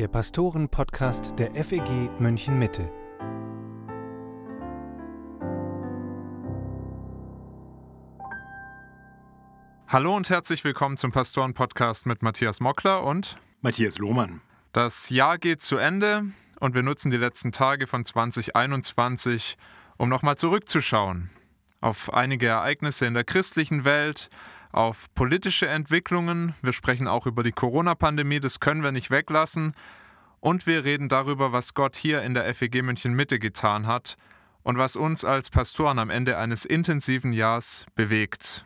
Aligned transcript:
der 0.00 0.08
Pastoren-Podcast 0.08 1.34
der 1.38 1.54
FEG 1.62 2.08
München 2.18 2.58
Mitte. 2.58 2.90
Hallo 9.86 10.16
und 10.16 10.30
herzlich 10.30 10.64
willkommen 10.64 10.96
zum 10.96 11.12
Pastoren-Podcast 11.12 12.06
mit 12.06 12.22
Matthias 12.22 12.60
Mockler 12.60 13.04
und 13.04 13.36
Matthias 13.60 13.98
Lohmann. 13.98 14.40
Das 14.72 15.10
Jahr 15.10 15.36
geht 15.36 15.60
zu 15.60 15.76
Ende 15.76 16.24
und 16.60 16.74
wir 16.74 16.82
nutzen 16.82 17.10
die 17.10 17.18
letzten 17.18 17.52
Tage 17.52 17.86
von 17.86 18.02
2021, 18.02 19.58
um 19.98 20.08
nochmal 20.08 20.38
zurückzuschauen 20.38 21.28
auf 21.82 22.14
einige 22.14 22.46
Ereignisse 22.46 23.04
in 23.04 23.12
der 23.12 23.24
christlichen 23.24 23.84
Welt, 23.84 24.30
auf 24.72 25.12
politische 25.14 25.68
Entwicklungen. 25.68 26.54
Wir 26.62 26.72
sprechen 26.72 27.08
auch 27.08 27.26
über 27.26 27.42
die 27.42 27.52
Corona-Pandemie, 27.52 28.40
das 28.40 28.60
können 28.60 28.82
wir 28.82 28.92
nicht 28.92 29.10
weglassen. 29.10 29.74
Und 30.40 30.66
wir 30.66 30.84
reden 30.84 31.08
darüber, 31.08 31.52
was 31.52 31.74
Gott 31.74 31.96
hier 31.96 32.22
in 32.22 32.34
der 32.34 32.54
FEG 32.54 32.82
München 32.82 33.12
Mitte 33.12 33.38
getan 33.38 33.86
hat 33.86 34.16
und 34.62 34.78
was 34.78 34.96
uns 34.96 35.24
als 35.24 35.50
Pastoren 35.50 35.98
am 35.98 36.10
Ende 36.10 36.38
eines 36.38 36.64
intensiven 36.64 37.32
Jahres 37.32 37.86
bewegt. 37.94 38.64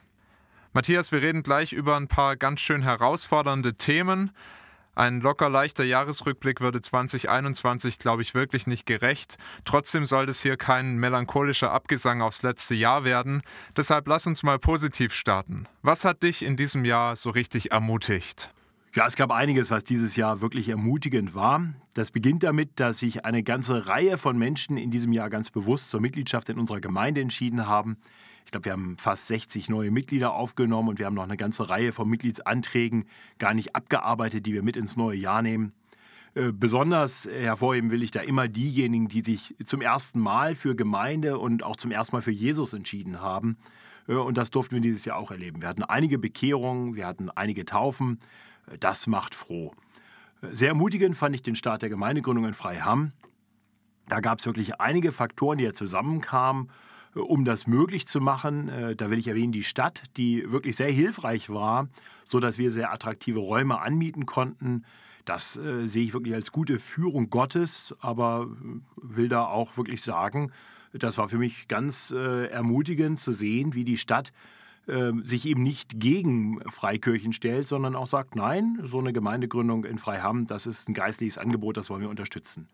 Matthias, 0.72 1.12
wir 1.12 1.22
reden 1.22 1.42
gleich 1.42 1.72
über 1.72 1.96
ein 1.96 2.09
paar 2.09 2.36
ganz 2.36 2.60
schön 2.60 2.82
herausfordernde 2.82 3.74
Themen. 3.74 4.32
Ein 4.94 5.20
locker 5.20 5.50
leichter 5.50 5.84
Jahresrückblick 5.84 6.60
würde 6.60 6.80
2021, 6.80 7.98
glaube 7.98 8.22
ich, 8.22 8.34
wirklich 8.34 8.66
nicht 8.66 8.86
gerecht. 8.86 9.38
Trotzdem 9.64 10.06
soll 10.06 10.28
es 10.28 10.40
hier 10.40 10.56
kein 10.56 10.96
melancholischer 10.96 11.72
Abgesang 11.72 12.22
aufs 12.22 12.42
letzte 12.42 12.74
Jahr 12.74 13.04
werden. 13.04 13.42
Deshalb 13.76 14.06
lass 14.06 14.26
uns 14.26 14.42
mal 14.42 14.58
positiv 14.58 15.12
starten. 15.12 15.66
Was 15.82 16.04
hat 16.04 16.22
dich 16.22 16.42
in 16.42 16.56
diesem 16.56 16.84
Jahr 16.84 17.16
so 17.16 17.30
richtig 17.30 17.72
ermutigt? 17.72 18.52
Ja, 18.94 19.06
es 19.06 19.16
gab 19.16 19.32
einiges, 19.32 19.73
was 19.73 19.82
dieses 19.82 20.14
Jahr 20.14 20.40
wirklich 20.40 20.68
ermutigend 20.68 21.34
war. 21.34 21.74
Das 21.95 22.12
beginnt 22.12 22.45
damit, 22.45 22.79
dass 22.79 23.01
sich 23.01 23.24
eine 23.24 23.42
ganze 23.42 23.88
Reihe 23.88 24.16
von 24.16 24.38
Menschen 24.38 24.76
in 24.76 24.92
diesem 24.92 25.12
Jahr 25.12 25.30
ganz 25.30 25.51
bewusst 25.51 25.90
zur 25.90 26.01
Mitgliedschaft 26.01 26.48
in 26.48 26.60
unserer 26.60 26.80
Gemeinde 26.80 27.20
entschieden 27.20 27.66
haben. 27.66 27.96
Ich 28.45 28.50
glaube, 28.50 28.66
wir 28.66 28.73
haben 28.73 28.96
fast 28.98 29.26
60 29.28 29.68
neue 29.68 29.90
Mitglieder 29.90 30.34
aufgenommen 30.34 30.90
und 30.90 30.98
wir 30.98 31.06
haben 31.06 31.14
noch 31.14 31.24
eine 31.24 31.37
ganze 31.37 31.68
Reihe 31.70 31.92
von 31.92 32.09
Mitgliedsanträgen 32.09 33.06
gar 33.38 33.54
nicht 33.54 33.74
abgearbeitet, 33.74 34.46
die 34.46 34.52
wir 34.52 34.62
mit 34.62 34.76
ins 34.76 34.96
neue 34.96 35.16
Jahr 35.16 35.42
nehmen. 35.42 35.73
Äh, 36.34 36.52
besonders 36.52 37.26
hervorheben 37.26 37.90
will 37.90 38.02
ich 38.02 38.10
da 38.10 38.20
immer 38.20 38.48
diejenigen, 38.48 39.09
die 39.09 39.20
sich 39.20 39.54
zum 39.64 39.80
ersten 39.80 40.20
Mal 40.20 40.54
für 40.54 40.74
Gemeinde 40.74 41.38
und 41.38 41.62
auch 41.62 41.76
zum 41.76 41.90
ersten 41.90 42.16
Mal 42.16 42.23
für 42.23 42.32
Jesus 42.32 42.73
entschieden 42.73 43.20
haben. 43.20 43.56
Äh, 44.09 44.14
und 44.14 44.36
das 44.36 44.51
durften 44.51 44.74
wir 44.74 44.82
dieses 44.82 45.04
Jahr 45.04 45.16
auch 45.16 45.30
erleben. 45.30 45.62
Wir 45.62 45.68
hatten 45.68 45.84
einige 45.84 46.18
Bekehrungen, 46.18 46.96
wir 46.96 47.06
hatten 47.06 47.30
einige 47.30 47.64
Taufen. 47.64 48.18
Äh, 48.66 48.79
das 48.79 49.06
macht 49.06 49.34
froh. 49.34 49.73
Sehr 50.51 50.68
ermutigend 50.68 51.16
fand 51.16 51.34
ich 51.34 51.42
den 51.42 51.56
Start 51.56 51.82
der 51.82 51.88
Gemeindegründung 51.88 52.45
in 52.45 52.54
Freiham. 52.54 53.12
Da 54.08 54.20
gab 54.20 54.40
es 54.40 54.46
wirklich 54.46 54.80
einige 54.80 55.12
Faktoren, 55.12 55.58
die 55.58 55.64
ja 55.64 55.73
zusammenkamen 55.73 56.70
um 57.15 57.45
das 57.45 57.66
möglich 57.66 58.07
zu 58.07 58.20
machen. 58.20 58.68
Äh, 58.68 58.96
da 58.96 59.10
will 59.10 59.18
ich 59.18 59.29
erwähnen, 59.29 59.52
die 59.52 59.65
Stadt, 59.65 60.02
die 60.16 60.51
wirklich 60.51 60.76
sehr 60.76 60.90
hilfreich 60.90 61.51
war, 61.51 61.88
sodass 62.29 62.59
wir 62.59 62.73
sehr 62.73 62.93
attraktive 62.93 63.38
Räume 63.38 63.80
anmieten 63.80 64.26
konnten. 64.26 64.84
Das 65.25 65.56
äh, 65.56 65.87
sehe 65.87 66.04
ich 66.04 66.15
wirklich 66.15 66.34
als 66.34 66.53
gute 66.53 66.78
Führung 66.78 67.31
Gottes, 67.31 67.94
aber 68.00 68.48
äh, 68.50 68.81
will 68.97 69.28
da 69.28 69.47
auch 69.47 69.76
wirklich 69.76 70.03
sagen, 70.03 70.53
das 70.92 71.19
war 71.19 71.28
für 71.28 71.38
mich 71.38 71.66
ganz 71.66 72.10
äh, 72.10 72.47
ermutigend 72.47 73.19
zu 73.19 73.32
sehen, 73.32 73.75
wie 73.75 73.84
die 73.84 73.98
Stadt 73.98 74.32
äh, 74.87 75.12
sich 75.22 75.47
eben 75.47 75.62
nicht 75.62 75.98
gegen 75.98 76.60
Freikirchen 76.70 77.32
stellt, 77.32 77.66
sondern 77.66 77.97
auch 77.97 78.06
sagt, 78.06 78.37
nein, 78.37 78.81
so 78.84 78.98
eine 78.98 79.12
Gemeindegründung 79.12 79.84
in 79.84 79.98
Freiham, 79.98 80.47
das 80.47 80.66
ist 80.66 80.88
ein 80.88 80.94
geistliches 80.94 81.38
Angebot, 81.38 81.76
das 81.76 81.91
wollen 81.91 82.03
wir 82.03 82.10
unterstützen. 82.10 82.69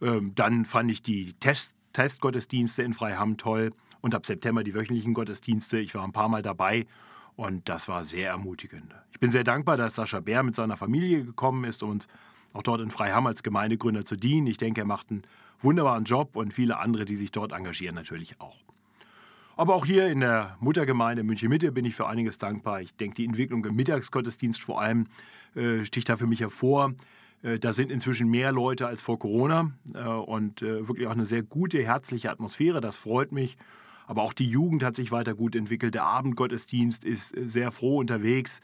Ähm, 0.00 0.34
dann 0.34 0.64
fand 0.64 0.90
ich 0.90 1.02
die 1.02 1.32
Test 1.34 1.74
Testgottesdienste 1.92 2.82
in 2.82 2.94
Freiham 2.94 3.36
toll 3.36 3.72
und 4.00 4.14
ab 4.14 4.26
September 4.26 4.64
die 4.64 4.74
wöchentlichen 4.74 5.14
Gottesdienste. 5.14 5.78
Ich 5.78 5.94
war 5.94 6.04
ein 6.04 6.12
paar 6.12 6.28
Mal 6.28 6.42
dabei 6.42 6.86
und 7.36 7.68
das 7.68 7.88
war 7.88 8.04
sehr 8.04 8.30
ermutigend. 8.30 8.94
Ich 9.12 9.20
bin 9.20 9.30
sehr 9.30 9.44
dankbar, 9.44 9.76
dass 9.76 9.94
Sascha 9.94 10.20
Bär 10.20 10.42
mit 10.42 10.54
seiner 10.54 10.76
Familie 10.76 11.24
gekommen 11.24 11.64
ist, 11.64 11.82
um 11.82 11.90
uns 11.90 12.08
auch 12.52 12.62
dort 12.62 12.80
in 12.80 12.90
Freiham 12.90 13.26
als 13.26 13.42
Gemeindegründer 13.42 14.04
zu 14.04 14.16
dienen. 14.16 14.46
Ich 14.46 14.56
denke, 14.56 14.82
er 14.82 14.86
macht 14.86 15.10
einen 15.10 15.22
wunderbaren 15.60 16.04
Job 16.04 16.36
und 16.36 16.54
viele 16.54 16.78
andere, 16.78 17.04
die 17.04 17.16
sich 17.16 17.30
dort 17.30 17.52
engagieren, 17.52 17.94
natürlich 17.94 18.40
auch. 18.40 18.56
Aber 19.56 19.74
auch 19.74 19.84
hier 19.84 20.06
in 20.06 20.20
der 20.20 20.56
Muttergemeinde 20.60 21.24
München 21.24 21.48
Mitte 21.48 21.72
bin 21.72 21.84
ich 21.84 21.96
für 21.96 22.06
einiges 22.06 22.38
dankbar. 22.38 22.80
Ich 22.80 22.94
denke, 22.94 23.16
die 23.16 23.24
Entwicklung 23.24 23.64
im 23.64 23.74
Mittagsgottesdienst 23.74 24.62
vor 24.62 24.80
allem 24.80 25.08
äh, 25.56 25.84
sticht 25.84 26.08
da 26.08 26.16
für 26.16 26.28
mich 26.28 26.40
hervor. 26.40 26.94
Äh, 27.42 27.58
da 27.58 27.72
sind 27.72 27.90
inzwischen 27.90 28.28
mehr 28.28 28.52
Leute 28.52 28.86
als 28.86 29.00
vor 29.00 29.18
Corona 29.18 29.72
äh, 29.94 30.02
und 30.04 30.62
äh, 30.62 30.86
wirklich 30.88 31.06
auch 31.06 31.12
eine 31.12 31.26
sehr 31.26 31.42
gute, 31.42 31.82
herzliche 31.82 32.30
Atmosphäre. 32.30 32.80
Das 32.80 32.96
freut 32.96 33.32
mich. 33.32 33.56
Aber 34.06 34.22
auch 34.22 34.32
die 34.32 34.48
Jugend 34.48 34.82
hat 34.82 34.96
sich 34.96 35.12
weiter 35.12 35.34
gut 35.34 35.54
entwickelt. 35.54 35.94
Der 35.94 36.04
Abendgottesdienst 36.04 37.04
ist 37.04 37.34
sehr 37.36 37.70
froh 37.70 37.98
unterwegs. 37.98 38.60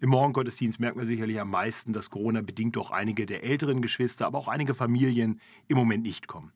Im 0.00 0.10
Morgengottesdienst 0.10 0.80
merkt 0.80 0.96
man 0.96 1.06
sicherlich 1.06 1.40
am 1.40 1.50
meisten, 1.50 1.92
dass 1.92 2.10
Corona 2.10 2.40
bedingt 2.42 2.76
doch 2.76 2.90
einige 2.90 3.26
der 3.26 3.44
älteren 3.44 3.82
Geschwister, 3.82 4.26
aber 4.26 4.38
auch 4.38 4.48
einige 4.48 4.74
Familien 4.74 5.40
im 5.68 5.76
Moment 5.76 6.02
nicht 6.02 6.28
kommen. 6.28 6.52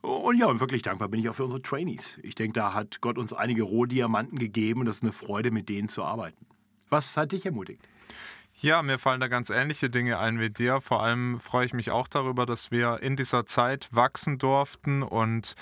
Und 0.00 0.38
ja, 0.38 0.46
und 0.46 0.60
wirklich 0.60 0.82
dankbar 0.82 1.08
bin 1.08 1.20
ich 1.20 1.28
auch 1.28 1.34
für 1.34 1.44
unsere 1.44 1.60
Trainees. 1.60 2.18
Ich 2.22 2.34
denke, 2.34 2.52
da 2.52 2.72
hat 2.72 3.00
Gott 3.00 3.18
uns 3.18 3.32
einige 3.32 3.62
Rohdiamanten 3.62 4.38
gegeben 4.38 4.80
und 4.80 4.86
das 4.86 4.96
ist 4.96 5.02
eine 5.02 5.12
Freude, 5.12 5.50
mit 5.50 5.68
denen 5.68 5.88
zu 5.88 6.04
arbeiten. 6.04 6.46
Was 6.88 7.16
hat 7.16 7.32
dich 7.32 7.44
ermutigt? 7.44 7.86
Ja, 8.60 8.82
mir 8.82 8.98
fallen 8.98 9.20
da 9.20 9.28
ganz 9.28 9.50
ähnliche 9.50 9.88
Dinge 9.88 10.18
ein 10.18 10.40
wie 10.40 10.50
dir. 10.50 10.80
Vor 10.80 11.00
allem 11.00 11.38
freue 11.38 11.64
ich 11.64 11.74
mich 11.74 11.92
auch 11.92 12.08
darüber, 12.08 12.44
dass 12.44 12.72
wir 12.72 12.98
in 13.02 13.14
dieser 13.14 13.46
Zeit 13.46 13.88
wachsen 13.92 14.38
durften 14.38 15.04
und 15.04 15.54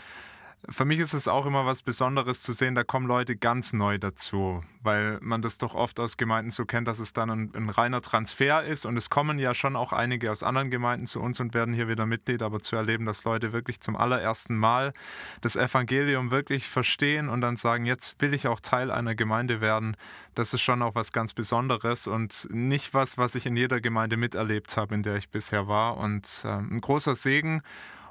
für 0.68 0.84
mich 0.84 0.98
ist 0.98 1.12
es 1.12 1.28
auch 1.28 1.46
immer 1.46 1.64
was 1.64 1.82
Besonderes 1.82 2.42
zu 2.42 2.52
sehen, 2.52 2.74
da 2.74 2.82
kommen 2.82 3.06
Leute 3.06 3.36
ganz 3.36 3.72
neu 3.72 3.98
dazu, 3.98 4.62
weil 4.82 5.18
man 5.20 5.40
das 5.40 5.58
doch 5.58 5.74
oft 5.74 6.00
aus 6.00 6.16
Gemeinden 6.16 6.50
so 6.50 6.64
kennt, 6.64 6.88
dass 6.88 6.98
es 6.98 7.12
dann 7.12 7.30
ein, 7.30 7.52
ein, 7.54 7.70
reiner 7.70 8.02
Transfer 8.02 8.64
ist 8.64 8.84
und 8.84 8.96
es 8.96 9.08
kommen 9.08 9.38
ja 9.38 9.54
schon 9.54 9.76
auch 9.76 9.92
einige 9.92 10.32
aus 10.32 10.42
anderen 10.42 10.70
Gemeinden 10.70 11.06
zu 11.06 11.20
uns 11.20 11.38
und 11.38 11.54
werden 11.54 11.72
hier 11.72 11.88
wieder 11.88 12.06
Mitglied, 12.06 12.42
aber 12.42 12.58
zu 12.58 12.74
erleben, 12.74 13.06
dass 13.06 13.24
Leute 13.24 13.52
wirklich 13.52 13.80
zum 13.80 13.96
allerersten 13.96 14.56
Mal 14.56 14.92
das 15.40 15.54
Evangelium 15.54 16.30
wirklich 16.30 16.68
verstehen 16.68 17.28
und 17.28 17.42
dann 17.42 17.56
sagen, 17.56 17.86
jetzt 17.86 18.20
will 18.20 18.34
ich 18.34 18.48
auch 18.48 18.58
Teil 18.58 18.90
einer 18.90 19.14
Gemeinde 19.14 19.60
werden, 19.60 19.96
das 20.34 20.52
ist 20.52 20.62
schon 20.62 20.82
auch 20.82 20.94
was 20.94 21.12
ganz 21.12 21.32
Besonderes 21.32 22.06
und 22.06 22.48
nicht 22.50 22.92
was, 22.92 23.18
was 23.18 23.34
ich 23.34 23.46
in 23.46 23.56
jeder 23.56 23.80
Gemeinde 23.80 24.16
miterlebt 24.16 24.76
habe, 24.76 24.94
in 24.94 25.02
der 25.02 25.16
ich 25.16 25.30
bisher 25.30 25.66
war. 25.66 25.96
Und 25.96 26.42
äh, 26.44 26.48
ein 26.48 26.80
großer 26.80 27.14
Segen 27.14 27.62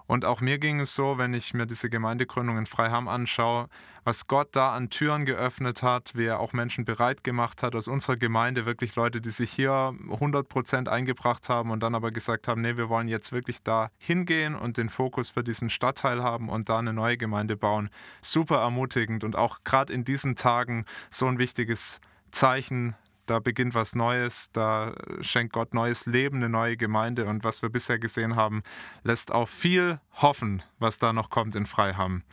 und 0.08 0.26
auch 0.26 0.42
mir 0.42 0.60
ging 0.60 0.80
es 0.80 0.94
so, 0.94 1.18
wenn 1.18 1.34
ich 1.34 1.54
mir 1.54 1.66
diese 1.66 1.90
Gemeindegründung 1.90 2.58
in 2.58 2.66
Freiham 2.66 3.08
anschaue, 3.08 3.68
was 4.04 4.28
Gott 4.28 4.50
da 4.52 4.74
an 4.74 4.92
Türen 4.92 5.26
geöffnet 5.26 5.82
hat, 5.82 6.12
wie 6.16 6.26
er 6.26 6.40
auch 6.40 6.54
Menschen 6.54 6.86
bereit 6.86 7.24
gemacht 7.24 7.64
hat 7.64 7.74
aus 7.74 7.88
unserer 7.88 8.16
Gemeinde, 8.16 8.66
wirklich 8.66 8.96
Leute, 8.96 9.20
die 9.20 9.32
sich 9.32 9.52
hier 9.52 9.96
100 10.12 10.48
Prozent 10.48 10.90
eingebracht 10.90 11.50
haben 11.50 11.72
und 11.72 11.82
dann 11.82 11.96
aber 11.96 12.12
gesagt 12.12 12.48
haben, 12.48 12.62
nee, 12.62 12.78
wir 12.78 12.88
wollen 12.88 13.08
jetzt 13.08 13.32
wirklich 13.32 13.64
da 13.64 13.90
hingehen 13.98 14.54
und 14.54 14.78
den 14.78 14.90
Fokus 14.90 15.32
für 15.32 15.44
diesen 15.44 15.72
Stadtteil 15.72 16.22
haben 16.22 16.50
und 16.50 16.70
da 16.70 16.78
eine 16.78 16.94
neue 16.94 17.18
Gemeinde 17.18 17.58
bauen. 17.58 17.90
Super 18.22 18.58
ermutigend 18.58 19.24
und 19.24 19.36
auch 19.36 19.64
gerade 19.64 19.92
in 19.92 20.04
diesen 20.04 20.36
Tagen 20.36 20.86
so 21.10 21.26
ein 21.26 21.40
wichtiges 21.40 22.00
Zeichen 22.30 22.96
da 23.26 23.40
beginnt 23.40 23.74
was 23.74 23.96
Neues, 23.96 24.50
da 24.52 24.94
schenkt 25.22 25.54
Gott 25.54 25.74
neues 25.74 26.06
Leben, 26.06 26.38
eine 26.38 26.50
neue 26.50 26.78
Gemeinde 26.78 27.26
und 27.26 27.44
was 27.44 27.62
wir 27.62 27.70
bisher 27.70 28.00
gesehen 28.00 28.36
haben, 28.36 28.64
lässt 29.04 29.32
auf 29.32 29.50
viel 29.50 30.00
hoffen, 30.14 30.64
was 30.80 31.00
da 31.00 31.14
noch 31.14 31.30
kommt 31.30 31.56
in 31.56 31.66
Freiham. 31.66 32.24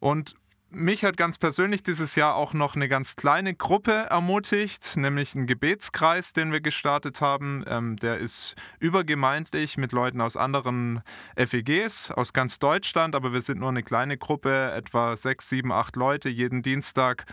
Und 0.00 0.36
mich 0.74 1.04
hat 1.04 1.16
ganz 1.16 1.38
persönlich 1.38 1.82
dieses 1.84 2.16
Jahr 2.16 2.34
auch 2.34 2.52
noch 2.52 2.74
eine 2.74 2.88
ganz 2.88 3.14
kleine 3.14 3.54
Gruppe 3.54 3.92
ermutigt, 3.92 4.96
nämlich 4.96 5.34
ein 5.34 5.46
Gebetskreis, 5.46 6.32
den 6.32 6.50
wir 6.50 6.60
gestartet 6.60 7.20
haben. 7.20 7.64
Ähm, 7.68 7.96
der 7.96 8.18
ist 8.18 8.56
übergemeindlich 8.80 9.76
mit 9.76 9.92
Leuten 9.92 10.20
aus 10.20 10.36
anderen 10.36 11.02
FEGs, 11.36 12.10
aus 12.10 12.32
ganz 12.32 12.58
Deutschland, 12.58 13.14
aber 13.14 13.32
wir 13.32 13.40
sind 13.40 13.60
nur 13.60 13.68
eine 13.68 13.84
kleine 13.84 14.18
Gruppe, 14.18 14.72
etwa 14.72 15.16
sechs, 15.16 15.48
sieben, 15.48 15.70
acht 15.70 15.94
Leute 15.94 16.28
jeden 16.28 16.62
Dienstag 16.62 17.24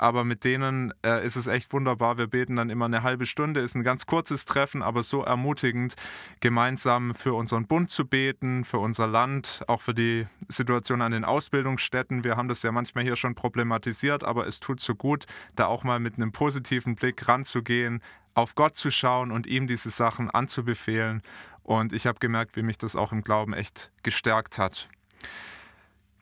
aber 0.00 0.24
mit 0.24 0.44
denen 0.44 0.94
äh, 1.04 1.24
ist 1.26 1.36
es 1.36 1.46
echt 1.46 1.70
wunderbar. 1.74 2.16
Wir 2.16 2.26
beten 2.26 2.56
dann 2.56 2.70
immer 2.70 2.86
eine 2.86 3.02
halbe 3.02 3.26
Stunde, 3.26 3.60
ist 3.60 3.74
ein 3.74 3.82
ganz 3.82 4.06
kurzes 4.06 4.46
Treffen, 4.46 4.82
aber 4.82 5.02
so 5.02 5.22
ermutigend, 5.22 5.94
gemeinsam 6.40 7.14
für 7.14 7.34
unseren 7.34 7.66
Bund 7.66 7.90
zu 7.90 8.06
beten, 8.06 8.64
für 8.64 8.78
unser 8.78 9.06
Land, 9.06 9.62
auch 9.66 9.82
für 9.82 9.92
die 9.92 10.26
Situation 10.48 11.02
an 11.02 11.12
den 11.12 11.26
Ausbildungsstätten. 11.26 12.24
Wir 12.24 12.38
haben 12.38 12.48
das 12.48 12.62
ja 12.62 12.72
manchmal 12.72 13.04
hier 13.04 13.16
schon 13.16 13.34
problematisiert, 13.34 14.24
aber 14.24 14.46
es 14.46 14.58
tut 14.58 14.80
so 14.80 14.94
gut, 14.94 15.26
da 15.54 15.66
auch 15.66 15.84
mal 15.84 16.00
mit 16.00 16.14
einem 16.14 16.32
positiven 16.32 16.94
Blick 16.94 17.28
ranzugehen, 17.28 18.02
auf 18.32 18.54
Gott 18.54 18.76
zu 18.76 18.90
schauen 18.90 19.30
und 19.30 19.46
ihm 19.46 19.66
diese 19.66 19.90
Sachen 19.90 20.30
anzubefehlen. 20.30 21.20
Und 21.62 21.92
ich 21.92 22.06
habe 22.06 22.20
gemerkt, 22.20 22.56
wie 22.56 22.62
mich 22.62 22.78
das 22.78 22.96
auch 22.96 23.12
im 23.12 23.22
Glauben 23.22 23.52
echt 23.52 23.92
gestärkt 24.02 24.56
hat. 24.56 24.88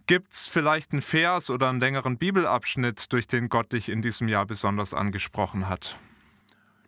Gibt 0.09 0.33
es 0.33 0.49
vielleicht 0.49 0.93
einen 0.93 1.03
Vers 1.03 1.51
oder 1.51 1.69
einen 1.69 1.81
längeren 1.81 2.17
Bibelabschnitt, 2.17 3.13
durch 3.13 3.27
den 3.27 3.51
Gott 3.51 3.75
dich 3.75 3.91
in 3.91 4.01
diesem 4.01 4.27
Jahr 4.27 4.47
besonders 4.47 4.95
angesprochen 4.95 5.69
hat? 5.69 5.99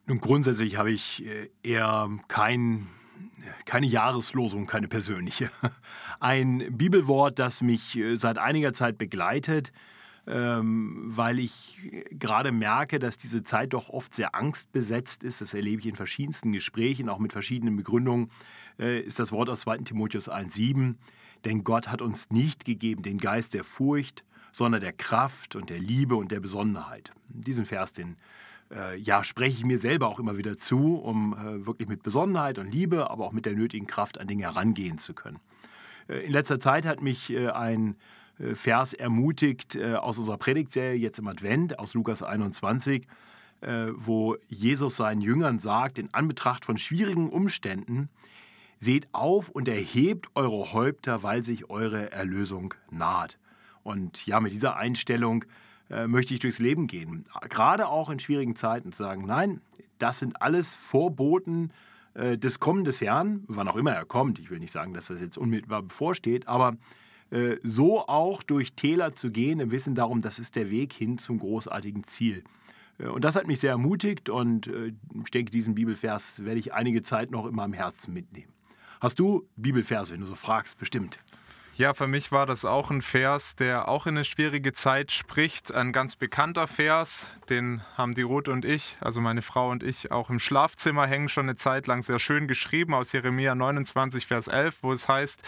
Nun, 0.07 0.21
grundsätzlich 0.21 0.79
habe 0.79 0.91
ich 0.91 1.27
äh, 1.27 1.51
eher 1.63 2.09
keinen 2.29 2.89
keine 3.67 3.85
Jahreslosung, 3.85 4.67
keine 4.67 4.89
persönliche. 4.89 5.51
Ein 6.21 6.79
Bibelwort, 6.79 7.39
das 7.39 7.61
mich 7.61 7.99
äh, 7.99 8.17
seit 8.17 8.39
einiger 8.39 8.73
Zeit 8.73 8.97
begleitet, 8.97 9.71
ähm, 10.27 11.03
weil 11.15 11.41
ich 11.41 11.79
gerade 12.11 12.53
merke, 12.53 12.99
dass 12.99 13.19
diese 13.19 13.43
Zeit 13.43 13.75
doch 13.75 13.91
oft 13.91 14.15
sehr 14.15 14.35
angstbesetzt 14.35 15.25
ist. 15.25 15.43
Das 15.43 15.53
erlebe 15.53 15.81
ich 15.81 15.87
in 15.87 15.95
verschiedensten 15.95 16.53
Gesprächen, 16.53 17.11
auch 17.11 17.19
mit 17.19 17.33
verschiedenen 17.33 17.77
Begründungen, 17.77 18.31
äh, 18.79 19.01
ist 19.01 19.19
das 19.19 19.31
Wort 19.31 19.51
aus 19.51 19.61
2 19.61 19.77
Timotheus 19.79 20.31
1,7. 20.31 20.95
Denn 21.45 21.65
Gott 21.65 21.89
hat 21.89 22.03
uns 22.03 22.31
nicht 22.31 22.65
gegeben 22.65 23.03
den 23.03 23.19
Geist 23.19 23.55
der 23.55 23.65
Furcht, 23.65 24.25
sondern 24.53 24.81
der 24.81 24.93
Kraft 24.93 25.57
und 25.57 25.71
der 25.71 25.79
Liebe 25.79 26.17
und 26.17 26.33
der 26.33 26.41
Besonnenheit. 26.41 27.13
Diesen 27.29 27.67
Vers, 27.67 27.93
den 27.93 28.17
äh, 28.71 28.97
ja, 28.99 29.25
spreche 29.25 29.59
ich 29.59 29.65
mir 29.65 29.79
selber 29.79 30.09
auch 30.09 30.19
immer 30.19 30.37
wieder 30.37 30.57
zu, 30.59 30.97
um 30.97 31.35
äh, 31.35 31.67
wirklich 31.67 31.89
mit 31.89 32.03
Besonnenheit 32.03 32.59
und 32.59 32.71
Liebe, 32.71 33.11
aber 33.11 33.27
auch 33.27 33.33
mit 33.33 33.47
der 33.47 33.55
nötigen 33.55 33.87
Kraft 33.87 34.19
an 34.19 34.27
Dinge 34.27 34.45
herangehen 34.45 34.99
zu 34.99 35.15
können. 35.15 35.41
Äh, 36.09 36.27
in 36.27 36.33
letzter 36.33 36.61
Zeit 36.61 36.87
hat 36.87 37.03
mich 37.03 37.31
äh, 37.31 37.49
ein 37.49 37.97
äh, 38.39 38.55
Vers 38.55 38.95
ermutigt 38.95 39.77
äh, 39.77 39.95
aus 39.95 40.19
unserer 40.19 40.39
Predigtserie 40.39 40.99
jetzt 40.99 41.19
im 41.19 41.29
Advent, 41.29 41.79
aus 41.79 41.95
Lukas 41.95 42.23
21, 42.23 43.07
wo 43.95 44.39
Jesus 44.49 44.97
seinen 44.97 45.21
Jüngern 45.21 45.59
sagt, 45.59 45.99
in 45.99 46.15
Anbetracht 46.15 46.65
von 46.65 46.79
schwierigen 46.79 47.29
Umständen, 47.29 48.09
seht 48.81 49.09
auf 49.13 49.51
und 49.51 49.69
erhebt 49.69 50.29
eure 50.35 50.73
Häupter, 50.73 51.23
weil 51.23 51.45
sich 51.45 51.69
eure 51.69 52.11
Erlösung 52.11 52.75
naht. 52.91 53.39
Und 53.83 54.27
ja, 54.27 54.41
mit 54.41 54.53
dieser 54.53 54.77
Einstellung 54.77 55.45
äh, 55.91 56.07
möchte 56.07 56.35
ich 56.35 56.41
durchs 56.41 56.59
Leben 56.59 56.87
gehen. 56.87 57.27
Gerade 57.49 57.89
auch 57.89 58.11
in 58.11 58.19
schwierigen 58.19 58.57
Zeiten 58.57 58.93
zu 58.93 59.03
sagen, 59.03 59.27
nein, 59.27 59.61
das 59.99 60.19
sind 60.19 60.41
alles 60.41 60.75
Vorboten 60.75 61.73
äh, 62.15 62.39
des 62.39 62.59
Kommen 62.59 62.85
des 62.85 63.01
Herrn, 63.01 63.45
wann 63.49 63.69
auch 63.69 63.77
immer 63.77 63.93
er 63.93 64.07
kommt. 64.07 64.39
Ich 64.39 64.51
will 64.51 64.59
nicht 64.59 64.73
sagen, 64.73 64.95
dass 64.95 65.09
das 65.09 65.21
jetzt 65.21 65.37
unmittelbar 65.37 65.83
bevorsteht, 65.83 66.49
aber 66.49 66.77
äh, 67.31 67.57
so 67.63 68.07
auch 68.09 68.43
durch 68.43 68.73
Täler 68.73 69.15
zu 69.15 69.31
gehen, 69.31 69.61
im 69.61 69.71
Wissen 69.71 69.95
darum, 69.95 70.23
das 70.23 70.39
ist 70.39 70.57
der 70.57 70.71
Weg 70.71 70.93
hin 70.93 71.19
zum 71.19 71.39
großartigen 71.39 72.05
Ziel. 72.05 72.45
Äh, 72.99 73.09
und 73.09 73.25
das 73.25 73.37
hat 73.37 73.47
mich 73.47 73.61
sehr 73.61 73.73
ermutigt 73.73 74.29
und 74.29 74.67
äh, 74.69 74.93
ich 75.23 75.31
denke, 75.31 75.51
diesen 75.51 75.75
Bibelvers 75.75 76.45
werde 76.45 76.59
ich 76.59 76.73
einige 76.73 77.03
Zeit 77.03 77.31
noch 77.31 77.47
in 77.47 77.55
meinem 77.55 77.73
Herzen 77.73 78.15
mitnehmen. 78.15 78.53
Hast 79.01 79.19
du 79.19 79.49
Bibelvers, 79.57 80.13
wenn 80.13 80.21
du 80.21 80.27
so 80.27 80.35
fragst, 80.35 80.77
bestimmt? 80.77 81.19
Ja, 81.75 81.95
für 81.95 82.07
mich 82.07 82.31
war 82.31 82.45
das 82.45 82.67
auch 82.67 82.91
ein 82.91 83.01
Vers, 83.01 83.57
der 83.57 83.89
auch 83.89 84.07
in 84.07 84.19
eine 84.19 84.27
schwierige 84.27 84.75
Zeit 84.75 85.11
spricht. 85.11 85.73
Ein 85.73 85.93
ganz 85.93 86.17
bekannter 86.17 86.67
Vers, 86.67 87.33
den 87.49 87.81
haben 87.97 88.15
die 88.15 88.21
Ruth 88.21 88.49
und 88.49 88.67
ich, 88.67 88.99
also 89.01 89.23
meine 89.23 89.41
Frau 89.41 89.71
und 89.71 89.83
ich, 89.83 90.13
auch 90.13 90.29
im 90.29 90.39
Schlafzimmer 90.39 91.07
hängen, 91.07 91.31
schon 91.31 91.47
eine 91.47 91.57
Zeit 91.57 91.87
lang 91.87 92.03
sehr 92.03 92.19
schön 92.19 92.47
geschrieben 92.47 92.93
aus 92.93 93.13
Jeremia 93.13 93.55
29, 93.55 94.27
Vers 94.27 94.49
11, 94.49 94.83
wo 94.83 94.93
es 94.93 95.09
heißt, 95.09 95.43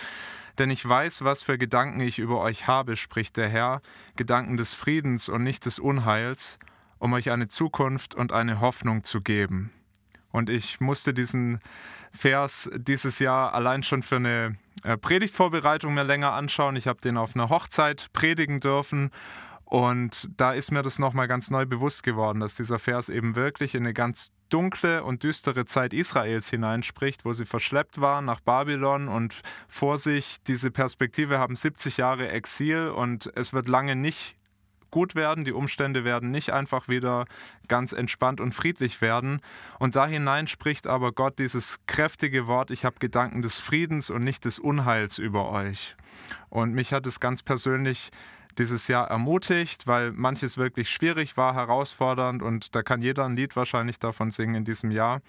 denn 0.57 0.71
ich 0.71 0.89
weiß, 0.89 1.23
was 1.23 1.43
für 1.43 1.59
Gedanken 1.59 2.01
ich 2.01 2.19
über 2.19 2.41
euch 2.41 2.67
habe, 2.67 2.97
spricht 2.97 3.37
der 3.37 3.51
Herr, 3.51 3.83
Gedanken 4.17 4.57
des 4.57 4.73
Friedens 4.73 5.29
und 5.29 5.43
nicht 5.43 5.67
des 5.67 5.79
Unheils, 5.79 6.59
um 6.99 7.13
euch 7.13 7.31
eine 7.31 7.49
Zukunft 7.49 8.15
und 8.15 8.33
eine 8.33 8.61
Hoffnung 8.61 9.05
zu 9.05 9.21
geben. 9.21 9.71
Und 10.33 10.51
ich 10.51 10.81
musste 10.81 11.15
diesen 11.15 11.61
Vers 12.13 12.71
dieses 12.75 13.19
Jahr 13.19 13.55
allein 13.55 13.83
schon 13.83 14.03
für 14.03 14.17
eine 14.17 14.57
äh, 14.83 14.97
Predigtvorbereitung 14.97 15.95
mir 15.95 16.05
länger 16.05 16.33
anschauen. 16.33 16.77
Ich 16.77 16.87
habe 16.87 17.01
den 17.01 17.17
auf 17.17 17.35
einer 17.35 17.49
Hochzeit 17.49 18.09
predigen 18.13 18.61
dürfen. 18.61 19.11
Und 19.65 20.29
da 20.37 20.53
ist 20.53 20.71
mir 20.71 20.83
das 20.83 20.99
nochmal 20.99 21.29
ganz 21.29 21.51
neu 21.51 21.65
bewusst 21.65 22.03
geworden, 22.03 22.41
dass 22.41 22.57
dieser 22.57 22.79
Vers 22.79 23.09
eben 23.09 23.37
wirklich 23.37 23.75
in 23.75 23.85
eine 23.85 23.95
ganz 23.95 24.33
dunkle 24.51 25.03
und 25.03 25.23
düstere 25.23 25.65
Zeit 25.65 25.95
Israels 25.95 26.51
hineinspricht, 26.51 27.25
wo 27.25 27.33
sie 27.33 27.47
verschleppt 27.47 27.99
waren 27.99 28.27
nach 28.27 28.41
Babylon 28.41 29.09
und 29.09 29.41
vor 29.69 29.97
sich 29.97 30.43
diese 30.47 30.71
Perspektive 30.71 31.39
haben 31.39 31.57
70 31.57 31.97
Jahre 31.97 32.29
Exil 32.29 32.89
und 32.89 33.33
es 33.35 33.55
wird 33.55 33.67
lange 33.67 33.97
nicht 33.97 34.37
gut 34.93 35.17
werden, 35.17 35.45
die 35.45 35.53
Umstände 35.53 36.05
werden 36.05 36.31
nicht 36.31 36.53
einfach 36.53 36.87
wieder 36.87 37.25
ganz 37.67 37.93
entspannt 37.93 38.41
und 38.41 38.55
friedlich 38.55 39.01
werden. 39.01 39.41
Und 39.81 39.97
da 39.97 40.07
hinein 40.07 40.47
spricht 40.47 40.87
aber 40.87 41.11
Gott 41.11 41.41
dieses 41.41 41.81
kräftige 41.89 42.47
Wort, 42.47 42.71
ich 42.71 42.85
habe 42.85 42.97
Gedanken 43.01 43.43
des 43.43 43.59
Friedens 43.59 44.11
und 44.11 44.23
nicht 44.23 44.45
des 44.45 44.61
Unheils 44.61 45.19
über 45.19 45.51
euch. 45.51 45.97
Und 46.49 46.75
mich 46.75 46.93
hat 46.93 47.07
es 47.09 47.19
ganz 47.19 47.43
persönlich 47.43 48.13
dieses 48.59 48.87
Jahr 48.87 49.09
ermutigt, 49.09 49.87
weil 49.87 50.13
manches 50.13 50.59
wirklich 50.59 50.91
schwierig 50.91 51.37
war, 51.37 51.55
herausfordernd 51.55 52.43
und 52.43 52.75
da 52.75 52.83
kann 52.83 53.03
jeder 53.03 53.25
ein 53.25 53.35
Lied 53.35 53.57
wahrscheinlich 53.57 53.99
davon 53.99 54.31
singen 54.31 54.55
in 54.55 54.65
diesem 54.65 54.91
Jahr. 54.91 55.23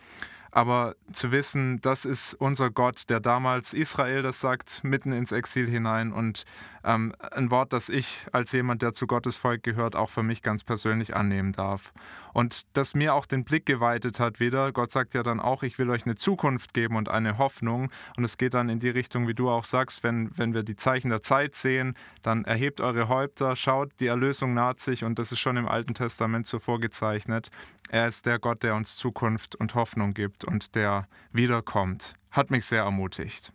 Aber 0.51 0.95
zu 1.11 1.31
wissen, 1.31 1.81
das 1.81 2.05
ist 2.05 2.35
unser 2.35 2.69
Gott, 2.69 3.09
der 3.09 3.19
damals 3.19 3.73
Israel 3.73 4.21
das 4.21 4.39
sagt, 4.39 4.83
mitten 4.83 5.11
ins 5.11 5.31
Exil 5.31 5.67
hinein 5.67 6.11
und 6.11 6.43
ähm, 6.83 7.13
ein 7.19 7.51
Wort, 7.51 7.73
das 7.73 7.89
ich 7.89 8.19
als 8.31 8.51
jemand, 8.51 8.81
der 8.81 8.93
zu 8.93 9.07
Gottes 9.07 9.37
Volk 9.37 9.63
gehört, 9.63 9.95
auch 9.95 10.09
für 10.09 10.23
mich 10.23 10.41
ganz 10.41 10.63
persönlich 10.63 11.15
annehmen 11.15 11.53
darf. 11.53 11.93
Und 12.33 12.63
das 12.73 12.95
mir 12.95 13.13
auch 13.13 13.25
den 13.25 13.45
Blick 13.45 13.65
geweitet 13.65 14.19
hat 14.19 14.39
wieder. 14.39 14.71
Gott 14.71 14.91
sagt 14.91 15.13
ja 15.13 15.23
dann 15.23 15.39
auch, 15.39 15.63
ich 15.63 15.77
will 15.77 15.89
euch 15.89 16.05
eine 16.05 16.15
Zukunft 16.15 16.73
geben 16.73 16.95
und 16.95 17.09
eine 17.09 17.37
Hoffnung. 17.37 17.91
Und 18.17 18.23
es 18.23 18.37
geht 18.37 18.53
dann 18.53 18.69
in 18.69 18.79
die 18.79 18.89
Richtung, 18.89 19.27
wie 19.27 19.33
du 19.33 19.49
auch 19.49 19.65
sagst, 19.65 20.03
wenn, 20.03 20.31
wenn 20.37 20.53
wir 20.53 20.63
die 20.63 20.75
Zeichen 20.75 21.09
der 21.09 21.21
Zeit 21.21 21.55
sehen, 21.55 21.95
dann 22.21 22.43
erhebt 22.45 22.81
eure 22.81 23.07
Häupter, 23.07 23.55
schaut, 23.55 23.91
die 23.99 24.07
Erlösung 24.07 24.53
naht 24.53 24.79
sich 24.79 25.03
und 25.03 25.19
das 25.19 25.31
ist 25.31 25.39
schon 25.39 25.57
im 25.57 25.67
Alten 25.67 25.93
Testament 25.93 26.47
so 26.47 26.59
vorgezeichnet. 26.59 27.49
Er 27.89 28.07
ist 28.07 28.25
der 28.25 28.39
Gott, 28.39 28.63
der 28.63 28.75
uns 28.75 28.97
Zukunft 28.97 29.55
und 29.55 29.75
Hoffnung 29.75 30.13
gibt 30.13 30.43
und 30.43 30.75
der 30.75 31.07
wiederkommt. 31.31 32.15
Hat 32.31 32.49
mich 32.49 32.65
sehr 32.65 32.83
ermutigt. 32.83 33.53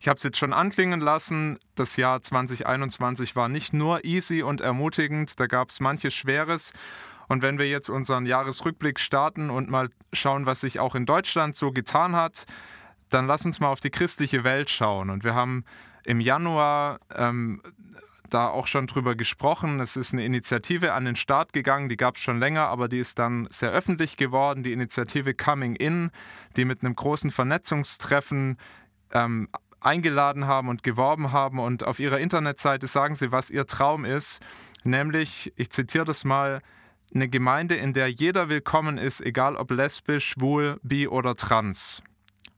Ich 0.00 0.08
habe 0.08 0.16
es 0.16 0.22
jetzt 0.22 0.38
schon 0.38 0.52
anklingen 0.52 1.00
lassen, 1.00 1.58
das 1.74 1.96
Jahr 1.96 2.20
2021 2.20 3.36
war 3.36 3.48
nicht 3.48 3.72
nur 3.72 4.04
easy 4.04 4.42
und 4.42 4.60
ermutigend, 4.60 5.38
da 5.38 5.46
gab 5.46 5.70
es 5.70 5.80
manches 5.80 6.14
Schweres. 6.14 6.72
Und 7.28 7.42
wenn 7.42 7.58
wir 7.58 7.68
jetzt 7.68 7.88
unseren 7.88 8.26
Jahresrückblick 8.26 9.00
starten 9.00 9.50
und 9.50 9.68
mal 9.68 9.90
schauen, 10.12 10.46
was 10.46 10.60
sich 10.60 10.78
auch 10.78 10.94
in 10.94 11.06
Deutschland 11.06 11.56
so 11.56 11.72
getan 11.72 12.14
hat, 12.14 12.46
dann 13.08 13.26
lass 13.26 13.44
uns 13.44 13.60
mal 13.60 13.68
auf 13.68 13.80
die 13.80 13.90
christliche 13.90 14.44
Welt 14.44 14.70
schauen. 14.70 15.10
Und 15.10 15.24
wir 15.24 15.34
haben 15.34 15.64
im 16.04 16.20
Januar 16.20 17.00
ähm, 17.14 17.62
da 18.30 18.48
auch 18.48 18.66
schon 18.66 18.86
drüber 18.86 19.14
gesprochen. 19.14 19.80
Es 19.80 19.96
ist 19.96 20.12
eine 20.12 20.24
Initiative 20.24 20.92
an 20.92 21.04
den 21.04 21.16
Start 21.16 21.52
gegangen, 21.52 21.88
die 21.88 21.96
gab 21.96 22.16
es 22.16 22.22
schon 22.22 22.38
länger, 22.38 22.66
aber 22.66 22.88
die 22.88 22.98
ist 22.98 23.18
dann 23.18 23.46
sehr 23.50 23.70
öffentlich 23.70 24.16
geworden. 24.16 24.62
Die 24.62 24.72
Initiative 24.72 25.34
Coming 25.34 25.74
In, 25.76 26.10
die 26.56 26.64
mit 26.64 26.82
einem 26.82 26.94
großen 26.94 27.30
Vernetzungstreffen 27.30 28.58
ähm, 29.12 29.48
eingeladen 29.80 30.46
haben 30.46 30.68
und 30.68 30.82
geworben 30.82 31.32
haben. 31.32 31.58
Und 31.58 31.84
auf 31.84 32.00
ihrer 32.00 32.18
Internetseite 32.18 32.86
sagen 32.86 33.14
sie, 33.14 33.32
was 33.32 33.50
ihr 33.50 33.66
Traum 33.66 34.04
ist. 34.04 34.40
Nämlich, 34.84 35.52
ich 35.56 35.70
zitiere 35.70 36.04
das 36.04 36.24
mal, 36.24 36.60
eine 37.14 37.28
Gemeinde, 37.28 37.76
in 37.76 37.92
der 37.92 38.10
jeder 38.10 38.48
willkommen 38.48 38.98
ist, 38.98 39.20
egal 39.20 39.56
ob 39.56 39.70
lesbisch, 39.70 40.30
schwul, 40.30 40.78
bi 40.82 41.06
oder 41.08 41.36
trans. 41.36 42.02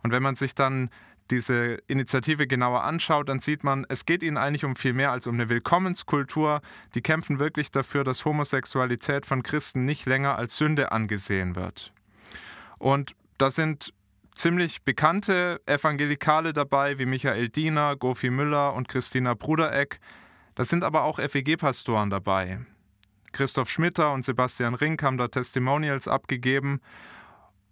Und 0.03 0.11
wenn 0.11 0.23
man 0.23 0.35
sich 0.37 0.55
dann 0.55 0.91
diese 1.31 1.79
Initiative 1.87 2.47
genauer 2.47 2.85
anschaut, 2.85 3.29
dann 3.29 3.41
sieht 3.41 3.63
man, 3.63 3.85
es 3.89 4.07
geht 4.07 4.23
ihnen 4.23 4.39
eigentlich 4.39 4.65
um 4.65 4.77
viel 4.77 4.95
mehr 4.95 5.11
als 5.11 5.27
um 5.27 5.35
eine 5.35 5.49
Willkommenskultur. 5.51 6.63
Die 6.95 7.03
kämpfen 7.03 7.39
wirklich 7.39 7.71
dafür, 7.71 8.05
dass 8.05 8.25
Homosexualität 8.25 9.27
von 9.27 9.43
Christen 9.43 9.85
nicht 9.85 10.07
länger 10.07 10.37
als 10.37 10.57
Sünde 10.57 10.93
angesehen 10.93 11.55
wird. 11.55 11.93
Und 12.79 13.15
da 13.37 13.51
sind 13.51 13.93
ziemlich 14.39 14.83
bekannte 14.83 15.61
Evangelikale 15.67 16.53
dabei, 16.53 16.99
wie 16.99 17.07
Michael 17.07 17.49
Diener, 17.49 17.97
Gofi 17.97 18.31
Müller 18.31 18.75
und 18.75 18.89
Christina 18.89 19.35
Brudereck. 19.35 19.99
Da 20.55 20.65
sind 20.65 20.85
aber 20.85 21.03
auch 21.03 21.19
FEG-Pastoren 21.19 22.11
dabei. 22.11 22.61
Christoph 23.33 23.69
Schmitter 23.69 24.13
und 24.13 24.25
Sebastian 24.25 24.75
Rink 24.75 25.03
haben 25.03 25.19
da 25.19 25.29
Testimonials 25.29 26.09
abgegeben. 26.09 26.81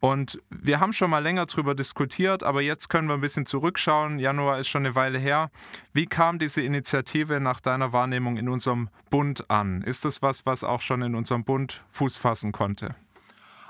Und 0.00 0.40
wir 0.50 0.78
haben 0.78 0.92
schon 0.92 1.10
mal 1.10 1.20
länger 1.20 1.46
darüber 1.46 1.74
diskutiert, 1.74 2.42
aber 2.42 2.60
jetzt 2.60 2.88
können 2.88 3.08
wir 3.08 3.14
ein 3.14 3.20
bisschen 3.20 3.46
zurückschauen. 3.46 4.18
Januar 4.18 4.58
ist 4.58 4.68
schon 4.68 4.84
eine 4.84 4.94
Weile 4.94 5.18
her. 5.18 5.50
Wie 5.94 6.06
kam 6.06 6.38
diese 6.38 6.62
Initiative 6.62 7.40
nach 7.40 7.60
deiner 7.60 7.92
Wahrnehmung 7.92 8.36
in 8.36 8.48
unserem 8.48 8.90
Bund 9.08 9.50
an? 9.50 9.82
Ist 9.82 10.04
das 10.04 10.20
was, 10.20 10.44
was 10.44 10.64
auch 10.64 10.82
schon 10.82 11.00
in 11.02 11.14
unserem 11.14 11.44
Bund 11.44 11.84
Fuß 11.90 12.18
fassen 12.18 12.52
konnte? 12.52 12.94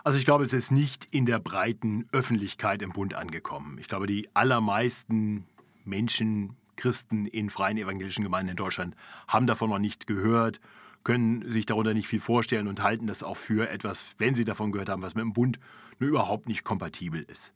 Also 0.06 0.18
ich 0.20 0.24
glaube, 0.24 0.44
es 0.44 0.52
ist 0.52 0.70
nicht 0.70 1.08
in 1.10 1.26
der 1.26 1.40
breiten 1.40 2.06
Öffentlichkeit 2.12 2.80
im 2.80 2.92
Bund 2.92 3.14
angekommen. 3.14 3.76
Ich 3.80 3.88
glaube, 3.88 4.06
die 4.06 4.28
allermeisten 4.34 5.48
Menschen, 5.84 6.54
Christen 6.76 7.26
in 7.26 7.50
freien 7.50 7.76
evangelischen 7.76 8.22
Gemeinden 8.22 8.50
in 8.50 8.56
Deutschland 8.56 8.94
haben 9.26 9.48
davon 9.48 9.68
noch 9.68 9.80
nicht 9.80 10.06
gehört, 10.06 10.60
können 11.02 11.50
sich 11.50 11.66
darunter 11.66 11.92
nicht 11.92 12.06
viel 12.06 12.20
vorstellen 12.20 12.68
und 12.68 12.84
halten 12.84 13.08
das 13.08 13.24
auch 13.24 13.36
für 13.36 13.68
etwas, 13.68 14.04
wenn 14.16 14.36
sie 14.36 14.44
davon 14.44 14.70
gehört 14.70 14.90
haben, 14.90 15.02
was 15.02 15.16
mit 15.16 15.22
dem 15.22 15.32
Bund 15.32 15.58
nur 15.98 16.10
überhaupt 16.10 16.46
nicht 16.46 16.62
kompatibel 16.62 17.22
ist. 17.22 17.52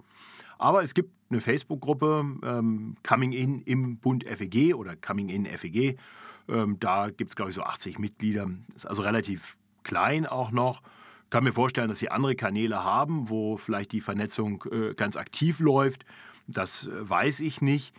Aber 0.58 0.82
es 0.82 0.94
gibt 0.94 1.12
eine 1.30 1.40
Facebook-Gruppe 1.40 2.36
ähm, 2.42 2.96
Coming 3.04 3.30
In 3.30 3.62
im 3.62 3.98
Bund 3.98 4.24
FEG 4.24 4.74
oder 4.74 4.96
Coming 4.96 5.28
In 5.28 5.46
FEG. 5.46 6.00
Ähm, 6.48 6.80
da 6.80 7.10
gibt 7.10 7.30
es, 7.30 7.36
glaube 7.36 7.52
ich, 7.52 7.54
so 7.54 7.62
80 7.62 8.00
Mitglieder. 8.00 8.50
Ist 8.74 8.86
also 8.86 9.02
relativ 9.02 9.56
klein 9.84 10.26
auch 10.26 10.50
noch 10.50 10.82
kann 11.30 11.44
mir 11.44 11.52
vorstellen, 11.52 11.88
dass 11.88 12.00
sie 12.00 12.10
andere 12.10 12.34
Kanäle 12.34 12.82
haben, 12.84 13.30
wo 13.30 13.56
vielleicht 13.56 13.92
die 13.92 14.00
Vernetzung 14.00 14.64
äh, 14.70 14.94
ganz 14.94 15.16
aktiv 15.16 15.60
läuft. 15.60 16.04
Das 16.46 16.88
äh, 16.88 17.08
weiß 17.08 17.40
ich 17.40 17.62
nicht. 17.62 17.94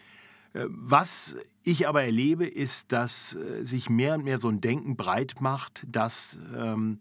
Äh, 0.54 0.66
was 0.68 1.38
ich 1.64 1.88
aber 1.88 2.04
erlebe, 2.04 2.46
ist, 2.46 2.92
dass 2.92 3.38
sich 3.62 3.90
mehr 3.90 4.16
und 4.16 4.24
mehr 4.24 4.40
so 4.40 4.50
ein 4.50 4.62
Denken 4.62 4.98
breit 4.98 5.36
macht, 5.40 5.86
dass 5.88 6.40
ähm, 6.58 6.98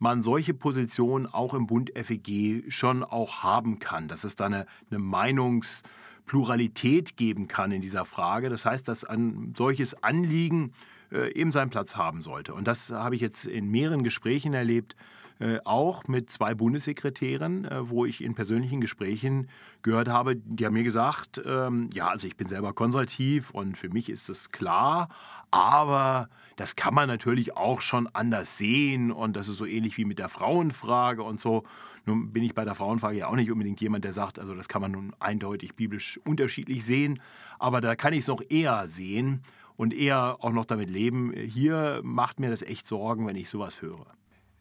man 0.00 0.22
solche 0.22 0.54
Positionen 0.54 1.26
auch 1.26 1.54
im 1.54 1.68
Bund 1.68 1.92
FEG 1.94 2.64
schon 2.68 3.04
auch 3.04 3.44
haben 3.44 3.78
kann, 3.78 4.08
dass 4.08 4.24
es 4.24 4.34
da 4.34 4.46
eine, 4.46 4.66
eine 4.90 4.98
Meinungspluralität 4.98 7.16
geben 7.16 7.46
kann 7.46 7.70
in 7.70 7.80
dieser 7.80 8.04
Frage. 8.04 8.48
Das 8.48 8.66
heißt, 8.66 8.88
dass 8.88 9.04
ein 9.04 9.54
solches 9.56 10.02
Anliegen 10.02 10.72
eben 11.12 11.52
seinen 11.52 11.70
Platz 11.70 11.94
haben 11.94 12.22
sollte. 12.22 12.54
Und 12.54 12.66
das 12.66 12.90
habe 12.90 13.14
ich 13.14 13.20
jetzt 13.20 13.44
in 13.44 13.70
mehreren 13.70 14.02
Gesprächen 14.02 14.54
erlebt, 14.54 14.96
äh, 15.38 15.58
auch 15.64 16.06
mit 16.08 16.30
zwei 16.30 16.54
Bundessekretären, 16.54 17.64
äh, 17.64 17.88
wo 17.88 18.04
ich 18.04 18.22
in 18.22 18.34
persönlichen 18.34 18.80
Gesprächen 18.80 19.48
gehört 19.82 20.08
habe, 20.08 20.36
die 20.36 20.64
haben 20.64 20.74
mir 20.74 20.84
gesagt, 20.84 21.40
ähm, 21.44 21.90
ja, 21.94 22.08
also 22.08 22.26
ich 22.26 22.36
bin 22.36 22.48
selber 22.48 22.72
konservativ 22.72 23.50
und 23.50 23.76
für 23.76 23.88
mich 23.88 24.08
ist 24.08 24.28
das 24.28 24.52
klar, 24.52 25.08
aber 25.50 26.28
das 26.56 26.76
kann 26.76 26.94
man 26.94 27.08
natürlich 27.08 27.56
auch 27.56 27.80
schon 27.80 28.06
anders 28.12 28.56
sehen 28.56 29.10
und 29.10 29.34
das 29.34 29.48
ist 29.48 29.56
so 29.56 29.66
ähnlich 29.66 29.96
wie 29.96 30.04
mit 30.04 30.18
der 30.18 30.28
Frauenfrage 30.28 31.22
und 31.22 31.40
so. 31.40 31.64
Nun 32.04 32.32
bin 32.32 32.42
ich 32.42 32.54
bei 32.54 32.64
der 32.64 32.74
Frauenfrage 32.74 33.18
ja 33.18 33.28
auch 33.28 33.36
nicht 33.36 33.50
unbedingt 33.50 33.80
jemand, 33.80 34.04
der 34.04 34.12
sagt, 34.12 34.38
also 34.38 34.54
das 34.54 34.68
kann 34.68 34.82
man 34.82 34.92
nun 34.92 35.12
eindeutig 35.18 35.74
biblisch 35.74 36.20
unterschiedlich 36.24 36.84
sehen, 36.84 37.20
aber 37.58 37.80
da 37.80 37.96
kann 37.96 38.12
ich 38.12 38.20
es 38.20 38.28
noch 38.28 38.42
eher 38.48 38.88
sehen 38.88 39.42
und 39.76 39.94
eher 39.94 40.36
auch 40.40 40.52
noch 40.52 40.64
damit 40.64 40.90
leben. 40.90 41.32
Hier 41.32 42.00
macht 42.02 42.40
mir 42.40 42.50
das 42.50 42.62
echt 42.62 42.86
Sorgen, 42.86 43.26
wenn 43.26 43.36
ich 43.36 43.48
sowas 43.48 43.82
höre. 43.82 44.06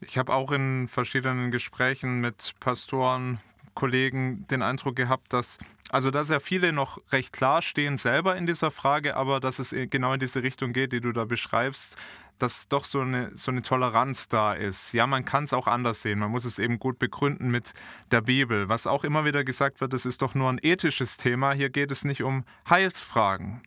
Ich 0.02 0.18
habe 0.18 0.34
auch 0.34 0.52
in 0.52 0.88
verschiedenen 0.88 1.52
Gesprächen 1.52 2.22
mit 2.22 2.56
Pastoren, 2.60 3.40
Kollegen 3.74 4.46
den 4.50 4.64
Eindruck 4.64 4.96
gehabt, 4.96 5.32
dass 5.32 5.58
also 5.92 6.10
dass 6.10 6.30
ja 6.30 6.40
viele 6.40 6.72
noch 6.72 7.00
recht 7.12 7.34
klar 7.34 7.62
stehen 7.62 7.98
selber 7.98 8.38
in 8.38 8.48
dieser 8.48 8.72
Frage, 8.72 9.16
aber 9.16 9.40
dass 9.40 9.60
es 9.60 9.76
genau 9.90 10.14
in 10.14 10.20
diese 10.20 10.42
Richtung 10.42 10.72
geht, 10.72 10.94
die 10.94 11.02
du 11.02 11.12
da 11.12 11.26
beschreibst, 11.26 11.98
dass 12.42 12.68
doch 12.68 12.86
so 12.86 13.02
eine, 13.02 13.32
so 13.36 13.52
eine 13.52 13.62
Toleranz 13.62 14.28
da 14.30 14.54
ist. 14.54 14.94
Ja, 14.94 15.08
man 15.08 15.26
kann 15.26 15.44
es 15.44 15.54
auch 15.54 15.68
anders 15.68 16.02
sehen. 16.02 16.20
Man 16.20 16.32
muss 16.32 16.46
es 16.46 16.60
eben 16.60 16.80
gut 16.80 17.00
begründen 17.00 17.52
mit 17.52 17.74
der 18.12 18.22
Bibel. 18.22 18.70
Was 18.70 18.88
auch 18.88 19.04
immer 19.04 19.26
wieder 19.26 19.44
gesagt 19.44 19.82
wird, 19.82 19.94
es 19.94 20.06
ist 20.06 20.22
doch 20.22 20.36
nur 20.36 20.50
ein 20.50 20.60
ethisches 20.62 21.18
Thema. 21.18 21.54
Hier 21.54 21.70
geht 21.70 21.92
es 21.92 22.04
nicht 22.04 22.24
um 22.24 22.44
Heilsfragen. 22.70 23.62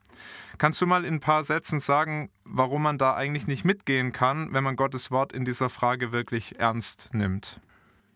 Kannst 0.58 0.80
du 0.80 0.86
mal 0.86 1.04
in 1.04 1.14
ein 1.14 1.20
paar 1.20 1.44
Sätzen 1.44 1.80
sagen, 1.80 2.30
warum 2.44 2.82
man 2.82 2.98
da 2.98 3.14
eigentlich 3.14 3.46
nicht 3.46 3.64
mitgehen 3.64 4.12
kann, 4.12 4.52
wenn 4.52 4.64
man 4.64 4.76
Gottes 4.76 5.10
Wort 5.10 5.32
in 5.32 5.44
dieser 5.44 5.68
Frage 5.68 6.12
wirklich 6.12 6.58
ernst 6.58 7.10
nimmt? 7.12 7.60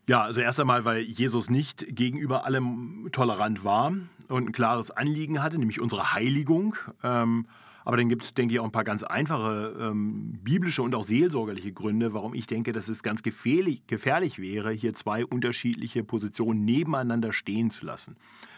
Ja, 0.07 0.23
also 0.23 0.41
erst 0.41 0.59
einmal, 0.59 0.85
weil 0.85 1.01
Jesus 1.01 1.49
nicht 1.49 1.85
gegenüber 1.89 2.45
allem 2.45 3.09
tolerant 3.11 3.63
war 3.63 3.93
und 4.27 4.49
ein 4.49 4.51
klares 4.51 4.89
Anliegen 4.89 5.43
hatte, 5.43 5.59
nämlich 5.59 5.79
unsere 5.79 6.13
Heiligung. 6.13 6.75
Ähm, 7.03 7.45
aber 7.85 7.97
dann 7.97 8.09
gibt 8.09 8.23
es, 8.23 8.33
denke 8.33 8.53
ich, 8.53 8.59
auch 8.59 8.65
ein 8.65 8.71
paar 8.71 8.83
ganz 8.83 9.03
einfache 9.03 9.75
ähm, 9.79 10.39
biblische 10.43 10.81
und 10.81 10.93
auch 10.95 11.03
seelsorgerliche 11.03 11.71
Gründe, 11.71 12.13
warum 12.13 12.33
ich 12.33 12.47
denke, 12.47 12.71
dass 12.71 12.89
es 12.89 13.03
ganz 13.03 13.23
gefährlich, 13.23 13.85
gefährlich 13.87 14.39
wäre, 14.39 14.71
hier 14.71 14.93
zwei 14.93 15.25
unterschiedliche 15.25 16.03
Positionen 16.03 16.65
nebeneinander 16.65 17.33
stehen 17.33 17.71
zu 17.71 17.85
lassen. 17.85 18.15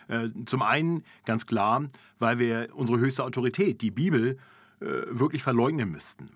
Äh, 0.07 0.29
zum 0.45 0.61
einen 0.61 1.03
ganz 1.25 1.45
klar, 1.45 1.89
weil 2.19 2.39
wir 2.39 2.69
unsere 2.73 2.99
höchste 2.99 3.23
Autorität, 3.23 3.81
die 3.81 3.91
Bibel, 3.91 4.37
äh, 4.79 4.85
wirklich 5.09 5.43
verleugnen 5.43 5.91
müssten. 5.91 6.29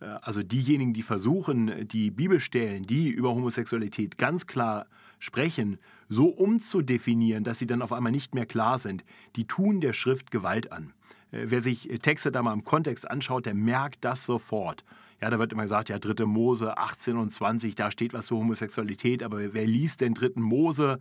Äh, 0.00 0.06
also 0.22 0.42
diejenigen, 0.42 0.94
die 0.94 1.02
versuchen, 1.02 1.86
die 1.88 2.10
Bibelstellen, 2.10 2.86
die 2.86 3.08
über 3.08 3.30
Homosexualität 3.30 4.18
ganz 4.18 4.46
klar 4.46 4.86
sprechen, 5.18 5.78
so 6.08 6.28
umzudefinieren, 6.28 7.44
dass 7.44 7.58
sie 7.58 7.66
dann 7.66 7.82
auf 7.82 7.92
einmal 7.92 8.12
nicht 8.12 8.34
mehr 8.34 8.46
klar 8.46 8.78
sind, 8.78 9.04
die 9.36 9.46
tun 9.46 9.80
der 9.80 9.92
Schrift 9.92 10.30
Gewalt 10.30 10.72
an. 10.72 10.92
Äh, 11.32 11.46
wer 11.46 11.60
sich 11.60 11.88
Texte 12.02 12.32
da 12.32 12.42
mal 12.42 12.52
im 12.52 12.64
Kontext 12.64 13.10
anschaut, 13.10 13.46
der 13.46 13.54
merkt 13.54 14.04
das 14.04 14.24
sofort. 14.24 14.84
Ja, 15.20 15.28
da 15.28 15.38
wird 15.38 15.52
immer 15.52 15.62
gesagt, 15.62 15.90
ja, 15.90 15.98
3. 15.98 16.24
Mose 16.24 16.78
18 16.78 17.16
und 17.16 17.32
20, 17.32 17.74
da 17.74 17.90
steht 17.90 18.14
was 18.14 18.26
zur 18.26 18.38
Homosexualität, 18.38 19.22
aber 19.22 19.52
wer 19.52 19.66
liest 19.66 20.00
den 20.00 20.14
3. 20.14 20.40
Mose? 20.40 20.98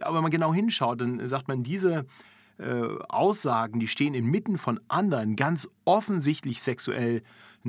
Aber 0.00 0.16
wenn 0.16 0.22
man 0.22 0.30
genau 0.30 0.54
hinschaut, 0.54 1.00
dann 1.00 1.28
sagt 1.28 1.48
man, 1.48 1.64
diese 1.64 2.06
äh, 2.58 2.82
Aussagen, 3.08 3.80
die 3.80 3.88
stehen 3.88 4.14
inmitten 4.14 4.56
von 4.56 4.80
anderen 4.88 5.34
ganz 5.36 5.68
offensichtlich 5.84 6.62
sexuellen 6.62 7.22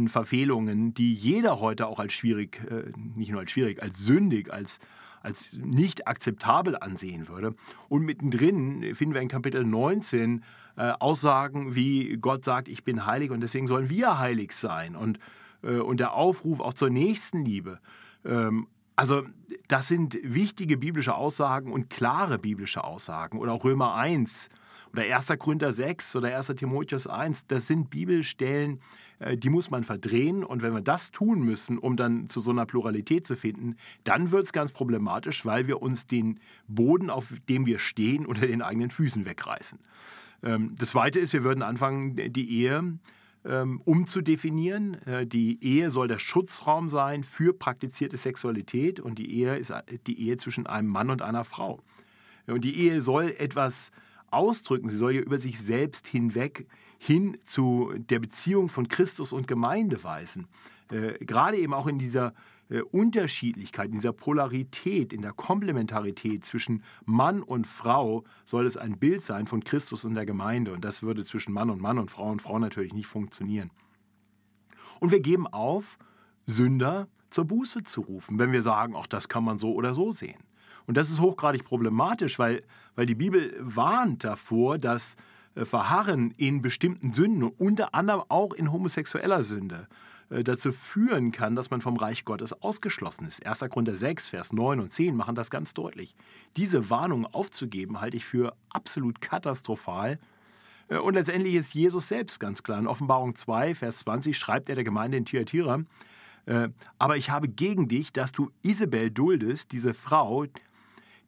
Verfehlungen, 0.06 0.94
die 0.94 1.14
jeder 1.14 1.60
heute 1.60 1.88
auch 1.88 2.00
als 2.00 2.14
schwierig, 2.14 2.62
äh, 2.70 2.92
nicht 3.16 3.32
nur 3.32 3.42
als 3.42 3.52
schwierig, 3.52 3.82
als 3.82 4.00
sündig, 4.00 4.54
als 4.54 4.80
als 5.24 5.58
nicht 5.62 6.08
akzeptabel 6.08 6.78
ansehen 6.78 7.28
würde. 7.28 7.56
Und 7.90 8.04
mittendrin 8.04 8.96
finden 8.96 9.14
wir 9.14 9.22
in 9.22 9.28
Kapitel 9.28 9.66
19 9.66 10.44
äh, 10.78 10.94
Aussagen 11.00 11.76
wie 11.76 12.18
Gott 12.18 12.46
sagt, 12.46 12.68
ich 12.68 12.84
bin 12.84 13.06
heilig 13.06 13.32
und 13.32 13.42
deswegen 13.42 13.68
sollen 13.68 13.90
wir 13.90 14.20
heilig 14.20 14.54
sein. 14.54 14.96
Und, 14.96 15.20
äh, 15.64 15.78
und 15.78 16.00
der 16.00 16.14
Aufruf 16.14 16.60
auch 16.60 16.74
zur 16.74 16.90
Nächstenliebe. 16.90 17.80
Ähm, 18.24 18.68
also 18.96 19.24
das 19.68 19.88
sind 19.88 20.18
wichtige 20.24 20.78
biblische 20.78 21.16
Aussagen 21.16 21.72
und 21.72 21.90
klare 21.90 22.40
biblische 22.40 22.84
Aussagen. 22.84 23.38
Oder 23.38 23.54
auch 23.54 23.64
Römer 23.64 23.96
1 23.96 24.50
oder 24.94 25.04
1. 25.04 25.34
Korinther 25.38 25.72
6 25.72 26.16
oder 26.16 26.36
1. 26.36 26.48
Timotheus 26.56 27.08
1. 27.08 27.48
Das 27.48 27.68
sind 27.68 27.90
Bibelstellen, 27.90 28.80
äh, 29.20 29.38
die 29.38 29.50
muss 29.50 29.70
man 29.70 29.84
verdrehen. 29.84 30.44
Und 30.44 30.62
wenn 30.62 30.74
wir 30.74 30.82
das 30.82 31.12
tun 31.12 31.42
müssen, 31.42 31.78
um 31.78 31.98
dann 31.98 32.30
zu 32.30 32.40
so 32.40 32.52
einer 32.52 32.66
Pluralität 32.66 33.28
zu 33.28 33.36
finden, 33.36 33.76
dann 34.04 34.32
wird 34.32 34.44
es 34.44 34.54
ganz 34.54 34.72
problematisch, 34.72 35.46
weil 35.46 35.68
wir 35.68 35.82
uns 35.82 36.06
den 36.06 36.40
Boden, 36.68 37.10
auf 37.10 37.34
dem 37.50 37.66
wir 37.66 37.80
stehen, 37.80 38.26
unter 38.28 38.48
den 38.48 38.62
eigenen 38.62 38.90
Füßen 38.90 39.26
wegreißen. 39.26 39.80
Ähm, 40.44 40.76
das 40.78 40.90
Zweite 40.90 41.20
ist, 41.20 41.34
wir 41.34 41.44
würden 41.44 41.64
anfangen, 41.64 42.16
die 42.34 42.62
Ehe 42.62 42.98
ähm, 43.46 43.82
umzudefinieren. 43.86 44.96
Äh, 45.06 45.28
die 45.28 45.64
Ehe 45.64 45.90
soll 45.90 46.08
der 46.08 46.20
Schutzraum 46.20 46.90
sein 46.90 47.24
für 47.24 47.54
praktizierte 47.54 48.18
Sexualität 48.18 49.00
und 49.00 49.20
die 49.20 49.32
Ehe 49.34 49.58
ist 49.58 49.74
die 50.06 50.20
Ehe 50.20 50.38
zwischen 50.38 50.68
einem 50.68 50.90
Mann 50.90 51.10
und 51.10 51.22
einer 51.22 51.44
Frau. 51.44 51.80
Und 52.48 52.64
die 52.64 52.78
Ehe 52.78 53.02
soll 53.02 53.36
etwas 53.38 53.92
ausdrücken, 54.30 54.90
sie 54.90 54.98
soll 54.98 55.16
ja 55.16 55.22
über 55.22 55.40
sich 55.40 55.60
selbst 55.60 56.08
hinweg 56.08 56.68
hin 56.98 57.38
zu 57.46 57.94
der 57.96 58.20
Beziehung 58.20 58.70
von 58.70 58.88
Christus 58.88 59.32
und 59.32 59.48
Gemeinde 59.48 60.04
weisen. 60.04 60.48
Äh, 60.92 61.24
gerade 61.26 61.58
eben 61.58 61.74
auch 61.74 61.88
in 61.88 62.00
dieser 62.00 62.28
äh, 62.28 62.32
Unterschiedlichkeit, 62.70 63.88
in 63.88 63.94
dieser 63.94 64.14
Polarität, 64.14 65.14
in 65.14 65.22
der 65.22 65.32
Komplementarität 65.32 66.44
zwischen 66.46 66.84
Mann 67.06 67.42
und 67.42 67.66
Frau 67.66 68.24
soll 68.46 68.66
es 68.66 68.76
ein 68.76 68.98
Bild 68.98 69.22
sein 69.22 69.48
von 69.48 69.64
Christus 69.64 70.04
und 70.04 70.16
der 70.16 70.26
Gemeinde. 70.26 70.74
Und 70.74 70.84
das 70.84 71.02
würde 71.02 71.24
zwischen 71.24 71.54
Mann 71.54 71.70
und 71.70 71.82
Mann 71.82 71.98
und 71.98 72.12
Frau 72.12 72.30
und 72.30 72.42
Frau 72.42 72.60
natürlich 72.60 72.94
nicht 72.94 73.08
funktionieren. 73.08 73.72
Und 75.00 75.12
wir 75.12 75.20
geben 75.20 75.48
auf, 75.48 75.98
Sünder 76.46 77.08
zur 77.30 77.46
Buße 77.46 77.84
zu 77.84 78.02
rufen, 78.02 78.40
wenn 78.40 78.52
wir 78.52 78.62
sagen, 78.62 78.96
auch 78.96 79.08
das 79.08 79.28
kann 79.28 79.44
man 79.44 79.60
so 79.60 79.74
oder 79.74 79.94
so 79.94 80.12
sehen. 80.12 80.42
Und 80.86 80.96
das 80.96 81.10
ist 81.10 81.20
hochgradig 81.20 81.66
problematisch, 81.66 82.40
weil, 82.40 82.64
weil 82.96 83.06
die 83.06 83.16
Bibel 83.16 83.54
warnt 83.60 84.24
davor, 84.24 84.78
dass 84.78 85.18
äh, 85.56 85.66
Verharren 85.66 86.32
in 86.32 86.62
bestimmten 86.62 87.12
Sünden, 87.12 87.44
unter 87.44 87.94
anderem 87.94 88.24
auch 88.30 88.54
in 88.54 88.72
homosexueller 88.72 89.44
Sünde, 89.44 89.88
äh, 89.90 90.17
dazu 90.30 90.72
führen 90.72 91.32
kann, 91.32 91.56
dass 91.56 91.70
man 91.70 91.82
vom 91.82 91.96
Reich 91.96 92.26
Gottes 92.26 92.54
ausgeschlossen 92.54 93.26
ist. 93.26 93.46
1. 93.46 93.60
Korinther 93.70 93.96
6, 93.96 94.30
Vers 94.30 94.52
9 94.52 94.80
und 94.80 94.92
10 94.92 95.16
machen 95.16 95.36
das 95.36 95.50
ganz 95.50 95.74
deutlich. 95.74 96.16
Diese 96.58 96.90
Warnung 96.90 97.26
aufzugeben, 97.26 98.02
halte 98.02 98.18
ich 98.18 98.26
für 98.26 98.56
absolut 98.70 99.22
katastrophal. 99.22 100.20
Äh, 100.90 100.98
und 100.98 101.14
letztendlich 101.14 101.56
ist 101.56 101.74
Jesus 101.74 102.10
selbst 102.10 102.40
ganz 102.40 102.64
klar. 102.64 102.80
In 102.80 102.88
Offenbarung 102.88 103.36
2, 103.36 103.76
Vers 103.76 104.00
20 104.00 104.38
schreibt 104.38 104.70
er 104.70 104.76
der 104.76 104.84
Gemeinde 104.84 105.18
in 105.18 105.26
Thyatira, 105.26 105.84
aber 106.98 107.18
ich 107.18 107.30
habe 107.30 107.50
gegen 107.50 107.90
dich, 107.90 108.14
dass 108.14 108.32
du 108.32 108.52
Isabel 108.62 109.12
duldest, 109.12 109.74
diese 109.74 109.94
Frau, 109.94 110.46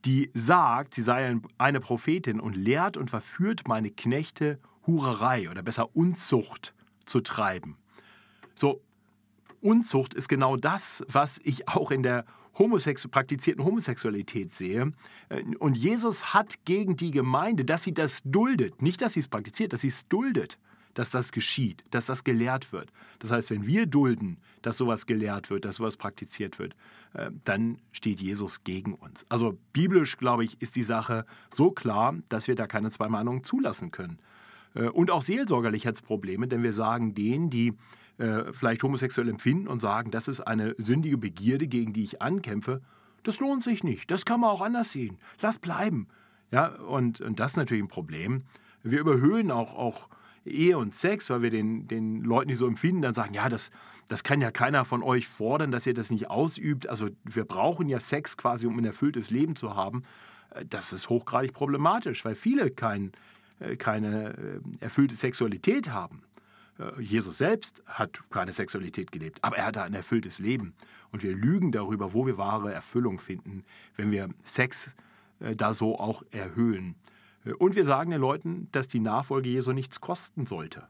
die 0.05 0.31
sagt, 0.33 0.93
sie 0.93 1.03
sei 1.03 1.35
eine 1.57 1.79
Prophetin 1.81 2.39
und 2.39 2.55
lehrt 2.55 2.95
und 2.95 3.09
verführt 3.09 3.67
meine 3.67 3.91
Knechte, 3.91 4.59
Hurerei 4.87 5.49
oder 5.49 5.61
besser 5.61 5.93
Unzucht 5.93 6.73
zu 7.05 7.19
treiben. 7.19 7.75
So, 8.55 8.81
Unzucht 9.61 10.13
ist 10.13 10.29
genau 10.29 10.55
das, 10.57 11.03
was 11.07 11.39
ich 11.43 11.67
auch 11.67 11.91
in 11.91 12.03
der 12.03 12.25
Homosexu 12.57 13.07
praktizierten 13.09 13.63
Homosexualität 13.63 14.53
sehe. 14.53 14.91
Äh, 15.29 15.43
und 15.59 15.77
Jesus 15.77 16.33
hat 16.33 16.65
gegen 16.65 16.97
die 16.97 17.11
Gemeinde, 17.11 17.65
dass 17.65 17.83
sie 17.83 17.93
das 17.93 18.21
duldet, 18.25 18.81
nicht, 18.81 19.01
dass 19.01 19.13
sie 19.13 19.21
es 19.21 19.27
praktiziert, 19.27 19.73
dass 19.73 19.81
sie 19.81 19.87
es 19.87 20.07
duldet 20.07 20.57
dass 20.93 21.11
das 21.11 21.31
geschieht, 21.31 21.83
dass 21.91 22.05
das 22.05 22.25
gelehrt 22.25 22.73
wird. 22.73 22.91
Das 23.19 23.31
heißt, 23.31 23.51
wenn 23.51 23.65
wir 23.65 23.85
dulden, 23.85 24.37
dass 24.61 24.77
sowas 24.77 25.05
gelehrt 25.05 25.49
wird, 25.49 25.63
dass 25.63 25.77
sowas 25.77 25.95
praktiziert 25.95 26.59
wird, 26.59 26.75
äh, 27.13 27.31
dann 27.45 27.77
steht 27.93 28.19
Jesus 28.19 28.65
gegen 28.65 28.95
uns. 28.95 29.25
Also 29.29 29.57
biblisch, 29.71 30.17
glaube 30.17 30.43
ich, 30.43 30.61
ist 30.61 30.75
die 30.75 30.83
Sache 30.83 31.25
so 31.53 31.71
klar, 31.71 32.15
dass 32.27 32.47
wir 32.47 32.55
da 32.55 32.67
keine 32.67 32.91
zwei 32.91 33.07
Meinungen 33.07 33.43
zulassen 33.43 33.91
können. 33.91 34.19
Äh, 34.75 34.89
und 34.89 35.11
auch 35.11 35.21
seelsorgerlich 35.21 35.87
hat 35.87 35.95
es 35.95 36.01
Probleme, 36.01 36.47
denn 36.47 36.63
wir 36.63 36.73
sagen 36.73 37.13
denen, 37.13 37.49
die 37.49 37.73
äh, 38.19 38.51
vielleicht 38.51 38.83
homosexuell 38.83 39.29
empfinden 39.29 39.69
und 39.69 39.81
sagen, 39.81 40.11
das 40.11 40.27
ist 40.27 40.41
eine 40.41 40.75
sündige 40.77 41.17
Begierde, 41.17 41.67
gegen 41.67 41.93
die 41.93 42.03
ich 42.03 42.21
ankämpfe, 42.21 42.81
Das 43.23 43.39
lohnt 43.39 43.63
sich 43.63 43.83
nicht. 43.83 44.11
Das 44.11 44.25
kann 44.25 44.41
man 44.41 44.49
auch 44.49 44.61
anders 44.61 44.91
sehen. 44.91 45.17
Lass 45.41 45.57
bleiben. 45.57 46.07
Ja, 46.51 46.67
und, 46.67 47.21
und 47.21 47.39
das 47.39 47.51
ist 47.51 47.57
natürlich 47.57 47.83
ein 47.83 47.87
Problem. 47.89 48.43
Wir 48.83 48.99
überhöhen 48.99 49.51
auch, 49.51 49.75
auch 49.75 50.09
Ehe 50.45 50.77
und 50.77 50.95
Sex, 50.95 51.29
weil 51.29 51.41
wir 51.41 51.49
den, 51.49 51.87
den 51.87 52.21
Leuten, 52.21 52.49
die 52.49 52.55
so 52.55 52.67
empfinden, 52.67 53.01
dann 53.01 53.13
sagen, 53.13 53.33
ja, 53.33 53.47
das, 53.47 53.71
das 54.07 54.23
kann 54.23 54.41
ja 54.41 54.51
keiner 54.51 54.83
von 54.83 55.03
euch 55.03 55.27
fordern, 55.27 55.71
dass 55.71 55.87
ihr 55.87 55.93
das 55.93 56.09
nicht 56.09 56.29
ausübt. 56.29 56.89
Also 56.89 57.09
wir 57.23 57.45
brauchen 57.45 57.87
ja 57.87 57.99
Sex 57.99 58.35
quasi, 58.35 58.67
um 58.67 58.77
ein 58.77 58.85
erfülltes 58.85 59.29
Leben 59.29 59.55
zu 59.55 59.75
haben. 59.75 60.03
Äh, 60.51 60.65
das 60.69 60.91
ist 60.91 61.07
hochgradig 61.09 61.53
problematisch, 61.53 62.25
weil 62.25 62.35
viele 62.35 62.69
kein, 62.69 63.11
äh, 63.59 63.75
keine 63.75 64.61
erfüllte 64.79 65.15
Sexualität 65.15 65.91
haben. 65.91 66.23
Jesus 66.99 67.37
selbst 67.37 67.83
hat 67.85 68.21
keine 68.29 68.53
Sexualität 68.53 69.11
gelebt, 69.11 69.39
aber 69.43 69.57
er 69.57 69.65
hatte 69.65 69.81
ein 69.81 69.93
erfülltes 69.93 70.39
Leben. 70.39 70.73
Und 71.11 71.23
wir 71.23 71.33
lügen 71.35 71.71
darüber, 71.71 72.13
wo 72.13 72.25
wir 72.25 72.37
wahre 72.37 72.73
Erfüllung 72.73 73.19
finden, 73.19 73.63
wenn 73.95 74.11
wir 74.11 74.29
Sex 74.43 74.91
da 75.39 75.73
so 75.73 75.99
auch 75.99 76.23
erhöhen. 76.31 76.95
Und 77.57 77.75
wir 77.75 77.85
sagen 77.85 78.11
den 78.11 78.21
Leuten, 78.21 78.67
dass 78.71 78.87
die 78.87 78.99
Nachfolge 78.99 79.49
Jesu 79.49 79.71
nichts 79.71 80.01
kosten 80.01 80.45
sollte. 80.45 80.87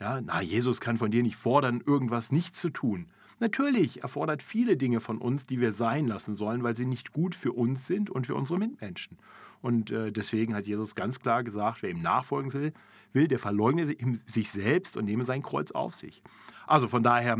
Ja, 0.00 0.20
na, 0.20 0.42
Jesus 0.42 0.80
kann 0.80 0.98
von 0.98 1.10
dir 1.10 1.22
nicht 1.22 1.36
fordern, 1.36 1.82
irgendwas 1.86 2.32
nicht 2.32 2.56
zu 2.56 2.70
tun. 2.70 3.06
Natürlich 3.38 4.02
erfordert 4.02 4.42
viele 4.42 4.76
Dinge 4.76 5.00
von 5.00 5.18
uns, 5.18 5.46
die 5.46 5.60
wir 5.60 5.72
sein 5.72 6.06
lassen 6.06 6.36
sollen, 6.36 6.62
weil 6.62 6.76
sie 6.76 6.86
nicht 6.86 7.12
gut 7.12 7.34
für 7.34 7.52
uns 7.52 7.86
sind 7.86 8.10
und 8.10 8.26
für 8.26 8.34
unsere 8.34 8.58
Mitmenschen. 8.58 9.18
Und 9.62 9.90
äh, 9.90 10.12
deswegen 10.12 10.54
hat 10.54 10.66
Jesus 10.66 10.94
ganz 10.94 11.20
klar 11.20 11.42
gesagt, 11.44 11.82
wer 11.82 11.90
ihm 11.90 12.02
nachfolgen 12.02 12.72
will, 13.12 13.28
der 13.28 13.38
verleugne 13.38 13.86
sich 14.26 14.50
selbst 14.50 14.96
und 14.96 15.06
nehme 15.06 15.24
sein 15.24 15.42
Kreuz 15.42 15.70
auf 15.70 15.94
sich. 15.94 16.22
Also 16.66 16.88
von 16.88 17.02
daher, 17.02 17.38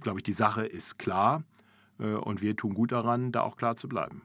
glaube 0.00 0.20
ich, 0.20 0.22
die 0.22 0.32
Sache 0.32 0.64
ist 0.64 0.98
klar 0.98 1.42
äh, 1.98 2.04
und 2.04 2.40
wir 2.40 2.56
tun 2.56 2.74
gut 2.74 2.92
daran, 2.92 3.32
da 3.32 3.42
auch 3.42 3.56
klar 3.56 3.76
zu 3.76 3.88
bleiben. 3.88 4.22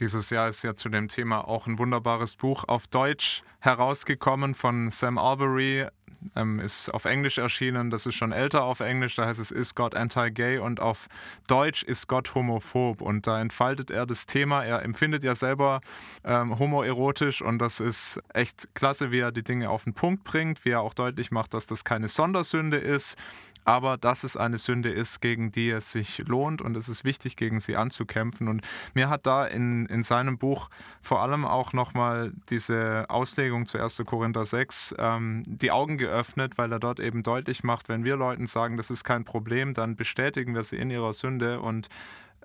Dieses 0.00 0.30
Jahr 0.30 0.48
ist 0.48 0.62
ja 0.62 0.74
zu 0.74 0.88
dem 0.88 1.08
Thema 1.08 1.46
auch 1.46 1.66
ein 1.66 1.78
wunderbares 1.78 2.36
Buch 2.36 2.64
auf 2.66 2.86
Deutsch 2.86 3.42
herausgekommen 3.60 4.54
von 4.54 4.90
Sam 4.90 5.18
Albury. 5.18 5.88
Ähm, 6.34 6.58
ist 6.58 6.90
auf 6.90 7.04
Englisch 7.04 7.38
erschienen, 7.38 7.90
das 7.90 8.04
ist 8.04 8.16
schon 8.16 8.32
älter 8.32 8.64
auf 8.64 8.80
Englisch, 8.80 9.14
da 9.14 9.26
heißt 9.26 9.38
es 9.38 9.50
Is 9.50 9.74
God 9.74 9.94
Anti-Gay? 9.94 10.58
Und 10.58 10.80
auf 10.80 11.08
Deutsch 11.46 11.82
ist 11.82 12.08
Gott 12.08 12.34
homophob? 12.34 13.00
Und 13.00 13.26
da 13.26 13.40
entfaltet 13.40 13.90
er 13.90 14.04
das 14.04 14.26
Thema, 14.26 14.64
er 14.64 14.82
empfindet 14.82 15.22
ja 15.22 15.34
selber 15.34 15.80
ähm, 16.24 16.58
homoerotisch 16.58 17.40
und 17.40 17.58
das 17.58 17.80
ist 17.80 18.20
echt 18.34 18.68
klasse, 18.74 19.10
wie 19.10 19.20
er 19.20 19.32
die 19.32 19.44
Dinge 19.44 19.70
auf 19.70 19.84
den 19.84 19.94
Punkt 19.94 20.24
bringt, 20.24 20.64
wie 20.64 20.70
er 20.70 20.80
auch 20.80 20.94
deutlich 20.94 21.30
macht, 21.30 21.54
dass 21.54 21.66
das 21.66 21.84
keine 21.84 22.08
Sondersünde 22.08 22.78
ist, 22.78 23.16
aber 23.64 23.96
dass 23.96 24.24
es 24.24 24.36
eine 24.36 24.58
Sünde 24.58 24.90
ist, 24.90 25.20
gegen 25.20 25.52
die 25.52 25.70
es 25.70 25.92
sich 25.92 26.18
lohnt 26.26 26.62
und 26.62 26.76
es 26.76 26.88
ist 26.88 27.04
wichtig, 27.04 27.36
gegen 27.36 27.60
sie 27.60 27.76
anzukämpfen. 27.76 28.48
Und 28.48 28.62
mir 28.94 29.08
hat 29.08 29.26
da 29.26 29.46
in, 29.46 29.86
in 29.86 30.02
seinem 30.02 30.38
Buch 30.38 30.70
vor 31.02 31.22
allem 31.22 31.44
auch 31.44 31.72
nochmal 31.72 32.32
diese 32.50 33.06
Auslegung 33.08 33.66
zu 33.66 33.78
1. 33.78 34.02
Korinther 34.06 34.44
6 34.44 34.94
ähm, 34.98 35.42
die 35.46 35.70
Augen 35.70 35.98
geöffnet, 35.98 36.56
weil 36.56 36.72
er 36.72 36.78
dort 36.78 37.00
eben 37.00 37.22
deutlich 37.22 37.64
macht, 37.64 37.88
wenn 37.88 38.04
wir 38.04 38.16
Leuten 38.16 38.46
sagen, 38.46 38.76
das 38.76 38.90
ist 38.90 39.04
kein 39.04 39.24
Problem, 39.24 39.74
dann 39.74 39.96
bestätigen 39.96 40.54
wir 40.54 40.64
sie 40.64 40.76
in 40.76 40.90
ihrer 40.90 41.12
Sünde 41.12 41.60
und 41.60 41.88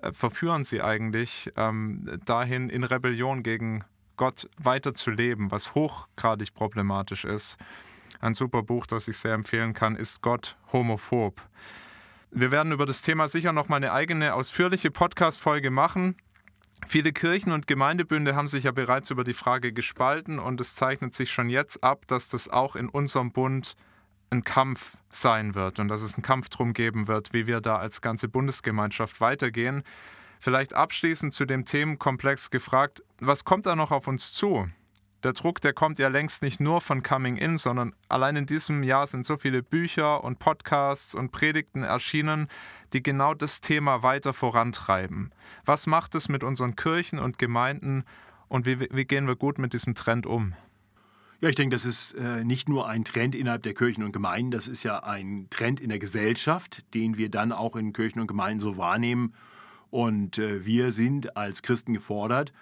äh, 0.02 0.12
verführen 0.12 0.64
sie 0.64 0.82
eigentlich 0.82 1.52
ähm, 1.56 2.20
dahin, 2.24 2.68
in 2.68 2.84
Rebellion 2.84 3.42
gegen 3.42 3.84
Gott 4.16 4.48
weiterzuleben, 4.58 5.50
was 5.50 5.74
hochgradig 5.74 6.54
problematisch 6.54 7.24
ist. 7.24 7.58
Ein 8.24 8.32
super 8.32 8.62
Buch, 8.62 8.86
das 8.86 9.06
ich 9.06 9.18
sehr 9.18 9.34
empfehlen 9.34 9.74
kann, 9.74 9.96
ist 9.96 10.22
Gott 10.22 10.56
homophob. 10.72 11.42
Wir 12.30 12.50
werden 12.50 12.72
über 12.72 12.86
das 12.86 13.02
Thema 13.02 13.28
sicher 13.28 13.52
noch 13.52 13.68
mal 13.68 13.76
eine 13.76 13.92
eigene 13.92 14.32
ausführliche 14.32 14.90
Podcast-Folge 14.90 15.70
machen. 15.70 16.16
Viele 16.86 17.12
Kirchen 17.12 17.52
und 17.52 17.66
Gemeindebünde 17.66 18.34
haben 18.34 18.48
sich 18.48 18.64
ja 18.64 18.72
bereits 18.72 19.10
über 19.10 19.24
die 19.24 19.34
Frage 19.34 19.74
gespalten 19.74 20.38
und 20.38 20.58
es 20.62 20.74
zeichnet 20.74 21.14
sich 21.14 21.32
schon 21.32 21.50
jetzt 21.50 21.84
ab, 21.84 22.06
dass 22.06 22.30
das 22.30 22.48
auch 22.48 22.76
in 22.76 22.88
unserem 22.88 23.30
Bund 23.30 23.76
ein 24.30 24.42
Kampf 24.42 24.96
sein 25.10 25.54
wird 25.54 25.78
und 25.78 25.88
dass 25.88 26.00
es 26.00 26.14
einen 26.14 26.22
Kampf 26.22 26.48
drum 26.48 26.72
geben 26.72 27.08
wird, 27.08 27.34
wie 27.34 27.46
wir 27.46 27.60
da 27.60 27.76
als 27.76 28.00
ganze 28.00 28.28
Bundesgemeinschaft 28.28 29.20
weitergehen. 29.20 29.82
Vielleicht 30.40 30.72
abschließend 30.72 31.34
zu 31.34 31.44
dem 31.44 31.66
Themenkomplex 31.66 32.48
gefragt, 32.48 33.02
was 33.20 33.44
kommt 33.44 33.66
da 33.66 33.76
noch 33.76 33.90
auf 33.90 34.08
uns 34.08 34.32
zu? 34.32 34.66
Der 35.24 35.32
Druck, 35.32 35.60
der 35.60 35.72
kommt 35.72 35.98
ja 35.98 36.08
längst 36.08 36.42
nicht 36.42 36.60
nur 36.60 36.80
von 36.80 37.02
Coming 37.02 37.36
In, 37.36 37.56
sondern 37.56 37.94
allein 38.08 38.36
in 38.36 38.46
diesem 38.46 38.82
Jahr 38.82 39.06
sind 39.06 39.24
so 39.24 39.36
viele 39.36 39.62
Bücher 39.62 40.22
und 40.22 40.38
Podcasts 40.38 41.14
und 41.14 41.32
Predigten 41.32 41.82
erschienen, 41.82 42.48
die 42.92 43.02
genau 43.02 43.34
das 43.34 43.60
Thema 43.60 44.02
weiter 44.02 44.32
vorantreiben. 44.32 45.32
Was 45.64 45.86
macht 45.86 46.14
es 46.14 46.28
mit 46.28 46.44
unseren 46.44 46.76
Kirchen 46.76 47.18
und 47.18 47.38
Gemeinden 47.38 48.04
und 48.48 48.66
wie, 48.66 48.80
wie 48.80 49.04
gehen 49.04 49.26
wir 49.26 49.36
gut 49.36 49.58
mit 49.58 49.72
diesem 49.72 49.94
Trend 49.94 50.26
um? 50.26 50.54
Ja, 51.40 51.48
ich 51.48 51.56
denke, 51.56 51.74
das 51.74 51.84
ist 51.84 52.14
äh, 52.14 52.44
nicht 52.44 52.68
nur 52.68 52.88
ein 52.88 53.04
Trend 53.04 53.34
innerhalb 53.34 53.62
der 53.64 53.74
Kirchen 53.74 54.04
und 54.04 54.12
Gemeinden, 54.12 54.50
das 54.50 54.68
ist 54.68 54.82
ja 54.82 55.02
ein 55.02 55.48
Trend 55.50 55.80
in 55.80 55.88
der 55.88 55.98
Gesellschaft, 55.98 56.84
den 56.94 57.18
wir 57.18 57.28
dann 57.28 57.52
auch 57.52 57.76
in 57.76 57.92
Kirchen 57.92 58.20
und 58.20 58.28
Gemeinden 58.28 58.60
so 58.60 58.76
wahrnehmen. 58.76 59.34
Und 59.90 60.38
äh, 60.38 60.64
wir 60.64 60.92
sind 60.92 61.36
als 61.36 61.62
Christen 61.62 61.92
gefordert, 61.92 62.52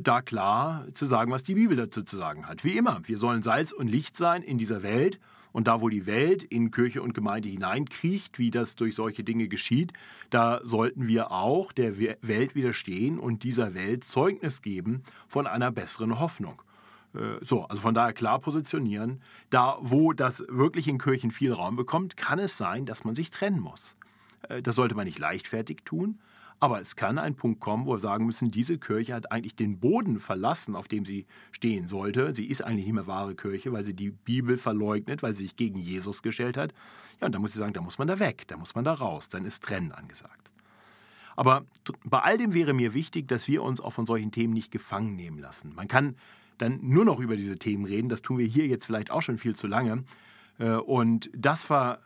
da 0.00 0.22
klar 0.22 0.86
zu 0.94 1.04
sagen, 1.06 1.32
was 1.32 1.42
die 1.42 1.54
Bibel 1.54 1.76
dazu 1.76 2.02
zu 2.02 2.16
sagen 2.16 2.46
hat. 2.46 2.64
Wie 2.64 2.76
immer, 2.76 3.00
wir 3.04 3.18
sollen 3.18 3.42
Salz 3.42 3.72
und 3.72 3.88
Licht 3.88 4.16
sein 4.16 4.42
in 4.42 4.56
dieser 4.56 4.82
Welt. 4.82 5.18
Und 5.54 5.68
da, 5.68 5.80
wo 5.80 5.88
die 5.88 6.06
Welt 6.06 6.42
in 6.42 6.72
Kirche 6.72 7.00
und 7.00 7.14
Gemeinde 7.14 7.48
hineinkriecht, 7.48 8.40
wie 8.40 8.50
das 8.50 8.74
durch 8.74 8.96
solche 8.96 9.22
Dinge 9.22 9.46
geschieht, 9.46 9.92
da 10.30 10.60
sollten 10.64 11.06
wir 11.06 11.30
auch 11.30 11.70
der 11.70 11.96
Welt 11.96 12.56
widerstehen 12.56 13.20
und 13.20 13.44
dieser 13.44 13.72
Welt 13.72 14.02
Zeugnis 14.02 14.62
geben 14.62 15.04
von 15.28 15.46
einer 15.46 15.70
besseren 15.70 16.18
Hoffnung. 16.18 16.60
Äh, 17.14 17.38
so, 17.40 17.64
also 17.66 17.80
von 17.80 17.94
daher 17.94 18.12
klar 18.12 18.40
positionieren. 18.40 19.20
Da, 19.50 19.76
wo 19.80 20.12
das 20.12 20.44
wirklich 20.48 20.88
in 20.88 20.98
Kirchen 20.98 21.30
viel 21.30 21.52
Raum 21.52 21.76
bekommt, 21.76 22.16
kann 22.16 22.38
es 22.38 22.58
sein, 22.58 22.84
dass 22.84 23.04
man 23.04 23.14
sich 23.14 23.30
trennen 23.30 23.60
muss. 23.60 23.96
Äh, 24.48 24.62
das 24.62 24.76
sollte 24.76 24.94
man 24.94 25.06
nicht 25.06 25.18
leichtfertig 25.18 25.82
tun, 25.84 26.18
aber 26.64 26.80
es 26.80 26.96
kann 26.96 27.18
ein 27.18 27.34
Punkt 27.34 27.60
kommen, 27.60 27.84
wo 27.84 27.92
wir 27.92 27.98
sagen 27.98 28.24
müssen, 28.24 28.50
diese 28.50 28.78
Kirche 28.78 29.12
hat 29.12 29.30
eigentlich 29.30 29.54
den 29.54 29.80
Boden 29.80 30.18
verlassen, 30.18 30.74
auf 30.74 30.88
dem 30.88 31.04
sie 31.04 31.26
stehen 31.52 31.88
sollte. 31.88 32.34
Sie 32.34 32.46
ist 32.46 32.62
eigentlich 32.62 32.86
nicht 32.86 32.94
mehr 32.94 33.06
wahre 33.06 33.34
Kirche, 33.34 33.70
weil 33.74 33.84
sie 33.84 33.92
die 33.92 34.08
Bibel 34.08 34.56
verleugnet, 34.56 35.22
weil 35.22 35.34
sie 35.34 35.42
sich 35.42 35.56
gegen 35.56 35.78
Jesus 35.78 36.22
gestellt 36.22 36.56
hat. 36.56 36.72
Ja, 37.20 37.26
und 37.26 37.34
da 37.34 37.38
muss 37.38 37.52
sie 37.52 37.58
sagen, 37.58 37.74
da 37.74 37.82
muss 37.82 37.98
man 37.98 38.08
da 38.08 38.18
weg, 38.18 38.44
da 38.46 38.56
muss 38.56 38.74
man 38.74 38.82
da 38.82 38.94
raus, 38.94 39.28
dann 39.28 39.44
ist 39.44 39.62
Trennen 39.62 39.92
angesagt. 39.92 40.50
Aber 41.36 41.66
bei 42.02 42.20
all 42.20 42.38
dem 42.38 42.54
wäre 42.54 42.72
mir 42.72 42.94
wichtig, 42.94 43.28
dass 43.28 43.46
wir 43.46 43.62
uns 43.62 43.82
auch 43.82 43.92
von 43.92 44.06
solchen 44.06 44.32
Themen 44.32 44.54
nicht 44.54 44.70
gefangen 44.70 45.16
nehmen 45.16 45.38
lassen. 45.40 45.74
Man 45.74 45.86
kann 45.86 46.16
dann 46.56 46.78
nur 46.80 47.04
noch 47.04 47.20
über 47.20 47.36
diese 47.36 47.58
Themen 47.58 47.84
reden, 47.84 48.08
das 48.08 48.22
tun 48.22 48.38
wir 48.38 48.46
hier 48.46 48.66
jetzt 48.66 48.86
vielleicht 48.86 49.10
auch 49.10 49.20
schon 49.20 49.36
viel 49.36 49.54
zu 49.54 49.66
lange. 49.66 50.02
Äh, 50.58 50.76
und 50.76 51.28
das 51.36 51.68
war 51.68 51.98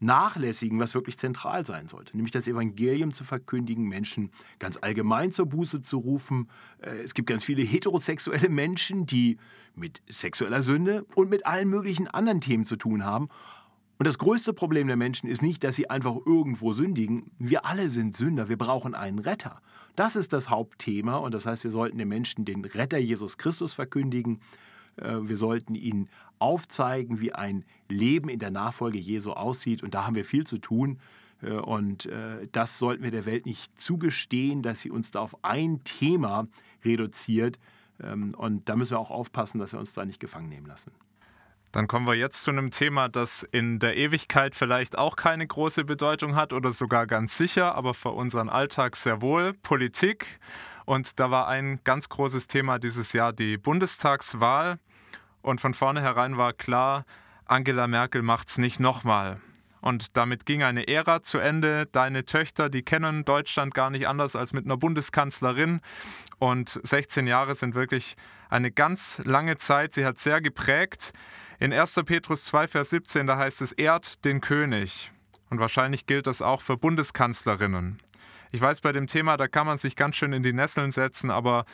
nachlässigen, 0.00 0.78
was 0.78 0.94
wirklich 0.94 1.18
zentral 1.18 1.64
sein 1.64 1.88
sollte, 1.88 2.16
nämlich 2.16 2.32
das 2.32 2.46
Evangelium 2.46 3.12
zu 3.12 3.24
verkündigen, 3.24 3.84
Menschen 3.88 4.30
ganz 4.58 4.78
allgemein 4.80 5.30
zur 5.30 5.46
Buße 5.46 5.82
zu 5.82 5.98
rufen. 5.98 6.48
Äh, 6.80 7.02
es 7.02 7.14
gibt 7.14 7.28
ganz 7.28 7.44
viele 7.44 7.62
heterosexuelle 7.62 8.48
Menschen, 8.48 9.06
die 9.06 9.38
mit 9.74 10.02
sexueller 10.08 10.62
Sünde 10.62 11.04
und 11.14 11.30
mit 11.30 11.46
allen 11.46 11.68
möglichen 11.68 12.08
anderen 12.08 12.40
Themen 12.40 12.64
zu 12.64 12.76
tun 12.76 13.04
haben. 13.04 13.28
Und 13.98 14.06
das 14.06 14.18
größte 14.18 14.52
Problem 14.52 14.88
der 14.88 14.96
Menschen 14.96 15.28
ist 15.28 15.40
nicht, 15.40 15.64
dass 15.64 15.76
sie 15.76 15.88
einfach 15.88 16.16
irgendwo 16.26 16.74
sündigen. 16.74 17.30
Wir 17.38 17.64
alle 17.64 17.88
sind 17.88 18.16
Sünder, 18.16 18.50
wir 18.50 18.58
brauchen 18.58 18.94
einen 18.94 19.18
Retter. 19.18 19.62
Das 19.94 20.16
ist 20.16 20.34
das 20.34 20.50
Hauptthema 20.50 21.16
und 21.16 21.32
das 21.32 21.46
heißt, 21.46 21.64
wir 21.64 21.70
sollten 21.70 21.96
den 21.96 22.08
Menschen 22.08 22.44
den 22.44 22.62
Retter 22.64 22.98
Jesus 22.98 23.38
Christus 23.38 23.72
verkündigen 23.72 24.40
wir 24.96 25.36
sollten 25.36 25.74
ihnen 25.74 26.08
aufzeigen, 26.38 27.20
wie 27.20 27.32
ein 27.32 27.64
Leben 27.88 28.28
in 28.28 28.38
der 28.38 28.50
Nachfolge 28.50 28.98
Jesu 28.98 29.32
aussieht. 29.32 29.82
Und 29.82 29.94
da 29.94 30.06
haben 30.06 30.14
wir 30.14 30.24
viel 30.24 30.46
zu 30.46 30.58
tun. 30.58 30.98
Äh, 31.42 31.52
und 31.52 32.06
äh, 32.06 32.48
das 32.52 32.78
sollten 32.78 33.02
wir 33.02 33.10
der 33.10 33.26
Welt 33.26 33.46
nicht 33.46 33.80
zugestehen, 33.80 34.62
dass 34.62 34.80
sie 34.80 34.90
uns 34.90 35.10
da 35.10 35.20
auf 35.20 35.44
ein 35.44 35.82
Thema 35.84 36.48
reduziert. 36.84 37.58
Ähm, 38.02 38.34
und 38.36 38.68
da 38.68 38.76
müssen 38.76 38.92
wir 38.92 38.98
auch 38.98 39.10
aufpassen, 39.10 39.58
dass 39.58 39.72
wir 39.72 39.80
uns 39.80 39.92
da 39.92 40.04
nicht 40.04 40.20
gefangen 40.20 40.48
nehmen 40.48 40.66
lassen. 40.66 40.92
Dann 41.72 41.88
kommen 41.88 42.06
wir 42.06 42.14
jetzt 42.14 42.42
zu 42.42 42.52
einem 42.52 42.70
Thema, 42.70 43.08
das 43.08 43.42
in 43.42 43.78
der 43.80 43.96
Ewigkeit 43.96 44.54
vielleicht 44.54 44.96
auch 44.96 45.16
keine 45.16 45.46
große 45.46 45.84
Bedeutung 45.84 46.34
hat 46.34 46.54
oder 46.54 46.72
sogar 46.72 47.06
ganz 47.06 47.36
sicher, 47.36 47.74
aber 47.74 47.92
für 47.92 48.10
unseren 48.10 48.48
Alltag 48.48 48.96
sehr 48.96 49.20
wohl. 49.20 49.52
Politik. 49.52 50.40
Und 50.86 51.18
da 51.18 51.30
war 51.30 51.48
ein 51.48 51.80
ganz 51.84 52.08
großes 52.08 52.46
Thema 52.46 52.78
dieses 52.78 53.12
Jahr 53.12 53.32
die 53.32 53.58
Bundestagswahl. 53.58 54.78
Und 55.46 55.60
von 55.60 55.74
vornherein 55.74 56.36
war 56.36 56.52
klar, 56.52 57.04
Angela 57.44 57.86
Merkel 57.86 58.20
macht 58.20 58.48
es 58.48 58.58
nicht 58.58 58.80
nochmal. 58.80 59.40
Und 59.80 60.16
damit 60.16 60.44
ging 60.44 60.64
eine 60.64 60.88
Ära 60.88 61.22
zu 61.22 61.38
Ende. 61.38 61.86
Deine 61.86 62.24
Töchter, 62.24 62.68
die 62.68 62.82
kennen 62.82 63.24
Deutschland 63.24 63.72
gar 63.72 63.90
nicht 63.90 64.08
anders 64.08 64.34
als 64.34 64.52
mit 64.52 64.64
einer 64.64 64.76
Bundeskanzlerin. 64.76 65.82
Und 66.40 66.80
16 66.82 67.28
Jahre 67.28 67.54
sind 67.54 67.76
wirklich 67.76 68.16
eine 68.50 68.72
ganz 68.72 69.22
lange 69.24 69.56
Zeit. 69.56 69.92
Sie 69.92 70.04
hat 70.04 70.18
sehr 70.18 70.40
geprägt. 70.40 71.12
In 71.60 71.72
1. 71.72 71.94
Petrus 72.04 72.44
2, 72.46 72.66
Vers 72.66 72.90
17, 72.90 73.28
da 73.28 73.38
heißt 73.38 73.62
es, 73.62 73.70
ehrt 73.70 74.24
den 74.24 74.40
König. 74.40 75.12
Und 75.48 75.60
wahrscheinlich 75.60 76.06
gilt 76.06 76.26
das 76.26 76.42
auch 76.42 76.60
für 76.60 76.76
Bundeskanzlerinnen. 76.76 77.98
Ich 78.50 78.60
weiß, 78.60 78.80
bei 78.80 78.90
dem 78.90 79.06
Thema, 79.06 79.36
da 79.36 79.46
kann 79.46 79.68
man 79.68 79.76
sich 79.76 79.94
ganz 79.94 80.16
schön 80.16 80.32
in 80.32 80.42
die 80.42 80.52
Nesseln 80.52 80.90
setzen, 80.90 81.30
aber 81.30 81.66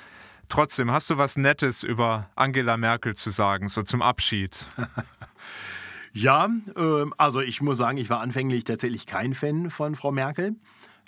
trotzdem, 0.48 0.90
hast 0.90 1.10
du 1.10 1.18
was 1.18 1.36
Nettes 1.36 1.82
über 1.82 2.30
Angela 2.34 2.76
Merkel 2.76 3.14
zu 3.14 3.30
sagen, 3.30 3.68
so 3.68 3.82
zum 3.82 4.02
Abschied? 4.02 4.66
ja, 6.12 6.48
äh, 6.76 7.04
also 7.16 7.40
ich 7.40 7.60
muss 7.62 7.78
sagen, 7.78 7.98
ich 7.98 8.10
war 8.10 8.20
anfänglich 8.20 8.64
tatsächlich 8.64 9.06
kein 9.06 9.34
Fan 9.34 9.70
von 9.70 9.94
Frau 9.94 10.12
Merkel 10.12 10.56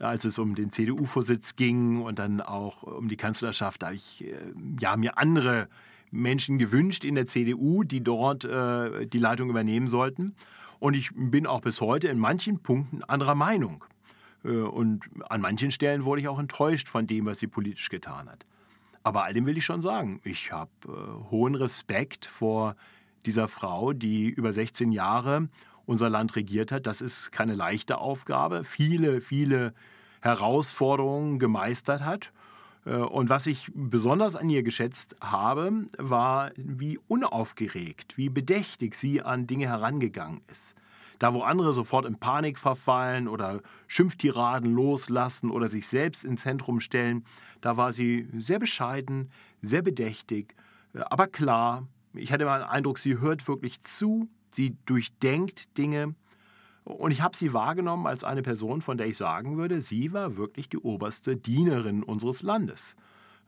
als 0.00 0.24
es 0.24 0.38
um 0.38 0.54
den 0.54 0.70
CDU-Vorsitz 0.70 1.56
ging 1.56 2.02
und 2.02 2.18
dann 2.18 2.40
auch 2.40 2.82
um 2.82 3.08
die 3.08 3.16
Kanzlerschaft, 3.16 3.82
da 3.82 3.86
habe 3.86 3.96
ich 3.96 4.24
äh, 4.24 4.34
ja, 4.80 4.96
mir 4.96 5.18
andere 5.18 5.68
Menschen 6.10 6.58
gewünscht 6.58 7.04
in 7.04 7.14
der 7.14 7.26
CDU, 7.26 7.84
die 7.84 8.02
dort 8.02 8.44
äh, 8.44 9.06
die 9.06 9.18
Leitung 9.18 9.50
übernehmen 9.50 9.88
sollten. 9.88 10.34
Und 10.78 10.94
ich 10.94 11.10
bin 11.14 11.46
auch 11.46 11.60
bis 11.60 11.80
heute 11.80 12.08
in 12.08 12.18
manchen 12.18 12.60
Punkten 12.60 13.02
anderer 13.04 13.34
Meinung. 13.34 13.84
Äh, 14.44 14.50
und 14.50 15.04
an 15.28 15.40
manchen 15.40 15.70
Stellen 15.70 16.04
wurde 16.04 16.20
ich 16.20 16.28
auch 16.28 16.38
enttäuscht 16.38 16.88
von 16.88 17.06
dem, 17.06 17.26
was 17.26 17.38
sie 17.38 17.46
politisch 17.46 17.88
getan 17.88 18.28
hat. 18.28 18.44
Aber 19.04 19.24
all 19.24 19.34
dem 19.34 19.46
will 19.46 19.58
ich 19.58 19.64
schon 19.64 19.82
sagen, 19.82 20.20
ich 20.24 20.50
habe 20.50 20.70
äh, 20.86 21.30
hohen 21.30 21.54
Respekt 21.54 22.24
vor 22.26 22.74
dieser 23.26 23.48
Frau, 23.48 23.92
die 23.92 24.28
über 24.28 24.52
16 24.52 24.92
Jahre 24.92 25.48
unser 25.86 26.08
Land 26.08 26.36
regiert 26.36 26.72
hat. 26.72 26.86
Das 26.86 27.02
ist 27.02 27.30
keine 27.30 27.54
leichte 27.54 27.98
Aufgabe. 27.98 28.64
Viele, 28.64 29.20
viele 29.20 29.74
Herausforderungen 30.22 31.38
gemeistert 31.38 32.02
hat. 32.02 32.32
Äh, 32.86 32.96
und 32.96 33.28
was 33.28 33.46
ich 33.46 33.70
besonders 33.74 34.36
an 34.36 34.48
ihr 34.48 34.62
geschätzt 34.62 35.16
habe, 35.20 35.84
war, 35.98 36.52
wie 36.56 36.98
unaufgeregt, 37.06 38.16
wie 38.16 38.30
bedächtig 38.30 38.94
sie 38.94 39.20
an 39.20 39.46
Dinge 39.46 39.68
herangegangen 39.68 40.40
ist. 40.50 40.76
Da, 41.24 41.32
wo 41.32 41.40
andere 41.40 41.72
sofort 41.72 42.04
in 42.04 42.18
Panik 42.18 42.58
verfallen 42.58 43.28
oder 43.28 43.62
Schimpftiraden 43.86 44.70
loslassen 44.70 45.50
oder 45.50 45.68
sich 45.68 45.88
selbst 45.88 46.22
ins 46.22 46.42
Zentrum 46.42 46.80
stellen, 46.80 47.24
da 47.62 47.78
war 47.78 47.92
sie 47.92 48.28
sehr 48.34 48.58
bescheiden, 48.58 49.30
sehr 49.62 49.80
bedächtig, 49.80 50.54
äh, 50.92 50.98
aber 50.98 51.26
klar. 51.26 51.88
Ich 52.12 52.30
hatte 52.30 52.44
mal 52.44 52.58
den 52.58 52.68
Eindruck, 52.68 52.98
sie 52.98 53.20
hört 53.20 53.48
wirklich 53.48 53.82
zu, 53.84 54.28
sie 54.50 54.76
durchdenkt 54.84 55.78
Dinge. 55.78 56.14
Und 56.84 57.10
ich 57.10 57.22
habe 57.22 57.34
sie 57.34 57.54
wahrgenommen 57.54 58.06
als 58.06 58.22
eine 58.22 58.42
Person, 58.42 58.82
von 58.82 58.98
der 58.98 59.06
ich 59.06 59.16
sagen 59.16 59.56
würde, 59.56 59.80
sie 59.80 60.12
war 60.12 60.36
wirklich 60.36 60.68
die 60.68 60.76
oberste 60.76 61.38
Dienerin 61.38 62.02
unseres 62.02 62.42
Landes. 62.42 62.96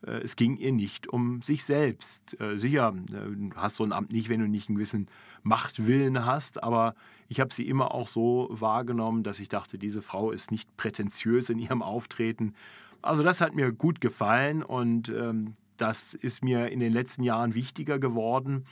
Äh, 0.06 0.22
es 0.22 0.36
ging 0.36 0.56
ihr 0.56 0.72
nicht 0.72 1.08
um 1.08 1.42
sich 1.42 1.64
selbst. 1.64 2.40
Äh, 2.40 2.56
sicher, 2.56 2.94
äh, 3.10 3.30
du 3.30 3.50
hast 3.56 3.76
so 3.76 3.84
ein 3.84 3.92
Amt 3.92 4.12
nicht, 4.12 4.28
wenn 4.28 4.40
du 4.40 4.48
nicht 4.48 4.68
einen 4.68 4.76
gewissen 4.76 5.08
Machtwillen 5.42 6.24
hast, 6.24 6.62
aber 6.62 6.94
ich 7.28 7.40
habe 7.40 7.52
sie 7.52 7.68
immer 7.68 7.92
auch 7.92 8.08
so 8.08 8.48
wahrgenommen, 8.50 9.22
dass 9.22 9.40
ich 9.40 9.48
dachte, 9.48 9.78
diese 9.78 10.02
Frau 10.02 10.30
ist 10.30 10.50
nicht 10.50 10.76
prätentiös 10.76 11.50
in 11.50 11.58
ihrem 11.58 11.82
Auftreten. 11.82 12.54
Also 13.02 13.22
das 13.22 13.40
hat 13.40 13.54
mir 13.54 13.72
gut 13.72 14.00
gefallen 14.00 14.62
und 14.62 15.08
ähm, 15.08 15.54
das 15.76 16.14
ist 16.14 16.42
mir 16.42 16.68
in 16.68 16.80
den 16.80 16.92
letzten 16.92 17.22
Jahren 17.22 17.54
wichtiger 17.54 17.98
geworden. 17.98 18.64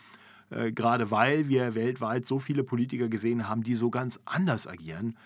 Äh, 0.50 0.72
gerade 0.72 1.10
weil 1.10 1.48
wir 1.48 1.74
weltweit 1.74 2.26
so 2.26 2.38
viele 2.38 2.64
Politiker 2.64 3.08
gesehen 3.08 3.48
haben, 3.48 3.62
die 3.62 3.74
so 3.74 3.90
ganz 3.90 4.20
anders 4.24 4.66
agieren. 4.66 5.16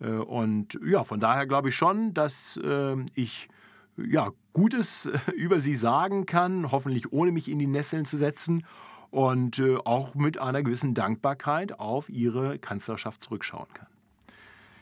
Äh, 0.00 0.10
und 0.10 0.78
ja, 0.84 1.04
von 1.04 1.20
daher 1.20 1.46
glaube 1.46 1.68
ich 1.68 1.74
schon, 1.74 2.14
dass 2.14 2.58
äh, 2.62 2.96
ich 3.14 3.48
ja, 3.96 4.30
Gutes 4.52 5.10
über 5.34 5.60
sie 5.60 5.74
sagen 5.74 6.26
kann, 6.26 6.70
hoffentlich 6.70 7.12
ohne 7.12 7.32
mich 7.32 7.50
in 7.50 7.58
die 7.58 7.66
Nesseln 7.66 8.04
zu 8.04 8.18
setzen 8.18 8.64
und 9.10 9.62
auch 9.84 10.14
mit 10.14 10.38
einer 10.38 10.62
gewissen 10.62 10.94
Dankbarkeit 10.94 11.78
auf 11.78 12.08
ihre 12.08 12.58
Kanzlerschaft 12.58 13.22
zurückschauen 13.22 13.68
kann. 13.72 13.86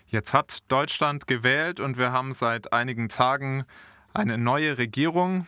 Jetzt 0.07 0.33
hat 0.33 0.59
Deutschland 0.68 1.27
gewählt 1.27 1.81
und 1.81 1.98
wir 1.98 2.12
haben 2.12 2.33
seit 2.33 2.72
einigen 2.72 3.09
Tagen 3.09 3.64
eine 4.12 4.38
neue 4.38 4.79
Regierung. 4.79 5.46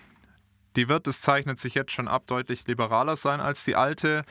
Die 0.75 0.89
wird, 0.89 1.07
es 1.07 1.21
zeichnet 1.21 1.59
sich 1.59 1.75
jetzt 1.75 1.93
schon 1.93 2.09
ab, 2.09 2.27
deutlich 2.27 2.67
liberaler 2.67 3.17
sein 3.17 3.41
als 3.41 3.65
die 3.65 3.77
alte. 3.77 4.25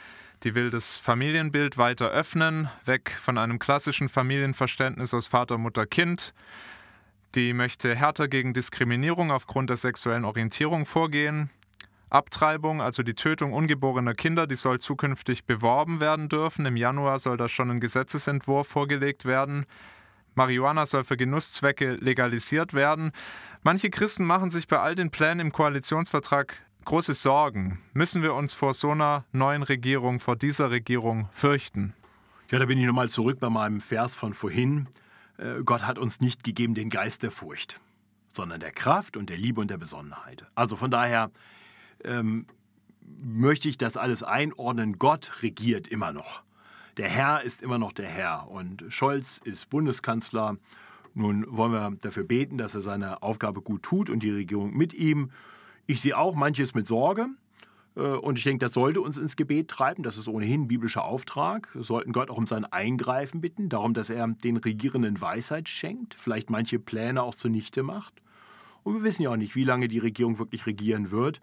Die 0.43 0.53
will 0.53 0.69
das 0.69 0.97
Familienbild 0.97 1.77
weiter 1.77 2.09
öffnen, 2.09 2.69
weg 2.83 3.17
von 3.21 3.37
einem 3.37 3.59
klassischen 3.59 4.09
Familienverständnis 4.09 5.13
aus 5.13 5.27
Vater, 5.27 5.57
Mutter, 5.57 5.85
Kind. 5.85 6.33
Die 7.35 7.51
möchte 7.51 7.93
härter 7.93 8.29
gegen 8.29 8.53
Diskriminierung 8.53 9.29
aufgrund 9.29 9.69
der 9.69 9.75
sexuellen 9.75 10.23
Orientierung 10.23 10.85
vorgehen. 10.85 11.49
Abtreibung, 12.09 12.81
also 12.81 13.03
die 13.03 13.13
Tötung 13.13 13.51
ungeborener 13.51 14.13
Kinder, 14.13 14.47
die 14.47 14.55
soll 14.55 14.79
zukünftig 14.79 15.43
beworben 15.43 15.99
werden 15.99 16.29
dürfen. 16.29 16.65
Im 16.65 16.77
Januar 16.77 17.19
soll 17.19 17.35
da 17.35 17.49
schon 17.49 17.71
ein 17.71 17.81
Gesetzesentwurf 17.81 18.69
vorgelegt 18.69 19.25
werden. 19.25 19.65
Marihuana 20.33 20.85
soll 20.85 21.03
für 21.03 21.17
Genusszwecke 21.17 21.95
legalisiert 21.95 22.73
werden. 22.73 23.11
Manche 23.63 23.89
Christen 23.89 24.23
machen 24.23 24.49
sich 24.49 24.69
bei 24.69 24.79
all 24.79 24.95
den 24.95 25.11
Plänen 25.11 25.47
im 25.47 25.51
Koalitionsvertrag 25.51 26.55
große 26.85 27.15
Sorgen. 27.15 27.81
Müssen 27.93 28.21
wir 28.21 28.33
uns 28.33 28.53
vor 28.53 28.73
so 28.73 28.91
einer 28.91 29.25
neuen 29.33 29.63
Regierung, 29.63 30.21
vor 30.21 30.37
dieser 30.37 30.71
Regierung 30.71 31.27
fürchten? 31.33 31.93
Ja, 32.49 32.59
da 32.59 32.65
bin 32.65 32.77
ich 32.77 32.85
nochmal 32.85 33.09
zurück 33.09 33.39
bei 33.41 33.49
meinem 33.49 33.81
Vers 33.81 34.15
von 34.15 34.33
vorhin. 34.33 34.87
Äh, 35.37 35.63
Gott 35.63 35.85
hat 35.85 35.97
uns 35.97 36.19
nicht 36.19 36.43
gegeben 36.43 36.73
den 36.73 36.89
Geist 36.89 37.23
der 37.23 37.31
Furcht, 37.31 37.79
sondern 38.33 38.59
der 38.59 38.71
Kraft 38.71 39.17
und 39.17 39.29
der 39.29 39.37
Liebe 39.37 39.61
und 39.61 39.69
der 39.69 39.77
Besonnenheit. 39.77 40.45
Also 40.55 40.75
von 40.75 40.91
daher 40.91 41.31
ähm, 42.03 42.47
möchte 43.23 43.69
ich 43.69 43.77
das 43.77 43.97
alles 43.97 44.23
einordnen. 44.23 44.97
Gott 44.99 45.43
regiert 45.43 45.87
immer 45.87 46.11
noch. 46.13 46.43
Der 46.97 47.09
Herr 47.09 47.41
ist 47.41 47.61
immer 47.61 47.77
noch 47.77 47.91
der 47.91 48.07
Herr 48.07 48.49
und 48.49 48.85
Scholz 48.89 49.41
ist 49.43 49.69
Bundeskanzler 49.69 50.57
nun 51.15 51.45
wollen 51.47 51.71
wir 51.71 51.91
dafür 52.01 52.25
beten, 52.25 52.57
dass 52.57 52.75
er 52.75 52.81
seine 52.81 53.23
Aufgabe 53.23 53.61
gut 53.61 53.83
tut 53.83 54.09
und 54.09 54.21
die 54.21 54.31
Regierung 54.31 54.75
mit 54.75 54.93
ihm. 54.93 55.31
Ich 55.87 56.01
sehe 56.01 56.17
auch 56.17 56.35
manches 56.35 56.73
mit 56.73 56.87
Sorge. 56.87 57.27
Äh, 57.95 58.01
und 58.01 58.37
ich 58.37 58.43
denke, 58.43 58.65
das 58.65 58.73
sollte 58.73 59.01
uns 59.01 59.17
ins 59.17 59.35
Gebet 59.35 59.69
treiben. 59.69 60.03
Das 60.03 60.17
ist 60.17 60.27
ohnehin 60.27 60.63
ein 60.63 60.67
biblischer 60.67 61.03
Auftrag. 61.03 61.73
Wir 61.73 61.83
sollten 61.83 62.13
Gott 62.13 62.29
auch 62.29 62.37
um 62.37 62.47
sein 62.47 62.65
Eingreifen 62.65 63.41
bitten, 63.41 63.69
darum, 63.69 63.93
dass 63.93 64.09
er 64.09 64.27
den 64.27 64.57
Regierenden 64.57 65.19
Weisheit 65.21 65.69
schenkt, 65.69 66.15
vielleicht 66.15 66.49
manche 66.49 66.79
Pläne 66.79 67.23
auch 67.23 67.35
zunichte 67.35 67.83
macht. 67.83 68.21
Und 68.83 68.95
wir 68.95 69.03
wissen 69.03 69.23
ja 69.23 69.31
auch 69.31 69.37
nicht, 69.37 69.55
wie 69.55 69.63
lange 69.63 69.87
die 69.87 69.99
Regierung 69.99 70.37
wirklich 70.37 70.65
regieren 70.65 71.11
wird. 71.11 71.41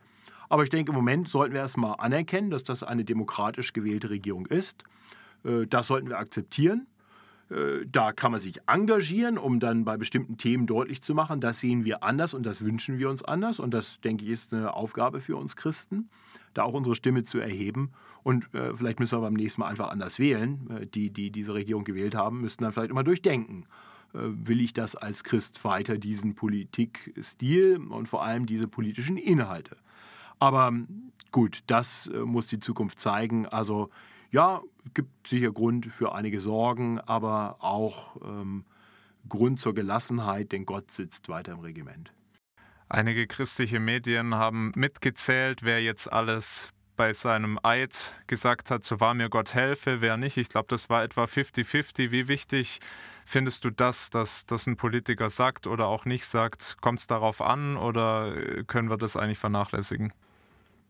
Aber 0.49 0.62
ich 0.62 0.71
denke, 0.71 0.93
im 0.93 0.97
Moment 0.97 1.29
sollten 1.29 1.55
wir 1.55 1.61
erstmal 1.61 1.97
anerkennen, 1.99 2.51
dass 2.51 2.62
das 2.62 2.83
eine 2.83 3.05
demokratisch 3.05 3.73
gewählte 3.73 4.11
Regierung 4.11 4.47
ist. 4.47 4.85
Äh, 5.45 5.67
das 5.67 5.87
sollten 5.87 6.09
wir 6.09 6.19
akzeptieren. 6.19 6.87
Äh, 7.53 7.87
da 7.91 8.12
kann 8.12 8.33
man 8.33 8.41
sich 8.41 8.61
engagieren, 8.67 9.38
um 9.38 9.61
dann 9.61 9.85
bei 9.85 9.97
bestimmten 9.97 10.38
Themen 10.38 10.67
deutlich 10.67 11.03
zu 11.03 11.15
machen, 11.15 11.41
das 11.41 11.61
sehen 11.61 11.85
wir 11.85 12.03
anders 12.03 12.35
und 12.35 12.45
das 12.45 12.65
wünschen 12.65 12.99
wir 12.99 13.11
uns 13.11 13.23
anders. 13.23 13.61
Und 13.61 13.73
das, 13.73 14.01
denke 14.01 14.25
ich, 14.25 14.31
ist 14.31 14.55
eine 14.55 14.75
Aufgabe 14.75 15.21
für 15.21 15.37
uns 15.37 15.57
Christen, 15.57 16.09
da 16.55 16.62
auch 16.62 16.75
unsere 16.75 16.97
Stimme 16.97 17.25
zu 17.25 17.38
erheben. 17.38 17.93
Und 18.23 18.55
äh, 18.55 18.75
vielleicht 18.75 19.01
müssen 19.01 19.19
wir 19.19 19.23
beim 19.23 19.35
nächsten 19.35 19.61
Mal 19.61 19.69
einfach 19.69 19.91
anders 19.91 20.19
wählen. 20.19 20.71
Äh, 20.71 20.87
die, 20.87 21.11
die 21.11 21.31
diese 21.31 21.55
Regierung 21.55 21.85
gewählt 21.85 22.15
haben, 22.15 22.41
müssten 22.41 22.65
dann 22.65 22.73
vielleicht 22.73 22.91
immer 22.91 23.05
durchdenken. 23.05 23.67
Äh, 24.15 24.19
will 24.23 24.61
ich 24.61 24.73
das 24.73 24.97
als 24.97 25.25
Christ 25.25 25.65
weiter, 25.65 25.99
diesen 25.99 26.35
Politikstil 26.35 27.77
und 27.77 28.09
vor 28.09 28.25
allem 28.25 28.47
diese 28.47 28.69
politischen 28.69 29.17
Inhalte? 29.17 29.77
Aber 30.38 30.73
gut, 31.31 31.61
das 31.67 32.07
äh, 32.07 32.19
muss 32.21 32.47
die 32.47 32.61
Zukunft 32.61 32.99
zeigen. 32.99 33.47
Also 33.47 33.91
ja, 34.33 34.62
gibt 34.95 35.29
sicher 35.29 35.53
Grund 35.53 35.87
für 35.87 36.14
einige 36.14 36.40
Sorgen, 36.40 36.99
aber 36.99 37.57
auch 37.61 38.16
ähm, 38.25 38.64
Grund 39.29 39.61
zur 39.61 39.75
Gelassenheit, 39.75 40.53
denn 40.53 40.66
Gott 40.66 40.90
sitzt 40.90 41.29
weiter 41.29 41.53
im 41.53 41.61
Regiment. 41.61 42.12
Einige 42.88 43.27
christliche 43.27 43.79
Medien 43.79 44.35
haben 44.35 44.73
mitgezählt, 44.75 45.62
wer 45.62 45.83
jetzt 45.83 46.12
alles 46.12 46.71
bei 46.97 47.12
seinem 47.12 47.59
Eid 47.62 48.14
gesagt 48.27 48.71
hat, 48.71 48.85
so 48.85 49.01
wahr 49.01 49.14
mir 49.14 49.29
Gott 49.31 49.55
helfe, 49.55 50.01
wer 50.01 50.16
nicht. 50.16 50.37
Ich 50.37 50.49
glaube, 50.49 50.66
das 50.68 50.90
war 50.90 51.03
etwa 51.03 51.25
50-50. 51.25 52.11
Wie 52.11 52.29
wichtig 52.29 52.81
findest 53.25 53.64
du 53.64 53.71
das, 53.71 54.11
dass 54.11 54.45
das 54.47 54.66
ein 54.66 54.77
Politiker 54.77 55.31
sagt 55.31 55.66
oder 55.66 55.87
auch 55.87 56.05
nicht 56.05 56.27
sagt? 56.27 56.77
Kommt 56.81 57.01
es 57.01 57.07
darauf 57.07 57.40
an 57.40 57.77
oder 57.77 58.64
können 58.66 58.90
wir 58.90 58.99
das 58.99 59.16
eigentlich 59.16 59.38
vernachlässigen? 59.38 60.12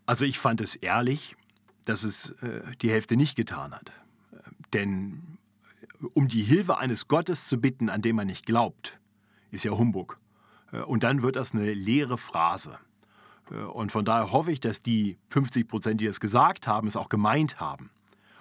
Also 0.06 0.24
ich 0.24 0.38
fand 0.38 0.60
es 0.60 0.74
ehrlich, 0.74 1.36
dass 1.84 2.02
es 2.02 2.30
äh, 2.42 2.62
die 2.80 2.90
Hälfte 2.90 3.16
nicht 3.16 3.36
getan 3.36 3.72
hat. 3.72 3.92
Denn 4.72 5.38
äh, 5.82 6.06
um 6.14 6.28
die 6.28 6.42
Hilfe 6.42 6.78
eines 6.78 7.08
Gottes 7.08 7.46
zu 7.46 7.60
bitten, 7.60 7.88
an 7.88 8.02
dem 8.02 8.16
man 8.16 8.26
nicht 8.26 8.46
glaubt, 8.46 8.98
ist 9.50 9.64
ja 9.64 9.72
Humbug. 9.72 10.18
Äh, 10.72 10.80
und 10.80 11.02
dann 11.02 11.22
wird 11.22 11.36
das 11.36 11.52
eine 11.52 11.72
leere 11.72 12.18
Phrase. 12.18 12.78
Und 13.74 13.92
von 13.92 14.04
daher 14.04 14.32
hoffe 14.32 14.50
ich, 14.52 14.60
dass 14.60 14.80
die 14.80 15.18
50 15.28 15.68
Prozent, 15.68 16.00
die 16.00 16.06
es 16.06 16.20
gesagt 16.20 16.66
haben, 16.66 16.86
es 16.86 16.96
auch 16.96 17.10
gemeint 17.10 17.60
haben. 17.60 17.90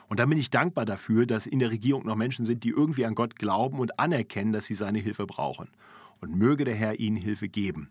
Und 0.07 0.19
dann 0.19 0.29
bin 0.29 0.37
ich 0.37 0.49
dankbar 0.49 0.85
dafür, 0.85 1.25
dass 1.25 1.47
in 1.47 1.59
der 1.59 1.71
Regierung 1.71 2.05
noch 2.05 2.15
Menschen 2.15 2.45
sind, 2.45 2.63
die 2.63 2.69
irgendwie 2.69 3.05
an 3.05 3.15
Gott 3.15 3.35
glauben 3.35 3.79
und 3.79 3.99
anerkennen, 3.99 4.53
dass 4.53 4.65
sie 4.65 4.73
seine 4.73 4.99
Hilfe 4.99 5.25
brauchen. 5.25 5.69
Und 6.19 6.35
möge 6.35 6.65
der 6.65 6.75
Herr 6.75 6.99
ihnen 6.99 7.17
Hilfe 7.17 7.49
geben. 7.49 7.89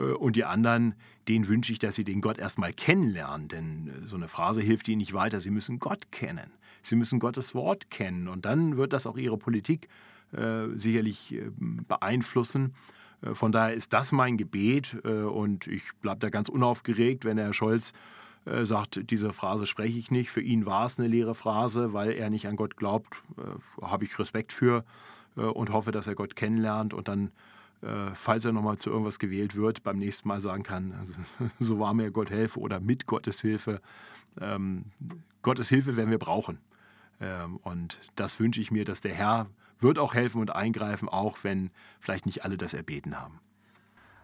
Äh, 0.00 0.12
und 0.12 0.36
die 0.36 0.44
anderen, 0.44 0.94
denen 1.28 1.48
wünsche 1.48 1.72
ich, 1.72 1.78
dass 1.78 1.94
sie 1.94 2.04
den 2.04 2.20
Gott 2.20 2.38
erstmal 2.38 2.72
kennenlernen. 2.72 3.48
Denn 3.48 3.88
äh, 3.88 4.08
so 4.08 4.16
eine 4.16 4.28
Phrase 4.28 4.60
hilft 4.60 4.88
ihnen 4.88 4.98
nicht 4.98 5.12
weiter. 5.12 5.40
Sie 5.40 5.50
müssen 5.50 5.78
Gott 5.78 6.10
kennen. 6.10 6.50
Sie 6.82 6.96
müssen 6.96 7.20
Gottes 7.20 7.54
Wort 7.54 7.90
kennen. 7.90 8.28
Und 8.28 8.44
dann 8.44 8.76
wird 8.76 8.92
das 8.92 9.06
auch 9.06 9.18
ihre 9.18 9.36
Politik 9.36 9.88
äh, 10.32 10.68
sicherlich 10.74 11.36
beeinflussen. 11.88 12.74
Von 13.34 13.52
daher 13.52 13.74
ist 13.74 13.92
das 13.92 14.12
mein 14.12 14.38
Gebet 14.38 14.94
und 15.04 15.66
ich 15.66 15.82
bleibe 16.00 16.20
da 16.20 16.30
ganz 16.30 16.48
unaufgeregt, 16.48 17.26
wenn 17.26 17.36
Herr 17.36 17.52
Scholz 17.52 17.92
sagt, 18.62 19.10
diese 19.10 19.34
Phrase 19.34 19.66
spreche 19.66 19.98
ich 19.98 20.10
nicht. 20.10 20.30
Für 20.30 20.40
ihn 20.40 20.64
war 20.64 20.86
es 20.86 20.98
eine 20.98 21.06
leere 21.06 21.34
Phrase, 21.34 21.92
weil 21.92 22.12
er 22.12 22.30
nicht 22.30 22.48
an 22.48 22.56
Gott 22.56 22.78
glaubt. 22.78 23.22
Habe 23.82 24.06
ich 24.06 24.18
Respekt 24.18 24.54
für 24.54 24.86
und 25.34 25.70
hoffe, 25.70 25.92
dass 25.92 26.06
er 26.06 26.14
Gott 26.14 26.34
kennenlernt 26.34 26.94
und 26.94 27.08
dann, 27.08 27.30
falls 28.14 28.44
er 28.44 28.52
nochmal 28.52 28.78
zu 28.78 28.90
irgendwas 28.90 29.18
gewählt 29.18 29.56
wird, 29.56 29.82
beim 29.82 29.98
nächsten 29.98 30.28
Mal 30.28 30.40
sagen 30.40 30.62
kann, 30.62 30.92
also, 30.92 31.14
so 31.58 31.78
war 31.78 31.94
mir 31.94 32.10
Gott 32.10 32.30
helfe 32.30 32.60
oder 32.60 32.80
mit 32.80 33.06
Gottes 33.06 33.40
Hilfe. 33.40 33.80
Ähm, 34.40 34.86
Gottes 35.42 35.68
Hilfe 35.68 35.96
werden 35.96 36.10
wir 36.10 36.18
brauchen. 36.18 36.58
Ähm, 37.20 37.56
und 37.58 37.98
das 38.16 38.38
wünsche 38.40 38.60
ich 38.60 38.70
mir, 38.70 38.84
dass 38.84 39.00
der 39.00 39.14
Herr 39.14 39.48
wird 39.80 39.98
auch 39.98 40.14
helfen 40.14 40.40
und 40.40 40.50
eingreifen, 40.50 41.08
auch 41.08 41.38
wenn 41.42 41.70
vielleicht 42.00 42.26
nicht 42.26 42.44
alle 42.44 42.56
das 42.56 42.74
erbeten 42.74 43.18
haben. 43.18 43.40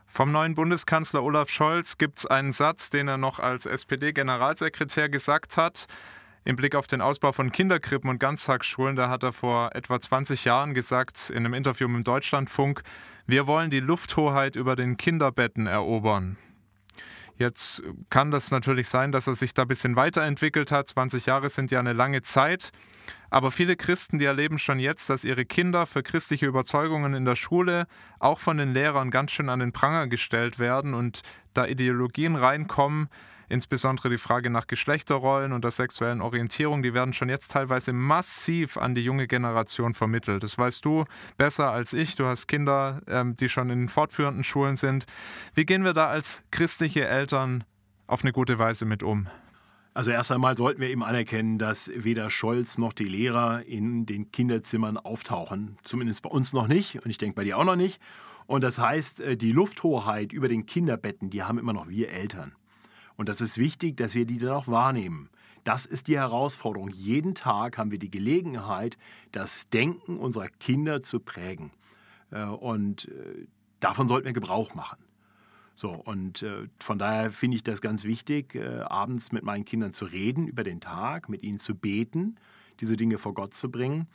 Vom 0.06 0.32
neuen 0.32 0.54
Bundeskanzler 0.54 1.22
Olaf 1.22 1.50
Scholz 1.50 1.98
gibt 1.98 2.18
es 2.18 2.26
einen 2.26 2.52
Satz, 2.52 2.90
den 2.90 3.08
er 3.08 3.16
noch 3.16 3.38
als 3.40 3.66
SPD-Generalsekretär 3.66 5.08
gesagt 5.08 5.56
hat. 5.56 5.86
Im 6.46 6.54
Blick 6.54 6.76
auf 6.76 6.86
den 6.86 7.00
Ausbau 7.00 7.32
von 7.32 7.50
Kinderkrippen 7.50 8.08
und 8.08 8.20
Ganztagsschulen, 8.20 8.94
da 8.94 9.08
hat 9.08 9.24
er 9.24 9.32
vor 9.32 9.74
etwa 9.74 9.98
20 9.98 10.44
Jahren 10.44 10.74
gesagt, 10.74 11.28
in 11.28 11.38
einem 11.38 11.54
Interview 11.54 11.88
mit 11.88 11.96
dem 11.96 12.04
Deutschlandfunk, 12.04 12.84
wir 13.26 13.48
wollen 13.48 13.68
die 13.68 13.80
Lufthoheit 13.80 14.54
über 14.54 14.76
den 14.76 14.96
Kinderbetten 14.96 15.66
erobern. 15.66 16.36
Jetzt 17.36 17.82
kann 18.10 18.30
das 18.30 18.52
natürlich 18.52 18.88
sein, 18.88 19.10
dass 19.10 19.26
er 19.26 19.34
sich 19.34 19.54
da 19.54 19.62
ein 19.62 19.68
bisschen 19.68 19.96
weiterentwickelt 19.96 20.70
hat. 20.70 20.86
20 20.86 21.26
Jahre 21.26 21.50
sind 21.50 21.72
ja 21.72 21.80
eine 21.80 21.92
lange 21.92 22.22
Zeit. 22.22 22.70
Aber 23.28 23.50
viele 23.50 23.74
Christen, 23.74 24.20
die 24.20 24.24
erleben 24.24 24.58
schon 24.58 24.78
jetzt, 24.78 25.10
dass 25.10 25.24
ihre 25.24 25.46
Kinder 25.46 25.84
für 25.84 26.04
christliche 26.04 26.46
Überzeugungen 26.46 27.14
in 27.14 27.24
der 27.24 27.34
Schule 27.34 27.88
auch 28.20 28.38
von 28.38 28.56
den 28.56 28.72
Lehrern 28.72 29.10
ganz 29.10 29.32
schön 29.32 29.48
an 29.48 29.58
den 29.58 29.72
Pranger 29.72 30.06
gestellt 30.06 30.60
werden 30.60 30.94
und 30.94 31.22
da 31.54 31.66
Ideologien 31.66 32.36
reinkommen, 32.36 33.08
insbesondere 33.48 34.10
die 34.10 34.18
Frage 34.18 34.50
nach 34.50 34.66
Geschlechterrollen 34.66 35.52
und 35.52 35.64
der 35.64 35.70
sexuellen 35.70 36.20
Orientierung, 36.20 36.82
die 36.82 36.94
werden 36.94 37.12
schon 37.12 37.28
jetzt 37.28 37.52
teilweise 37.52 37.92
massiv 37.92 38.76
an 38.76 38.94
die 38.94 39.04
junge 39.04 39.26
Generation 39.26 39.94
vermittelt. 39.94 40.42
Das 40.42 40.58
weißt 40.58 40.84
du 40.84 41.04
besser 41.36 41.70
als 41.70 41.92
ich. 41.92 42.14
Du 42.16 42.26
hast 42.26 42.46
Kinder, 42.46 43.00
ähm, 43.06 43.36
die 43.36 43.48
schon 43.48 43.70
in 43.70 43.88
fortführenden 43.88 44.44
Schulen 44.44 44.76
sind. 44.76 45.06
Wie 45.54 45.64
gehen 45.64 45.84
wir 45.84 45.92
da 45.92 46.06
als 46.06 46.42
christliche 46.50 47.06
Eltern 47.06 47.64
auf 48.06 48.22
eine 48.22 48.32
gute 48.32 48.58
Weise 48.58 48.84
mit 48.84 49.02
um? 49.02 49.28
Also 49.94 50.10
erst 50.10 50.30
einmal 50.30 50.56
sollten 50.56 50.82
wir 50.82 50.90
eben 50.90 51.02
anerkennen, 51.02 51.58
dass 51.58 51.90
weder 51.94 52.28
Scholz 52.28 52.76
noch 52.76 52.92
die 52.92 53.08
Lehrer 53.08 53.64
in 53.64 54.04
den 54.04 54.30
Kinderzimmern 54.30 54.98
auftauchen. 54.98 55.78
Zumindest 55.84 56.22
bei 56.22 56.28
uns 56.28 56.52
noch 56.52 56.68
nicht 56.68 57.02
und 57.02 57.10
ich 57.10 57.16
denke 57.16 57.34
bei 57.34 57.44
dir 57.44 57.56
auch 57.56 57.64
noch 57.64 57.76
nicht. 57.76 57.98
Und 58.46 58.62
das 58.62 58.78
heißt, 58.78 59.20
äh, 59.22 59.36
die 59.36 59.52
Lufthoheit 59.52 60.32
über 60.32 60.48
den 60.48 60.66
Kinderbetten, 60.66 61.30
die 61.30 61.42
haben 61.42 61.58
immer 61.58 61.72
noch 61.72 61.88
wir 61.88 62.10
Eltern. 62.10 62.52
Und 63.16 63.28
das 63.28 63.40
ist 63.40 63.58
wichtig, 63.58 63.96
dass 63.96 64.14
wir 64.14 64.26
die 64.26 64.38
dann 64.38 64.50
auch 64.50 64.68
wahrnehmen. 64.68 65.28
Das 65.64 65.84
ist 65.84 66.06
die 66.06 66.16
Herausforderung. 66.16 66.90
Jeden 66.90 67.34
Tag 67.34 67.76
haben 67.76 67.90
wir 67.90 67.98
die 67.98 68.10
Gelegenheit, 68.10 68.98
das 69.32 69.68
Denken 69.68 70.18
unserer 70.18 70.48
Kinder 70.48 71.02
zu 71.02 71.18
prägen. 71.18 71.72
Äh, 72.30 72.44
und 72.44 73.08
äh, 73.08 73.46
davon 73.80 74.08
sollten 74.08 74.26
wir 74.26 74.32
Gebrauch 74.32 74.74
machen. 74.74 74.98
So, 75.74 75.90
und 75.90 76.42
äh, 76.42 76.68
von 76.78 76.98
daher 76.98 77.30
finde 77.32 77.56
ich 77.56 77.64
das 77.64 77.80
ganz 77.80 78.04
wichtig, 78.04 78.58
abends 78.84 79.32
mit 79.32 79.42
meinen 79.42 79.64
Kindern 79.64 79.92
zu 79.92 80.06
reden 80.06 80.46
über 80.46 80.64
den 80.64 80.80
Tag, 80.80 81.28
mit 81.28 81.42
ihnen 81.42 81.58
zu 81.58 81.74
beten, 81.74 82.36
diese 82.80 82.96
Dinge 82.96 83.18
vor 83.18 83.34
Gott 83.34 83.52
zu 83.52 83.70
bringen. 83.70 84.06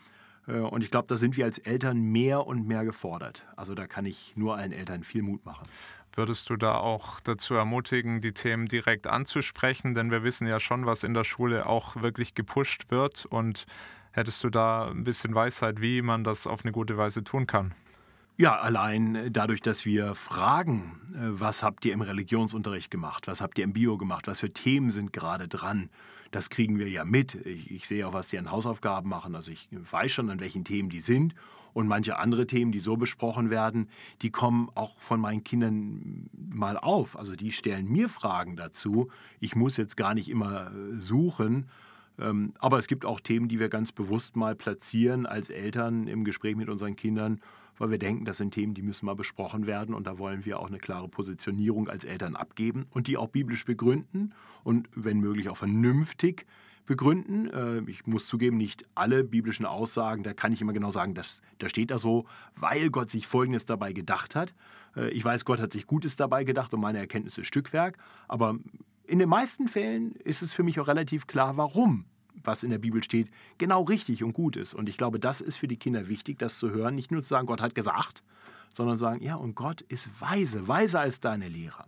Und 0.47 0.83
ich 0.83 0.89
glaube, 0.89 1.07
da 1.07 1.17
sind 1.17 1.37
wir 1.37 1.45
als 1.45 1.59
Eltern 1.59 2.01
mehr 2.01 2.47
und 2.47 2.65
mehr 2.67 2.83
gefordert. 2.83 3.45
Also 3.55 3.75
da 3.75 3.85
kann 3.85 4.07
ich 4.07 4.33
nur 4.35 4.57
allen 4.57 4.71
Eltern 4.71 5.03
viel 5.03 5.21
Mut 5.21 5.45
machen. 5.45 5.67
Würdest 6.13 6.49
du 6.49 6.57
da 6.57 6.75
auch 6.75 7.21
dazu 7.21 7.53
ermutigen, 7.55 8.19
die 8.19 8.33
Themen 8.33 8.67
direkt 8.67 9.07
anzusprechen? 9.07 9.95
Denn 9.95 10.11
wir 10.11 10.23
wissen 10.23 10.45
ja 10.45 10.59
schon, 10.59 10.85
was 10.85 11.03
in 11.03 11.13
der 11.13 11.23
Schule 11.23 11.65
auch 11.65 11.95
wirklich 12.01 12.35
gepusht 12.35 12.85
wird. 12.89 13.25
Und 13.25 13.65
hättest 14.11 14.43
du 14.43 14.49
da 14.49 14.89
ein 14.89 15.05
bisschen 15.05 15.33
Weisheit, 15.33 15.79
wie 15.79 16.01
man 16.01 16.23
das 16.23 16.47
auf 16.47 16.65
eine 16.65 16.73
gute 16.73 16.97
Weise 16.97 17.23
tun 17.23 17.47
kann? 17.47 17.73
Ja, 18.41 18.59
allein 18.59 19.31
dadurch, 19.31 19.61
dass 19.61 19.85
wir 19.85 20.15
fragen, 20.15 20.99
äh, 21.13 21.19
was 21.29 21.61
habt 21.61 21.85
ihr 21.85 21.93
im 21.93 22.01
Religionsunterricht 22.01 22.89
gemacht, 22.89 23.27
was 23.27 23.39
habt 23.39 23.59
ihr 23.59 23.63
im 23.63 23.71
Bio 23.71 23.99
gemacht, 23.99 24.25
was 24.25 24.39
für 24.39 24.49
Themen 24.49 24.89
sind 24.89 25.13
gerade 25.13 25.47
dran, 25.47 25.91
das 26.31 26.49
kriegen 26.49 26.79
wir 26.79 26.89
ja 26.89 27.05
mit. 27.05 27.35
Ich, 27.45 27.69
ich 27.69 27.87
sehe 27.87 28.07
auch, 28.07 28.13
was 28.13 28.29
die 28.29 28.39
an 28.39 28.49
Hausaufgaben 28.49 29.07
machen. 29.07 29.35
Also 29.35 29.51
ich 29.51 29.69
weiß 29.71 30.11
schon, 30.11 30.31
an 30.31 30.39
welchen 30.39 30.65
Themen 30.65 30.89
die 30.89 31.01
sind. 31.01 31.35
Und 31.73 31.85
manche 31.85 32.17
andere 32.17 32.47
Themen, 32.47 32.71
die 32.71 32.79
so 32.79 32.97
besprochen 32.97 33.51
werden, 33.51 33.89
die 34.23 34.31
kommen 34.31 34.71
auch 34.73 34.97
von 34.97 35.21
meinen 35.21 35.43
Kindern 35.43 36.27
mal 36.33 36.77
auf. 36.77 37.19
Also 37.19 37.35
die 37.35 37.51
stellen 37.51 37.91
mir 37.91 38.09
Fragen 38.09 38.55
dazu. 38.55 39.11
Ich 39.39 39.55
muss 39.55 39.77
jetzt 39.77 39.97
gar 39.97 40.15
nicht 40.15 40.29
immer 40.29 40.71
äh, 40.71 40.99
suchen. 40.99 41.67
Ähm, 42.17 42.55
aber 42.57 42.79
es 42.79 42.87
gibt 42.87 43.05
auch 43.05 43.19
Themen, 43.19 43.49
die 43.49 43.59
wir 43.59 43.69
ganz 43.69 43.91
bewusst 43.91 44.35
mal 44.35 44.55
platzieren 44.55 45.27
als 45.27 45.51
Eltern 45.51 46.07
im 46.07 46.23
Gespräch 46.23 46.55
mit 46.55 46.69
unseren 46.69 46.95
Kindern 46.95 47.39
weil 47.77 47.91
wir 47.91 47.97
denken, 47.97 48.25
das 48.25 48.37
sind 48.37 48.53
Themen, 48.53 48.73
die 48.73 48.81
müssen 48.81 49.05
mal 49.05 49.15
besprochen 49.15 49.67
werden 49.67 49.95
und 49.95 50.07
da 50.07 50.17
wollen 50.17 50.45
wir 50.45 50.59
auch 50.59 50.67
eine 50.67 50.79
klare 50.79 51.07
Positionierung 51.07 51.87
als 51.87 52.03
Eltern 52.03 52.35
abgeben 52.35 52.85
und 52.91 53.07
die 53.07 53.17
auch 53.17 53.29
biblisch 53.29 53.65
begründen 53.65 54.33
und 54.63 54.89
wenn 54.95 55.19
möglich 55.19 55.49
auch 55.49 55.57
vernünftig 55.57 56.45
begründen. 56.85 57.49
Äh, 57.49 57.89
ich 57.89 58.05
muss 58.05 58.27
zugeben, 58.27 58.57
nicht 58.57 58.85
alle 58.95 59.23
biblischen 59.23 59.65
Aussagen, 59.65 60.23
da 60.23 60.33
kann 60.33 60.53
ich 60.53 60.61
immer 60.61 60.73
genau 60.73 60.91
sagen, 60.91 61.13
das, 61.13 61.41
da 61.59 61.69
steht 61.69 61.91
da 61.91 61.99
so, 61.99 62.25
weil 62.55 62.89
Gott 62.89 63.09
sich 63.09 63.27
Folgendes 63.27 63.65
dabei 63.65 63.93
gedacht 63.93 64.35
hat. 64.35 64.53
Äh, 64.95 65.09
ich 65.11 65.23
weiß, 65.23 65.45
Gott 65.45 65.59
hat 65.59 65.73
sich 65.73 65.87
Gutes 65.87 66.15
dabei 66.15 66.43
gedacht 66.43 66.73
und 66.73 66.81
meine 66.81 66.99
Erkenntnis 66.99 67.37
ist 67.37 67.47
Stückwerk, 67.47 67.97
aber 68.27 68.57
in 69.05 69.19
den 69.19 69.29
meisten 69.29 69.67
Fällen 69.67 70.13
ist 70.23 70.41
es 70.41 70.53
für 70.53 70.63
mich 70.63 70.79
auch 70.79 70.87
relativ 70.87 71.27
klar, 71.27 71.57
warum 71.57 72.05
was 72.43 72.63
in 72.63 72.69
der 72.69 72.77
Bibel 72.77 73.03
steht, 73.03 73.29
genau 73.57 73.83
richtig 73.83 74.23
und 74.23 74.33
gut 74.33 74.55
ist. 74.55 74.73
Und 74.73 74.89
ich 74.89 74.97
glaube, 74.97 75.19
das 75.19 75.41
ist 75.41 75.57
für 75.57 75.67
die 75.67 75.77
Kinder 75.77 76.07
wichtig, 76.07 76.39
das 76.39 76.57
zu 76.57 76.71
hören. 76.71 76.95
Nicht 76.95 77.11
nur 77.11 77.23
zu 77.23 77.29
sagen, 77.29 77.47
Gott 77.47 77.61
hat 77.61 77.75
gesagt, 77.75 78.23
sondern 78.73 78.97
sagen, 78.97 79.23
ja, 79.23 79.35
und 79.35 79.55
Gott 79.55 79.81
ist 79.81 80.09
weise, 80.19 80.67
weiser 80.67 81.01
als 81.01 81.19
deine 81.19 81.47
Lehrer. 81.47 81.85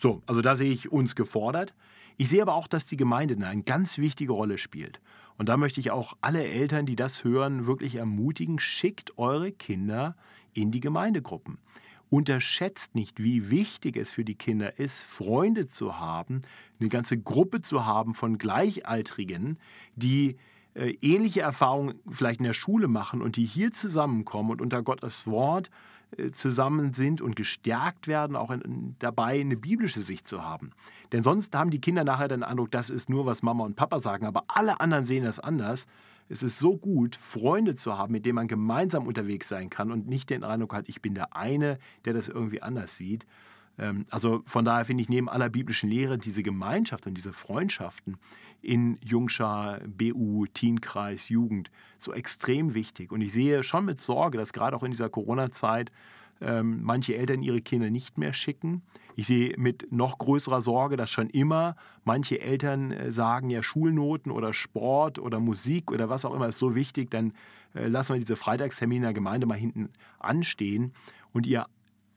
So, 0.00 0.22
also 0.26 0.42
da 0.42 0.56
sehe 0.56 0.72
ich 0.72 0.90
uns 0.90 1.14
gefordert. 1.14 1.74
Ich 2.16 2.28
sehe 2.28 2.42
aber 2.42 2.54
auch, 2.54 2.68
dass 2.68 2.86
die 2.86 2.96
Gemeinde 2.96 3.34
eine 3.34 3.62
ganz 3.62 3.98
wichtige 3.98 4.32
Rolle 4.32 4.58
spielt. 4.58 5.00
Und 5.38 5.48
da 5.48 5.56
möchte 5.56 5.80
ich 5.80 5.90
auch 5.90 6.16
alle 6.20 6.44
Eltern, 6.44 6.84
die 6.84 6.96
das 6.96 7.24
hören, 7.24 7.66
wirklich 7.66 7.94
ermutigen, 7.94 8.58
schickt 8.58 9.16
eure 9.18 9.52
Kinder 9.52 10.16
in 10.52 10.70
die 10.70 10.80
Gemeindegruppen. 10.80 11.58
Unterschätzt 12.10 12.94
nicht, 12.94 13.22
wie 13.22 13.50
wichtig 13.50 13.96
es 13.96 14.10
für 14.10 14.24
die 14.24 14.34
Kinder 14.34 14.78
ist, 14.78 14.98
Freunde 14.98 15.68
zu 15.68 15.98
haben, 15.98 16.40
eine 16.80 16.88
ganze 16.88 17.16
Gruppe 17.16 17.62
zu 17.62 17.86
haben 17.86 18.14
von 18.14 18.36
Gleichaltrigen, 18.36 19.58
die 19.94 20.36
äh, 20.74 20.96
ähnliche 21.00 21.40
Erfahrungen 21.40 21.94
vielleicht 22.10 22.40
in 22.40 22.46
der 22.46 22.52
Schule 22.52 22.88
machen 22.88 23.22
und 23.22 23.36
die 23.36 23.44
hier 23.44 23.70
zusammenkommen 23.70 24.50
und 24.50 24.60
unter 24.60 24.82
Gottes 24.82 25.26
Wort 25.26 25.70
äh, 26.16 26.30
zusammen 26.30 26.92
sind 26.92 27.20
und 27.20 27.36
gestärkt 27.36 28.08
werden, 28.08 28.36
auch 28.36 28.50
in, 28.50 28.96
dabei 28.98 29.40
eine 29.40 29.56
biblische 29.56 30.00
Sicht 30.00 30.26
zu 30.26 30.44
haben. 30.44 30.70
Denn 31.12 31.22
sonst 31.22 31.54
haben 31.54 31.70
die 31.70 31.80
Kinder 31.80 32.04
nachher 32.04 32.28
den 32.28 32.42
Eindruck, 32.42 32.70
das 32.70 32.90
ist 32.90 33.08
nur, 33.08 33.26
was 33.26 33.42
Mama 33.42 33.64
und 33.64 33.76
Papa 33.76 33.98
sagen, 33.98 34.26
aber 34.26 34.44
alle 34.48 34.80
anderen 34.80 35.04
sehen 35.04 35.24
das 35.24 35.40
anders. 35.40 35.86
Es 36.30 36.44
ist 36.44 36.58
so 36.58 36.76
gut, 36.76 37.16
Freunde 37.16 37.74
zu 37.74 37.98
haben, 37.98 38.12
mit 38.12 38.24
denen 38.24 38.36
man 38.36 38.48
gemeinsam 38.48 39.06
unterwegs 39.06 39.48
sein 39.48 39.68
kann 39.68 39.90
und 39.90 40.06
nicht 40.06 40.30
den 40.30 40.44
Eindruck 40.44 40.74
hat, 40.74 40.88
ich 40.88 41.02
bin 41.02 41.14
der 41.14 41.36
eine, 41.36 41.78
der 42.04 42.12
das 42.12 42.28
irgendwie 42.28 42.62
anders 42.62 42.96
sieht. 42.96 43.26
Ähm, 43.78 44.04
also 44.10 44.42
von 44.46 44.64
daher 44.64 44.84
finde 44.84 45.02
ich 45.02 45.08
neben 45.08 45.28
aller 45.28 45.48
biblischen 45.48 45.90
Lehre 45.90 46.18
diese 46.18 46.44
Gemeinschaft 46.44 47.06
und 47.08 47.14
diese 47.14 47.32
Freundschaften 47.32 48.16
in 48.62 48.98
Jungschar, 49.02 49.80
BU, 49.80 50.46
Teenkreis, 50.46 51.30
Jugend 51.30 51.70
so 51.98 52.12
extrem 52.12 52.74
wichtig. 52.74 53.10
Und 53.10 53.22
ich 53.22 53.32
sehe 53.32 53.64
schon 53.64 53.84
mit 53.84 54.00
Sorge, 54.00 54.38
dass 54.38 54.52
gerade 54.52 54.76
auch 54.76 54.84
in 54.84 54.92
dieser 54.92 55.08
Corona-Zeit 55.08 55.90
ähm, 56.40 56.80
manche 56.82 57.16
Eltern 57.16 57.42
ihre 57.42 57.60
Kinder 57.60 57.90
nicht 57.90 58.18
mehr 58.18 58.32
schicken. 58.32 58.82
Ich 59.20 59.26
sehe 59.26 59.52
mit 59.58 59.92
noch 59.92 60.16
größerer 60.16 60.62
Sorge, 60.62 60.96
dass 60.96 61.10
schon 61.10 61.28
immer 61.28 61.76
manche 62.04 62.40
Eltern 62.40 62.90
äh, 62.90 63.12
sagen, 63.12 63.50
ja, 63.50 63.62
Schulnoten 63.62 64.32
oder 64.32 64.54
Sport 64.54 65.18
oder 65.18 65.40
Musik 65.40 65.90
oder 65.90 66.08
was 66.08 66.24
auch 66.24 66.32
immer 66.32 66.48
ist 66.48 66.56
so 66.56 66.74
wichtig, 66.74 67.10
dann 67.10 67.34
äh, 67.74 67.86
lassen 67.86 68.14
wir 68.14 68.20
diese 68.20 68.36
Freitagstermine 68.36 68.96
in 68.96 69.02
der 69.02 69.12
Gemeinde 69.12 69.46
mal 69.46 69.58
hinten 69.58 69.90
anstehen 70.20 70.94
und 71.34 71.46
ihr 71.46 71.66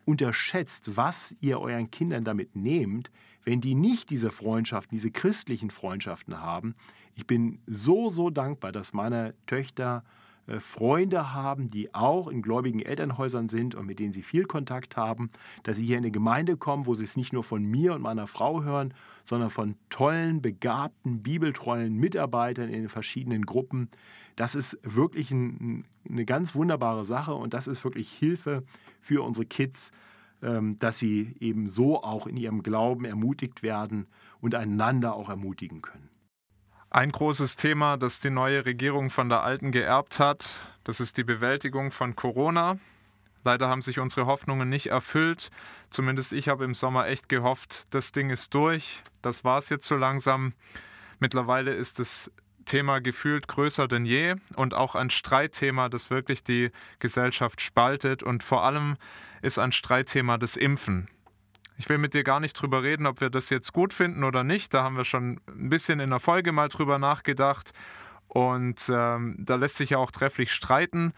unterschätzt, 0.05 0.95
was 0.95 1.35
ihr 1.41 1.59
euren 1.59 1.91
Kindern 1.91 2.23
damit 2.23 2.55
nehmt, 2.55 3.11
wenn 3.43 3.59
die 3.59 3.75
nicht 3.75 4.09
diese 4.09 4.31
Freundschaften, 4.31 4.95
diese 4.95 5.11
christlichen 5.11 5.71
Freundschaften 5.71 6.39
haben. 6.39 6.73
Ich 7.15 7.27
bin 7.27 7.59
so, 7.67 8.11
so 8.11 8.29
dankbar, 8.29 8.71
dass 8.71 8.93
meine 8.93 9.33
Töchter 9.45 10.05
Freunde 10.59 11.33
haben, 11.33 11.69
die 11.69 11.93
auch 11.93 12.27
in 12.27 12.41
gläubigen 12.41 12.81
Elternhäusern 12.81 13.47
sind 13.47 13.75
und 13.75 13.85
mit 13.85 13.99
denen 13.99 14.11
sie 14.11 14.21
viel 14.21 14.45
Kontakt 14.45 14.97
haben, 14.97 15.29
dass 15.63 15.77
sie 15.77 15.85
hier 15.85 15.97
in 15.97 16.03
eine 16.03 16.11
Gemeinde 16.11 16.57
kommen, 16.57 16.85
wo 16.85 16.95
sie 16.95 17.05
es 17.05 17.15
nicht 17.15 17.31
nur 17.31 17.43
von 17.43 17.63
mir 17.63 17.93
und 17.93 18.01
meiner 18.01 18.27
Frau 18.27 18.63
hören, 18.63 18.93
sondern 19.23 19.49
von 19.49 19.75
tollen, 19.89 20.41
begabten, 20.41 21.23
bibeltreuen 21.23 21.95
Mitarbeitern 21.95 22.67
in 22.69 22.81
den 22.81 22.89
verschiedenen 22.89 23.45
Gruppen. 23.45 23.89
Das 24.35 24.55
ist 24.55 24.77
wirklich 24.83 25.31
ein, 25.31 25.85
eine 26.09 26.25
ganz 26.25 26.55
wunderbare 26.55 27.05
Sache 27.05 27.33
und 27.33 27.53
das 27.53 27.67
ist 27.67 27.83
wirklich 27.83 28.11
Hilfe 28.11 28.63
für 28.99 29.23
unsere 29.23 29.45
Kids, 29.45 29.91
ähm, 30.41 30.77
dass 30.79 30.99
sie 30.99 31.35
eben 31.39 31.69
so 31.69 32.03
auch 32.03 32.27
in 32.27 32.35
ihrem 32.35 32.63
Glauben 32.63 33.05
ermutigt 33.05 33.63
werden 33.63 34.07
und 34.41 34.55
einander 34.55 35.15
auch 35.15 35.29
ermutigen 35.29 35.81
können. 35.81 36.12
Ein 36.93 37.11
großes 37.11 37.55
Thema, 37.55 37.97
das 37.97 38.19
die 38.19 38.29
neue 38.29 38.67
Regierung 38.67 39.09
von 39.09 39.27
der 39.27 39.41
alten 39.41 39.71
geerbt 39.71 40.19
hat, 40.19 40.59
das 40.83 40.99
ist 40.99 41.17
die 41.17 41.23
Bewältigung 41.23 41.91
von 41.91 42.15
Corona. 42.15 42.77
Leider 43.43 43.67
haben 43.67 43.81
sich 43.81 43.97
unsere 43.97 44.27
Hoffnungen 44.27 44.69
nicht 44.69 44.91
erfüllt. 44.91 45.49
Zumindest 45.89 46.33
ich 46.33 46.49
habe 46.49 46.65
im 46.65 46.75
Sommer 46.75 47.07
echt 47.07 47.29
gehofft, 47.29 47.85
das 47.95 48.11
Ding 48.11 48.29
ist 48.29 48.53
durch. 48.53 49.01
Das 49.23 49.43
war 49.43 49.57
es 49.57 49.69
jetzt 49.69 49.87
so 49.87 49.95
langsam. 49.95 50.53
Mittlerweile 51.17 51.73
ist 51.73 51.97
das 51.97 52.31
Thema 52.65 53.01
gefühlt 53.01 53.47
größer 53.47 53.87
denn 53.87 54.05
je 54.05 54.35
und 54.55 54.75
auch 54.75 54.93
ein 54.93 55.09
Streitthema, 55.09 55.89
das 55.89 56.11
wirklich 56.11 56.43
die 56.43 56.69
Gesellschaft 56.99 57.59
spaltet. 57.61 58.21
Und 58.21 58.43
vor 58.43 58.63
allem 58.63 58.97
ist 59.41 59.57
ein 59.57 59.71
Streitthema 59.71 60.37
das 60.37 60.57
Impfen. 60.57 61.09
Ich 61.77 61.89
will 61.89 61.97
mit 61.97 62.13
dir 62.13 62.23
gar 62.23 62.39
nicht 62.39 62.53
drüber 62.53 62.83
reden, 62.83 63.07
ob 63.07 63.21
wir 63.21 63.29
das 63.29 63.49
jetzt 63.49 63.73
gut 63.73 63.93
finden 63.93 64.23
oder 64.23 64.43
nicht. 64.43 64.73
Da 64.73 64.83
haben 64.83 64.97
wir 64.97 65.05
schon 65.05 65.39
ein 65.47 65.69
bisschen 65.69 65.99
in 65.99 66.11
der 66.11 66.19
Folge 66.19 66.51
mal 66.51 66.69
drüber 66.69 66.99
nachgedacht. 66.99 67.73
Und 68.27 68.89
ähm, 68.89 69.35
da 69.39 69.55
lässt 69.55 69.77
sich 69.77 69.91
ja 69.91 69.97
auch 69.97 70.11
trefflich 70.11 70.51
streiten. 70.51 71.13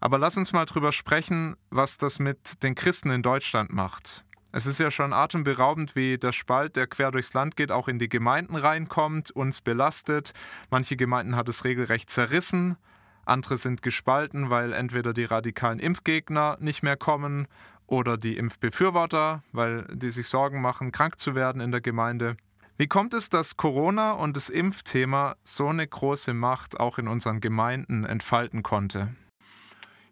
Aber 0.00 0.18
lass 0.18 0.36
uns 0.36 0.52
mal 0.52 0.66
drüber 0.66 0.92
sprechen, 0.92 1.56
was 1.70 1.98
das 1.98 2.18
mit 2.18 2.62
den 2.62 2.74
Christen 2.74 3.10
in 3.10 3.22
Deutschland 3.22 3.72
macht. 3.72 4.24
Es 4.52 4.66
ist 4.66 4.80
ja 4.80 4.90
schon 4.90 5.12
atemberaubend, 5.12 5.94
wie 5.94 6.18
der 6.18 6.32
Spalt, 6.32 6.74
der 6.74 6.88
quer 6.88 7.12
durchs 7.12 7.34
Land 7.34 7.56
geht, 7.56 7.70
auch 7.70 7.86
in 7.86 8.00
die 8.00 8.08
Gemeinden 8.08 8.56
reinkommt, 8.56 9.30
uns 9.30 9.60
belastet. 9.60 10.32
Manche 10.70 10.96
Gemeinden 10.96 11.36
hat 11.36 11.48
es 11.48 11.64
regelrecht 11.64 12.10
zerrissen, 12.10 12.76
andere 13.24 13.58
sind 13.58 13.82
gespalten, 13.82 14.50
weil 14.50 14.72
entweder 14.72 15.12
die 15.12 15.24
radikalen 15.24 15.78
Impfgegner 15.78 16.56
nicht 16.60 16.82
mehr 16.82 16.96
kommen 16.96 17.46
oder 17.90 18.16
die 18.16 18.36
Impfbefürworter, 18.36 19.42
weil 19.52 19.84
die 19.92 20.10
sich 20.10 20.28
Sorgen 20.28 20.62
machen, 20.62 20.92
krank 20.92 21.18
zu 21.18 21.34
werden 21.34 21.60
in 21.60 21.72
der 21.72 21.80
Gemeinde. 21.80 22.36
Wie 22.78 22.86
kommt 22.86 23.12
es, 23.12 23.28
dass 23.28 23.56
Corona 23.56 24.12
und 24.12 24.36
das 24.36 24.48
Impfthema 24.48 25.36
so 25.42 25.68
eine 25.68 25.86
große 25.86 26.32
Macht 26.32 26.80
auch 26.80 26.98
in 26.98 27.08
unseren 27.08 27.40
Gemeinden 27.40 28.04
entfalten 28.04 28.62
konnte? 28.62 29.14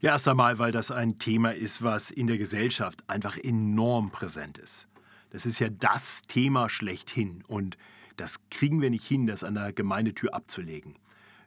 Ja, 0.01 0.13
erst 0.13 0.29
einmal, 0.29 0.59
weil 0.59 0.71
das 0.71 0.91
ein 0.91 1.17
Thema 1.17 1.55
ist, 1.55 1.83
was 1.83 2.11
in 2.11 2.27
der 2.27 2.37
Gesellschaft 2.37 3.03
einfach 3.09 3.39
enorm 3.39 4.11
präsent 4.11 4.59
ist. 4.59 4.87
Das 5.31 5.47
ist 5.47 5.59
ja 5.59 5.69
das 5.71 6.23
Thema 6.23 6.69
schlechthin 6.69 7.43
und 7.47 7.79
das 8.17 8.39
kriegen 8.51 8.81
wir 8.81 8.91
nicht 8.91 9.07
hin, 9.07 9.27
das 9.27 9.45
an 9.45 9.55
der 9.55 9.73
Gemeindetür 9.73 10.35
abzulegen. 10.35 10.97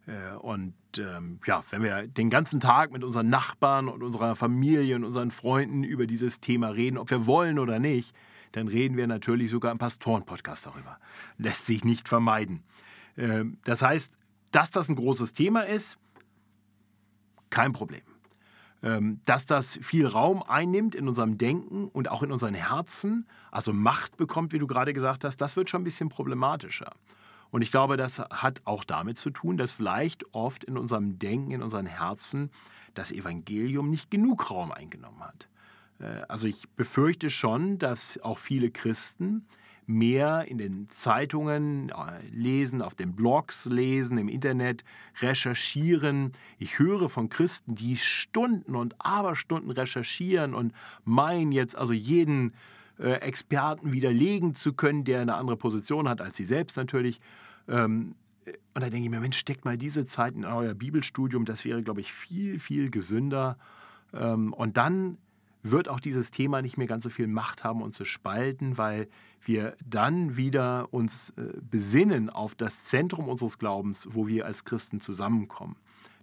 Äh, 0.08 0.36
und 0.38 0.74
ähm, 0.98 1.40
ja, 1.46 1.64
wenn 1.70 1.84
wir 1.84 2.08
den 2.08 2.30
ganzen 2.30 2.60
Tag 2.60 2.92
mit 2.92 3.04
unseren 3.04 3.30
Nachbarn 3.30 3.88
und 3.88 4.04
unserer 4.04 4.36
Familie 4.36 4.96
und 4.96 5.04
unseren 5.04 5.32
Freunden 5.32 5.84
über 5.84 6.08
dieses 6.08 6.40
Thema 6.40 6.70
reden, 6.70 6.98
ob 6.98 7.10
wir 7.12 7.26
wollen 7.26 7.60
oder 7.60 7.80
nicht, 7.80 8.16
dann 8.52 8.68
reden 8.68 8.98
wir 8.98 9.08
natürlich 9.08 9.52
sogar 9.52 9.72
im 9.72 9.78
Pastoren-Podcast 9.78 10.66
darüber. 10.66 10.98
Lässt 11.38 11.66
sich 11.66 11.84
nicht 11.84 12.10
vermeiden. 12.10 12.64
Ähm, 13.18 13.58
das 13.64 13.82
heißt, 13.82 14.12
dass 14.52 14.72
das 14.72 14.90
ein 14.90 14.96
großes 14.96 15.34
Thema 15.34 15.62
ist, 15.62 15.98
kein 17.50 17.74
Problem. 17.74 18.02
Ähm, 18.84 19.22
dass 19.26 19.46
das 19.46 19.78
viel 19.82 20.08
Raum 20.08 20.42
einnimmt 20.42 20.96
in 20.96 21.08
unserem 21.08 21.38
Denken 21.38 21.88
und 21.88 22.10
auch 22.10 22.24
in 22.24 22.32
unseren 22.32 22.56
Herzen, 22.56 23.28
also 23.52 23.74
Macht 23.74 24.18
bekommt, 24.18 24.54
wie 24.54 24.60
du 24.60 24.66
gerade 24.66 24.94
gesagt 24.94 25.24
hast, 25.24 25.38
das 25.38 25.56
wird 25.56 25.70
schon 25.70 25.82
ein 25.82 25.84
bisschen 25.84 26.10
problematischer. 26.10 26.92
Und 27.52 27.62
ich 27.62 27.72
glaube, 27.72 27.98
das 27.98 28.20
hat 28.20 28.62
auch 28.66 28.84
damit 28.84 29.18
zu 29.18 29.30
tun, 29.30 29.58
dass 29.58 29.72
vielleicht 29.72 30.34
oft 30.34 30.64
in 30.64 30.78
unserem 30.78 31.20
Denken, 31.20 31.52
in 31.52 31.62
unseren 31.62 31.86
Herzen 31.86 32.50
das 32.94 33.12
Evangelium 33.12 33.90
nicht 33.90 34.10
genug 34.10 34.50
Raum 34.50 34.72
eingenommen 34.72 35.22
hat. 35.22 35.48
Äh, 36.00 36.24
also 36.28 36.48
ich 36.48 36.70
befürchte 36.70 37.30
schon, 37.30 37.78
dass 37.78 38.20
auch 38.22 38.38
viele 38.38 38.72
Christen 38.72 39.46
mehr 39.88 40.46
in 40.48 40.58
den 40.58 40.88
Zeitungen 40.90 41.90
äh, 41.90 42.26
lesen, 42.32 42.82
auf 42.82 42.96
den 42.96 43.16
Blogs 43.16 43.66
lesen, 43.66 44.18
im 44.18 44.30
Internet 44.30 44.84
recherchieren. 45.20 46.32
Ich 46.60 46.80
höre 46.80 47.10
von 47.10 47.30
Christen, 47.30 47.76
die 47.76 47.98
Stunden 47.98 48.76
und 48.76 48.96
Aberstunden 49.00 49.72
recherchieren 49.72 50.54
und 50.54 50.74
meinen 51.04 51.52
jetzt 51.52 51.76
also 51.76 51.94
jeden 51.94 52.54
äh, 53.00 53.14
Experten 53.16 53.92
widerlegen 53.92 54.56
zu 54.56 54.74
können, 54.74 55.04
der 55.04 55.22
eine 55.22 55.36
andere 55.36 55.58
Position 55.58 56.08
hat 56.08 56.22
als 56.22 56.38
sie 56.38 56.46
selbst 56.46 56.78
natürlich. 56.78 57.20
Ähm, 57.68 58.16
und 58.74 58.82
da 58.82 58.90
denke 58.90 59.06
ich 59.06 59.10
mir, 59.10 59.20
Mensch, 59.20 59.38
steckt 59.38 59.66
mal 59.66 59.78
diese 59.78 60.06
Zeit 60.06 60.36
in 60.36 60.46
euer 60.46 60.74
Bibelstudium, 60.74 61.46
das 61.46 61.64
wäre, 61.66 61.84
glaube 61.84 62.02
ich, 62.02 62.12
viel, 62.12 62.60
viel 62.60 62.90
gesünder. 62.90 63.58
Ähm, 64.14 64.54
und 64.54 64.78
dann 64.78 65.18
wird 65.64 65.88
auch 65.90 66.00
dieses 66.00 66.32
Thema 66.32 66.62
nicht 66.62 66.78
mehr 66.78 66.88
ganz 66.88 67.04
so 67.04 67.10
viel 67.10 67.28
Macht 67.28 67.64
haben, 67.64 67.82
uns 67.82 67.96
zu 67.96 68.06
spalten, 68.06 68.78
weil 68.78 69.08
wir 69.44 69.76
dann 69.86 70.38
wieder 70.38 70.92
uns 70.92 71.32
äh, 71.32 71.54
besinnen 71.62 72.30
auf 72.30 72.56
das 72.56 72.86
Zentrum 72.86 73.28
unseres 73.28 73.60
Glaubens, 73.60 74.08
wo 74.10 74.28
wir 74.28 74.46
als 74.46 74.66
Christen 74.66 75.02
zusammenkommen. 75.02 75.76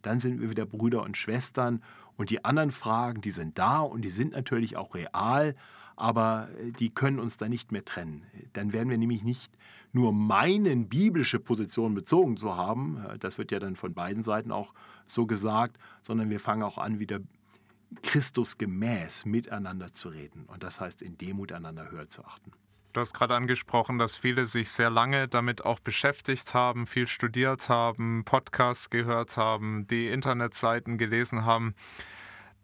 Dann 0.02 0.20
sind 0.20 0.40
wir 0.40 0.50
wieder 0.50 0.66
Brüder 0.66 1.02
und 1.02 1.16
Schwestern 1.16 1.82
und 2.16 2.30
die 2.30 2.44
anderen 2.44 2.70
Fragen, 2.70 3.20
die 3.20 3.30
sind 3.30 3.58
da 3.58 3.80
und 3.80 4.02
die 4.02 4.10
sind 4.10 4.32
natürlich 4.32 4.76
auch 4.76 4.94
real, 4.94 5.54
aber 5.96 6.48
äh, 6.60 6.72
die 6.72 6.90
können 6.90 7.18
uns 7.18 7.36
da 7.36 7.48
nicht 7.48 7.72
mehr 7.72 7.84
trennen. 7.84 8.22
Dann 8.52 8.72
werden 8.72 8.90
wir 8.90 8.98
nämlich 8.98 9.22
nicht 9.22 9.52
nur 9.92 10.12
meinen, 10.12 10.88
biblische 10.88 11.38
Position 11.38 11.94
bezogen 11.94 12.36
zu 12.36 12.56
haben, 12.56 13.04
äh, 13.08 13.18
das 13.18 13.38
wird 13.38 13.52
ja 13.52 13.58
dann 13.58 13.76
von 13.76 13.94
beiden 13.94 14.22
Seiten 14.22 14.52
auch 14.52 14.74
so 15.06 15.26
gesagt, 15.26 15.78
sondern 16.02 16.30
wir 16.30 16.40
fangen 16.40 16.62
auch 16.62 16.78
an, 16.78 16.98
wieder 16.98 17.20
Christus 18.02 18.58
gemäß 18.58 19.24
miteinander 19.24 19.92
zu 19.92 20.10
reden. 20.10 20.44
Und 20.46 20.62
das 20.62 20.80
heißt, 20.80 21.02
in 21.02 21.16
Demut 21.16 21.52
einander 21.52 21.90
höher 21.90 22.08
zu 22.08 22.24
achten. 22.24 22.52
Du 22.92 23.00
hast 23.00 23.12
gerade 23.12 23.34
angesprochen, 23.34 23.98
dass 23.98 24.16
viele 24.16 24.46
sich 24.46 24.70
sehr 24.70 24.90
lange 24.90 25.28
damit 25.28 25.64
auch 25.64 25.78
beschäftigt 25.78 26.54
haben, 26.54 26.86
viel 26.86 27.06
studiert 27.06 27.68
haben, 27.68 28.24
Podcasts 28.24 28.90
gehört 28.90 29.36
haben, 29.36 29.86
die 29.86 30.08
Internetseiten 30.08 30.98
gelesen 30.98 31.44
haben. 31.44 31.74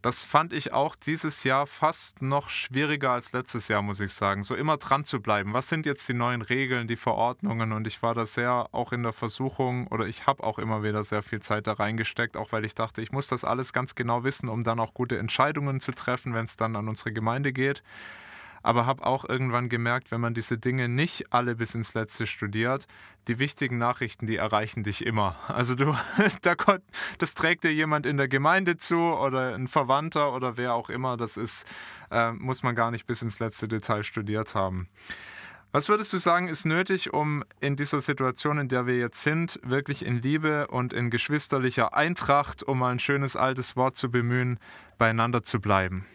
Das 0.04 0.22
fand 0.22 0.52
ich 0.52 0.74
auch 0.74 0.96
dieses 0.96 1.44
Jahr 1.44 1.66
fast 1.66 2.20
noch 2.20 2.50
schwieriger 2.50 3.12
als 3.12 3.32
letztes 3.32 3.68
Jahr, 3.68 3.80
muss 3.80 4.00
ich 4.00 4.12
sagen. 4.12 4.42
So 4.42 4.54
immer 4.54 4.76
dran 4.76 5.06
zu 5.06 5.22
bleiben. 5.22 5.54
Was 5.54 5.70
sind 5.70 5.86
jetzt 5.86 6.06
die 6.06 6.12
neuen 6.12 6.42
Regeln, 6.42 6.86
die 6.86 6.96
Verordnungen? 6.96 7.72
Und 7.72 7.86
ich 7.86 8.02
war 8.02 8.14
da 8.14 8.26
sehr 8.26 8.68
auch 8.72 8.92
in 8.92 9.02
der 9.02 9.14
Versuchung 9.14 9.86
oder 9.86 10.06
ich 10.06 10.26
habe 10.26 10.44
auch 10.44 10.58
immer 10.58 10.82
wieder 10.82 11.04
sehr 11.04 11.22
viel 11.22 11.40
Zeit 11.40 11.66
da 11.66 11.72
reingesteckt, 11.72 12.36
auch 12.36 12.52
weil 12.52 12.66
ich 12.66 12.74
dachte, 12.74 13.00
ich 13.00 13.12
muss 13.12 13.28
das 13.28 13.44
alles 13.44 13.72
ganz 13.72 13.94
genau 13.94 14.24
wissen, 14.24 14.50
um 14.50 14.62
dann 14.62 14.78
auch 14.78 14.92
gute 14.92 15.16
Entscheidungen 15.16 15.80
zu 15.80 15.92
treffen, 15.92 16.34
wenn 16.34 16.44
es 16.44 16.58
dann 16.58 16.76
an 16.76 16.86
unsere 16.86 17.10
Gemeinde 17.10 17.54
geht 17.54 17.82
aber 18.64 18.86
habe 18.86 19.06
auch 19.06 19.28
irgendwann 19.28 19.68
gemerkt, 19.68 20.10
wenn 20.10 20.22
man 20.22 20.34
diese 20.34 20.58
Dinge 20.58 20.88
nicht 20.88 21.32
alle 21.32 21.54
bis 21.54 21.74
ins 21.74 21.92
Letzte 21.92 22.26
studiert, 22.26 22.86
die 23.28 23.38
wichtigen 23.38 23.76
Nachrichten, 23.76 24.26
die 24.26 24.36
erreichen 24.36 24.82
dich 24.82 25.04
immer. 25.04 25.36
Also 25.48 25.74
du, 25.74 25.94
das 27.18 27.34
trägt 27.34 27.64
dir 27.64 27.72
jemand 27.72 28.06
in 28.06 28.16
der 28.16 28.26
Gemeinde 28.26 28.78
zu 28.78 28.96
oder 28.96 29.54
ein 29.54 29.68
Verwandter 29.68 30.32
oder 30.34 30.56
wer 30.56 30.74
auch 30.74 30.88
immer, 30.88 31.18
das 31.18 31.36
ist, 31.36 31.66
äh, 32.10 32.32
muss 32.32 32.62
man 32.62 32.74
gar 32.74 32.90
nicht 32.90 33.06
bis 33.06 33.20
ins 33.20 33.38
letzte 33.38 33.68
Detail 33.68 34.02
studiert 34.02 34.54
haben. 34.54 34.88
Was 35.70 35.90
würdest 35.90 36.12
du 36.14 36.18
sagen, 36.18 36.48
ist 36.48 36.64
nötig, 36.64 37.12
um 37.12 37.44
in 37.60 37.76
dieser 37.76 38.00
Situation, 38.00 38.58
in 38.58 38.68
der 38.68 38.86
wir 38.86 38.96
jetzt 38.96 39.22
sind, 39.22 39.60
wirklich 39.62 40.06
in 40.06 40.22
Liebe 40.22 40.68
und 40.68 40.94
in 40.94 41.10
geschwisterlicher 41.10 41.94
Eintracht, 41.94 42.62
um 42.62 42.78
mal 42.78 42.92
ein 42.92 42.98
schönes 42.98 43.36
altes 43.36 43.76
Wort 43.76 43.96
zu 43.96 44.10
bemühen, 44.10 44.58
beieinander 44.96 45.42
zu 45.42 45.60
bleiben? 45.60 46.06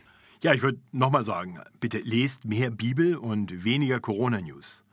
Ja, 0.41 0.54
ich 0.54 0.62
würde 0.62 0.80
nochmal 0.93 1.25
sagen, 1.25 1.60
bitte 1.82 1.97
lest 1.99 2.45
mehr 2.45 2.69
Bibel 2.69 3.17
und 3.17 3.65
weniger 3.65 3.99
Corona-News. 3.99 4.86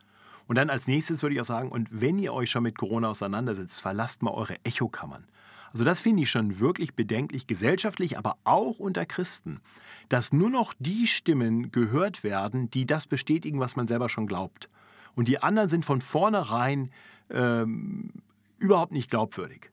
Und 0.48 0.58
dann 0.58 0.70
als 0.70 0.88
nächstes 0.88 1.22
würde 1.22 1.36
ich 1.36 1.40
auch 1.40 1.46
sagen, 1.46 1.70
und 1.70 1.88
wenn 1.92 2.18
ihr 2.18 2.32
euch 2.32 2.50
schon 2.50 2.64
mit 2.64 2.76
Corona 2.76 3.10
auseinandersetzt, 3.10 3.80
verlasst 3.80 4.22
mal 4.24 4.32
eure 4.32 4.56
Echokammern. 4.64 5.24
Also 5.70 5.84
das 5.84 6.00
finde 6.00 6.24
ich 6.24 6.30
schon 6.30 6.58
wirklich 6.58 6.94
bedenklich 6.94 7.46
gesellschaftlich, 7.46 8.18
aber 8.18 8.38
auch 8.42 8.80
unter 8.80 9.06
Christen, 9.06 9.60
dass 10.08 10.32
nur 10.32 10.50
noch 10.50 10.74
die 10.80 11.06
Stimmen 11.06 11.70
gehört 11.70 12.24
werden, 12.24 12.68
die 12.70 12.84
das 12.84 13.06
bestätigen, 13.06 13.60
was 13.60 13.76
man 13.76 13.86
selber 13.86 14.08
schon 14.08 14.26
glaubt. 14.26 14.68
Und 15.14 15.28
die 15.28 15.42
anderen 15.42 15.68
sind 15.68 15.84
von 15.84 16.00
vornherein 16.00 16.90
ähm, 17.30 18.10
überhaupt 18.58 18.92
nicht 18.92 19.10
glaubwürdig. 19.10 19.70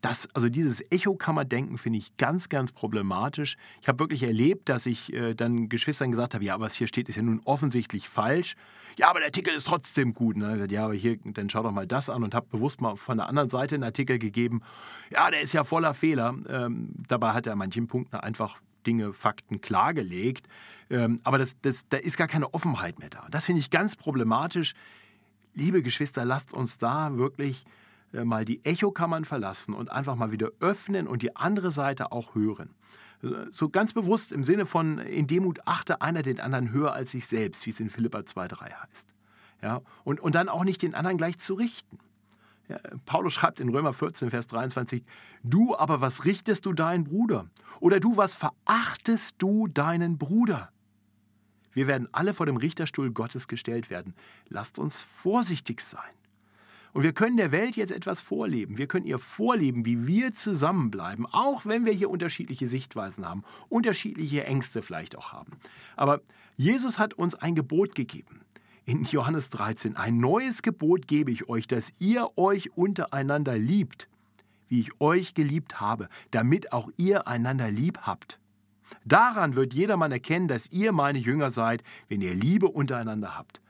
Das, 0.00 0.28
also 0.34 0.48
dieses 0.48 0.80
Echokammerdenken 0.90 1.78
finde 1.78 1.98
ich 1.98 2.16
ganz, 2.16 2.48
ganz 2.48 2.72
problematisch. 2.72 3.56
Ich 3.82 3.88
habe 3.88 3.98
wirklich 3.98 4.22
erlebt, 4.22 4.68
dass 4.68 4.86
ich 4.86 5.12
äh, 5.12 5.34
dann 5.34 5.68
Geschwistern 5.68 6.10
gesagt 6.10 6.34
habe, 6.34 6.44
ja, 6.44 6.58
was 6.58 6.74
hier 6.74 6.88
steht, 6.88 7.08
ist 7.08 7.16
ja 7.16 7.22
nun 7.22 7.40
offensichtlich 7.44 8.08
falsch. 8.08 8.56
Ja, 8.96 9.10
aber 9.10 9.20
der 9.20 9.28
Artikel 9.28 9.54
ist 9.54 9.66
trotzdem 9.66 10.14
gut. 10.14 10.36
Und 10.36 10.40
dann 10.40 10.50
habe 10.50 10.56
ich 10.56 10.62
gesagt, 10.62 10.72
ja, 10.72 10.84
aber 10.84 10.94
hier, 10.94 11.18
dann 11.24 11.50
schau 11.50 11.62
doch 11.62 11.72
mal 11.72 11.86
das 11.86 12.08
an 12.08 12.22
und 12.22 12.34
habe 12.34 12.46
bewusst 12.50 12.80
mal 12.80 12.96
von 12.96 13.18
der 13.18 13.28
anderen 13.28 13.50
Seite 13.50 13.74
einen 13.74 13.84
Artikel 13.84 14.18
gegeben. 14.18 14.62
Ja, 15.10 15.30
der 15.30 15.42
ist 15.42 15.52
ja 15.52 15.64
voller 15.64 15.94
Fehler. 15.94 16.34
Ähm, 16.48 16.90
dabei 17.08 17.32
hat 17.32 17.46
er 17.46 17.52
an 17.52 17.58
manchen 17.58 17.86
Punkten 17.86 18.16
einfach 18.16 18.60
Dinge, 18.86 19.12
Fakten 19.12 19.60
klargelegt. 19.60 20.48
Ähm, 20.88 21.18
aber 21.24 21.38
das, 21.38 21.60
das, 21.60 21.88
da 21.88 21.98
ist 21.98 22.16
gar 22.16 22.26
keine 22.26 22.52
Offenheit 22.54 22.98
mehr 22.98 23.10
da. 23.10 23.26
Das 23.30 23.46
finde 23.46 23.60
ich 23.60 23.70
ganz 23.70 23.96
problematisch. 23.96 24.74
Liebe 25.54 25.82
Geschwister, 25.82 26.24
lasst 26.24 26.54
uns 26.54 26.78
da 26.78 27.16
wirklich 27.16 27.64
mal 28.12 28.44
die 28.44 28.64
Echokammern 28.64 29.24
verlassen 29.24 29.74
und 29.74 29.90
einfach 29.90 30.16
mal 30.16 30.32
wieder 30.32 30.50
öffnen 30.60 31.06
und 31.06 31.22
die 31.22 31.36
andere 31.36 31.70
Seite 31.70 32.12
auch 32.12 32.34
hören. 32.34 32.70
So 33.50 33.68
ganz 33.68 33.92
bewusst 33.92 34.32
im 34.32 34.44
Sinne 34.44 34.66
von 34.66 34.98
in 34.98 35.26
Demut 35.26 35.60
achte 35.66 36.00
einer 36.00 36.22
den 36.22 36.40
anderen 36.40 36.70
höher 36.70 36.92
als 36.92 37.10
sich 37.10 37.26
selbst, 37.26 37.66
wie 37.66 37.70
es 37.70 37.80
in 37.80 37.90
Philippa 37.90 38.20
2,3 38.20 38.72
heißt. 38.72 39.14
Ja, 39.62 39.82
und, 40.04 40.20
und 40.20 40.34
dann 40.34 40.48
auch 40.48 40.64
nicht 40.64 40.80
den 40.80 40.94
anderen 40.94 41.18
gleich 41.18 41.38
zu 41.38 41.54
richten. 41.54 41.98
Ja, 42.68 42.78
Paulus 43.04 43.34
schreibt 43.34 43.60
in 43.60 43.68
Römer 43.68 43.92
14, 43.92 44.30
Vers 44.30 44.46
23, 44.46 45.04
Du 45.42 45.76
aber, 45.76 46.00
was 46.00 46.24
richtest 46.24 46.64
du 46.64 46.72
deinen 46.72 47.04
Bruder? 47.04 47.50
Oder 47.80 48.00
du, 48.00 48.16
was 48.16 48.34
verachtest 48.34 49.36
du 49.38 49.66
deinen 49.66 50.16
Bruder? 50.16 50.70
Wir 51.72 51.86
werden 51.86 52.08
alle 52.12 52.32
vor 52.32 52.46
dem 52.46 52.56
Richterstuhl 52.56 53.10
Gottes 53.10 53.48
gestellt 53.48 53.90
werden. 53.90 54.14
Lasst 54.48 54.78
uns 54.78 55.02
vorsichtig 55.02 55.82
sein. 55.82 56.00
Und 56.92 57.02
wir 57.02 57.12
können 57.12 57.36
der 57.36 57.52
Welt 57.52 57.76
jetzt 57.76 57.92
etwas 57.92 58.20
vorleben. 58.20 58.78
Wir 58.78 58.86
können 58.86 59.06
ihr 59.06 59.18
vorleben, 59.18 59.84
wie 59.84 60.06
wir 60.06 60.32
zusammenbleiben, 60.32 61.26
auch 61.26 61.66
wenn 61.66 61.84
wir 61.84 61.92
hier 61.92 62.10
unterschiedliche 62.10 62.66
Sichtweisen 62.66 63.28
haben, 63.28 63.44
unterschiedliche 63.68 64.44
Ängste 64.44 64.82
vielleicht 64.82 65.16
auch 65.16 65.32
haben. 65.32 65.52
Aber 65.96 66.20
Jesus 66.56 66.98
hat 66.98 67.14
uns 67.14 67.34
ein 67.34 67.54
Gebot 67.54 67.94
gegeben. 67.94 68.40
In 68.84 69.04
Johannes 69.04 69.50
13, 69.50 69.96
ein 69.96 70.18
neues 70.18 70.62
Gebot 70.62 71.06
gebe 71.06 71.30
ich 71.30 71.48
euch, 71.48 71.68
dass 71.68 71.92
ihr 71.98 72.36
euch 72.36 72.76
untereinander 72.76 73.56
liebt, 73.56 74.08
wie 74.68 74.80
ich 74.80 75.00
euch 75.00 75.34
geliebt 75.34 75.80
habe, 75.80 76.08
damit 76.30 76.72
auch 76.72 76.90
ihr 76.96 77.28
einander 77.28 77.70
lieb 77.70 77.98
habt. 78.02 78.40
Daran 79.04 79.54
wird 79.54 79.74
jedermann 79.74 80.12
erkennen, 80.12 80.48
dass 80.48 80.70
ihr 80.70 80.92
meine 80.92 81.18
Jünger 81.18 81.50
seid, 81.50 81.84
wenn 82.08 82.20
ihr 82.20 82.34
Liebe 82.34 82.68
untereinander 82.68 83.36
habt. 83.36 83.60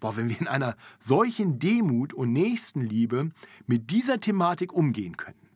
Boah, 0.00 0.16
wenn 0.16 0.28
wir 0.28 0.40
in 0.40 0.48
einer 0.48 0.76
solchen 0.98 1.58
Demut 1.58 2.14
und 2.14 2.32
Nächstenliebe 2.32 3.30
mit 3.66 3.90
dieser 3.90 4.18
Thematik 4.18 4.72
umgehen 4.72 5.16
könnten. 5.16 5.46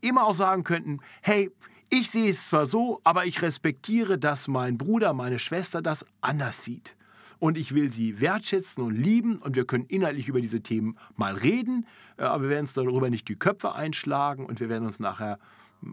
Immer 0.00 0.24
auch 0.24 0.34
sagen 0.34 0.64
könnten, 0.64 1.00
hey, 1.20 1.50
ich 1.90 2.10
sehe 2.10 2.30
es 2.30 2.46
zwar 2.46 2.66
so, 2.66 3.00
aber 3.02 3.26
ich 3.26 3.42
respektiere, 3.42 4.16
dass 4.16 4.46
mein 4.46 4.78
Bruder, 4.78 5.12
meine 5.12 5.40
Schwester 5.40 5.82
das 5.82 6.06
anders 6.20 6.62
sieht. 6.62 6.94
Und 7.40 7.58
ich 7.58 7.74
will 7.74 7.90
sie 7.90 8.20
wertschätzen 8.20 8.84
und 8.84 8.94
lieben 8.94 9.38
und 9.38 9.56
wir 9.56 9.64
können 9.64 9.86
inhaltlich 9.86 10.28
über 10.28 10.40
diese 10.40 10.60
Themen 10.60 10.96
mal 11.16 11.34
reden, 11.34 11.86
äh, 12.16 12.22
aber 12.22 12.44
wir 12.44 12.50
werden 12.50 12.64
uns 12.64 12.74
darüber 12.74 13.10
nicht 13.10 13.28
die 13.28 13.34
Köpfe 13.34 13.74
einschlagen 13.74 14.46
und 14.46 14.60
wir 14.60 14.68
werden 14.68 14.86
uns 14.86 15.00
nachher 15.00 15.38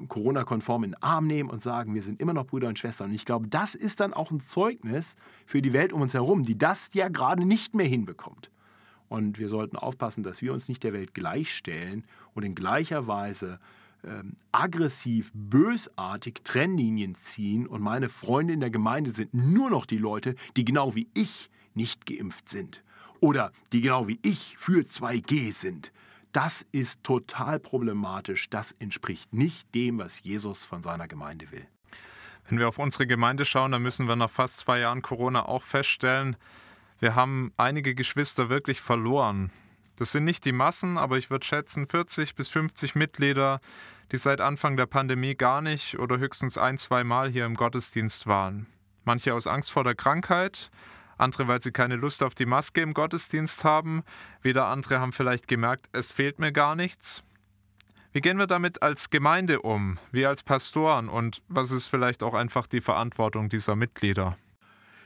Corona-konform 0.08 0.84
in 0.84 0.92
den 0.92 1.02
Arm 1.02 1.28
nehmen 1.28 1.50
und 1.50 1.64
sagen, 1.64 1.94
wir 1.94 2.02
sind 2.02 2.20
immer 2.20 2.34
noch 2.34 2.46
Brüder 2.46 2.68
und 2.68 2.80
Schwestern. 2.80 3.10
Und 3.10 3.16
ich 3.16 3.26
glaube, 3.26 3.48
das 3.48 3.76
ist 3.76 4.00
dann 4.00 4.14
auch 4.14 4.32
ein 4.32 4.40
Zeugnis 4.40 5.16
für 5.46 5.62
die 5.62 5.74
Welt 5.74 5.94
um 5.94 6.02
uns 6.02 6.14
herum, 6.14 6.44
die 6.44 6.58
das 6.58 6.94
ja 6.94 7.08
gerade 7.08 7.46
nicht 7.46 7.74
mehr 7.74 7.88
hinbekommt. 7.88 8.52
Und 9.10 9.40
wir 9.40 9.48
sollten 9.50 9.78
aufpassen, 9.78 10.24
dass 10.24 10.42
wir 10.42 10.54
uns 10.54 10.68
nicht 10.68 10.84
der 10.84 10.94
Welt 10.94 11.14
gleichstellen 11.14 12.04
und 12.34 12.44
in 12.44 12.56
gleicher 12.56 13.08
Weise 13.08 13.60
ähm, 14.04 14.34
aggressiv, 14.52 15.32
bösartig 15.34 16.44
Trennlinien 16.44 17.16
ziehen. 17.16 17.68
Und 17.68 17.82
meine 17.82 18.10
Freunde 18.10 18.54
in 18.54 18.60
der 18.60 18.70
Gemeinde 18.70 19.12
sind 19.12 19.34
nur 19.34 19.70
noch 19.70 19.86
die 19.86 19.98
Leute, 19.98 20.36
die 20.56 20.66
genau 20.66 20.96
wie 20.96 21.08
ich 21.14 21.50
nicht 21.74 22.06
geimpft 22.06 22.50
sind. 22.50 22.84
Oder 23.20 23.52
die 23.72 23.82
genau 23.82 24.08
wie 24.08 24.20
ich 24.22 24.56
für 24.58 24.82
2G 24.82 25.54
sind. 25.54 25.92
Das 26.38 26.68
ist 26.72 27.04
total 27.04 27.60
problematisch. 27.60 28.48
Das 28.52 28.74
entspricht 28.74 29.34
nicht 29.34 29.74
dem, 29.74 29.98
was 29.98 30.22
Jesus 30.22 30.64
von 30.64 30.84
seiner 30.84 31.08
Gemeinde 31.08 31.50
will. 31.50 31.66
Wenn 32.48 32.60
wir 32.60 32.68
auf 32.68 32.78
unsere 32.78 33.08
Gemeinde 33.08 33.44
schauen, 33.44 33.72
dann 33.72 33.82
müssen 33.82 34.08
wir 34.08 34.16
nach 34.16 34.30
fast 34.30 34.60
zwei 34.60 34.78
Jahren 34.78 35.02
Corona 35.02 35.48
auch 35.48 35.64
feststellen, 35.64 36.38
wir 37.00 37.16
haben 37.16 37.54
einige 37.58 37.96
Geschwister 37.96 38.50
wirklich 38.50 38.82
verloren. 38.82 39.52
Das 39.96 40.12
sind 40.12 40.26
nicht 40.26 40.46
die 40.46 40.52
Massen, 40.52 41.00
aber 41.00 41.18
ich 41.18 41.32
würde 41.32 41.44
schätzen 41.44 41.88
40 41.88 42.36
bis 42.36 42.50
50 42.50 42.94
Mitglieder, 42.94 43.60
die 44.12 44.18
seit 44.18 44.40
Anfang 44.40 44.78
der 44.78 44.86
Pandemie 44.86 45.34
gar 45.34 45.64
nicht 45.64 45.98
oder 45.98 46.20
höchstens 46.20 46.60
ein, 46.60 46.78
zwei 46.78 47.04
Mal 47.04 47.32
hier 47.32 47.48
im 47.48 47.56
Gottesdienst 47.56 48.28
waren. 48.28 48.68
Manche 49.06 49.34
aus 49.34 49.48
Angst 49.48 49.72
vor 49.72 49.84
der 49.84 49.96
Krankheit, 49.96 50.70
andere, 51.18 51.48
weil 51.48 51.62
sie 51.62 51.72
keine 51.72 51.96
Lust 51.96 52.24
auf 52.24 52.36
die 52.36 52.46
Maske 52.46 52.82
im 52.82 52.94
Gottesdienst 52.94 53.64
haben, 53.64 54.04
wieder 54.42 54.68
andere 54.68 55.00
haben 55.00 55.12
vielleicht 55.12 55.48
gemerkt, 55.48 55.88
es 55.92 56.12
fehlt 56.12 56.40
mir 56.40 56.52
gar 56.52 56.76
nichts. 56.76 57.24
Wie 58.14 58.22
gehen 58.22 58.38
wir 58.38 58.48
damit 58.48 58.82
als 58.82 59.10
Gemeinde 59.10 59.62
um, 59.62 60.00
wir 60.12 60.30
als 60.30 60.42
Pastoren 60.44 61.10
und 61.10 61.42
was 61.48 61.72
ist 61.72 61.88
vielleicht 61.88 62.24
auch 62.24 62.34
einfach 62.34 62.68
die 62.68 62.82
Verantwortung 62.82 63.50
dieser 63.50 63.76
Mitglieder? 63.76 64.38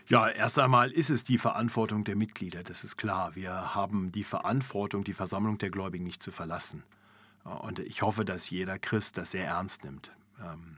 Ja, 0.08 0.28
erst 0.28 0.60
einmal 0.60 0.92
ist 0.92 1.10
es 1.10 1.24
die 1.24 1.38
Verantwortung 1.38 2.04
der 2.04 2.16
Mitglieder, 2.16 2.64
das 2.64 2.84
ist 2.84 2.98
klar. 2.98 3.36
Wir 3.36 3.76
haben 3.76 4.12
die 4.12 4.24
Verantwortung, 4.24 5.04
die 5.04 5.14
Versammlung 5.14 5.58
der 5.58 5.70
Gläubigen 5.70 6.04
nicht 6.04 6.22
zu 6.22 6.32
verlassen. 6.32 6.84
Und 7.44 7.80
ich 7.80 8.02
hoffe, 8.02 8.26
dass 8.26 8.50
jeder 8.50 8.78
Christ 8.78 9.18
das 9.18 9.32
sehr 9.32 9.46
ernst 9.46 9.84
nimmt. 9.84 10.12
Ähm, 10.40 10.78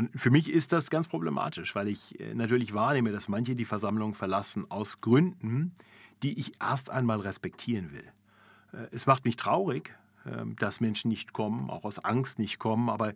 und 0.00 0.18
für 0.18 0.30
mich 0.30 0.48
ist 0.48 0.72
das 0.72 0.88
ganz 0.88 1.08
problematisch, 1.08 1.74
weil 1.74 1.88
ich 1.88 2.18
äh, 2.18 2.32
natürlich 2.34 2.72
wahrnehme, 2.72 3.12
dass 3.12 3.28
manche 3.28 3.54
die 3.54 3.66
Versammlung 3.66 4.14
verlassen 4.14 4.64
aus 4.70 5.02
Gründen, 5.02 5.74
die 6.22 6.38
ich 6.38 6.54
erst 6.58 6.88
einmal 6.88 7.20
respektieren 7.20 7.92
will. 7.92 8.10
Äh, 8.72 8.86
es 8.92 9.06
macht 9.06 9.26
mich 9.26 9.36
traurig, 9.36 9.94
ähm, 10.24 10.56
dass 10.56 10.80
Menschen 10.80 11.10
nicht 11.10 11.34
kommen, 11.34 11.68
auch 11.68 11.84
aus 11.84 11.98
Angst 11.98 12.38
nicht 12.38 12.58
kommen, 12.58 12.88
aber 12.88 13.12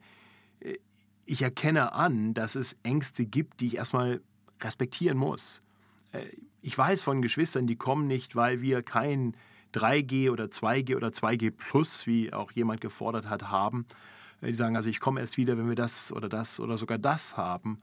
äh, 0.60 0.76
ich 1.24 1.40
erkenne 1.40 1.94
an, 1.94 2.34
dass 2.34 2.54
es 2.54 2.76
Ängste 2.82 3.24
gibt, 3.24 3.62
die 3.62 3.68
ich 3.68 3.76
erstmal 3.76 4.20
respektieren 4.60 5.16
muss. 5.16 5.62
Ich 6.60 6.76
weiß 6.76 7.02
von 7.02 7.22
Geschwistern, 7.22 7.66
die 7.66 7.76
kommen 7.76 8.06
nicht, 8.06 8.36
weil 8.36 8.60
wir 8.60 8.82
kein 8.82 9.34
3G 9.72 10.30
oder 10.30 10.44
2G 10.44 10.96
oder 10.96 11.08
2G 11.08 11.50
Plus, 11.50 12.06
wie 12.06 12.30
auch 12.30 12.52
jemand 12.52 12.82
gefordert 12.82 13.26
hat, 13.30 13.50
haben, 13.50 13.86
die 14.48 14.54
sagen, 14.54 14.76
also 14.76 14.88
ich 14.88 15.00
komme 15.00 15.20
erst 15.20 15.36
wieder, 15.36 15.56
wenn 15.58 15.68
wir 15.68 15.76
das 15.76 16.12
oder 16.12 16.28
das 16.28 16.60
oder 16.60 16.78
sogar 16.78 16.98
das 16.98 17.36
haben. 17.36 17.80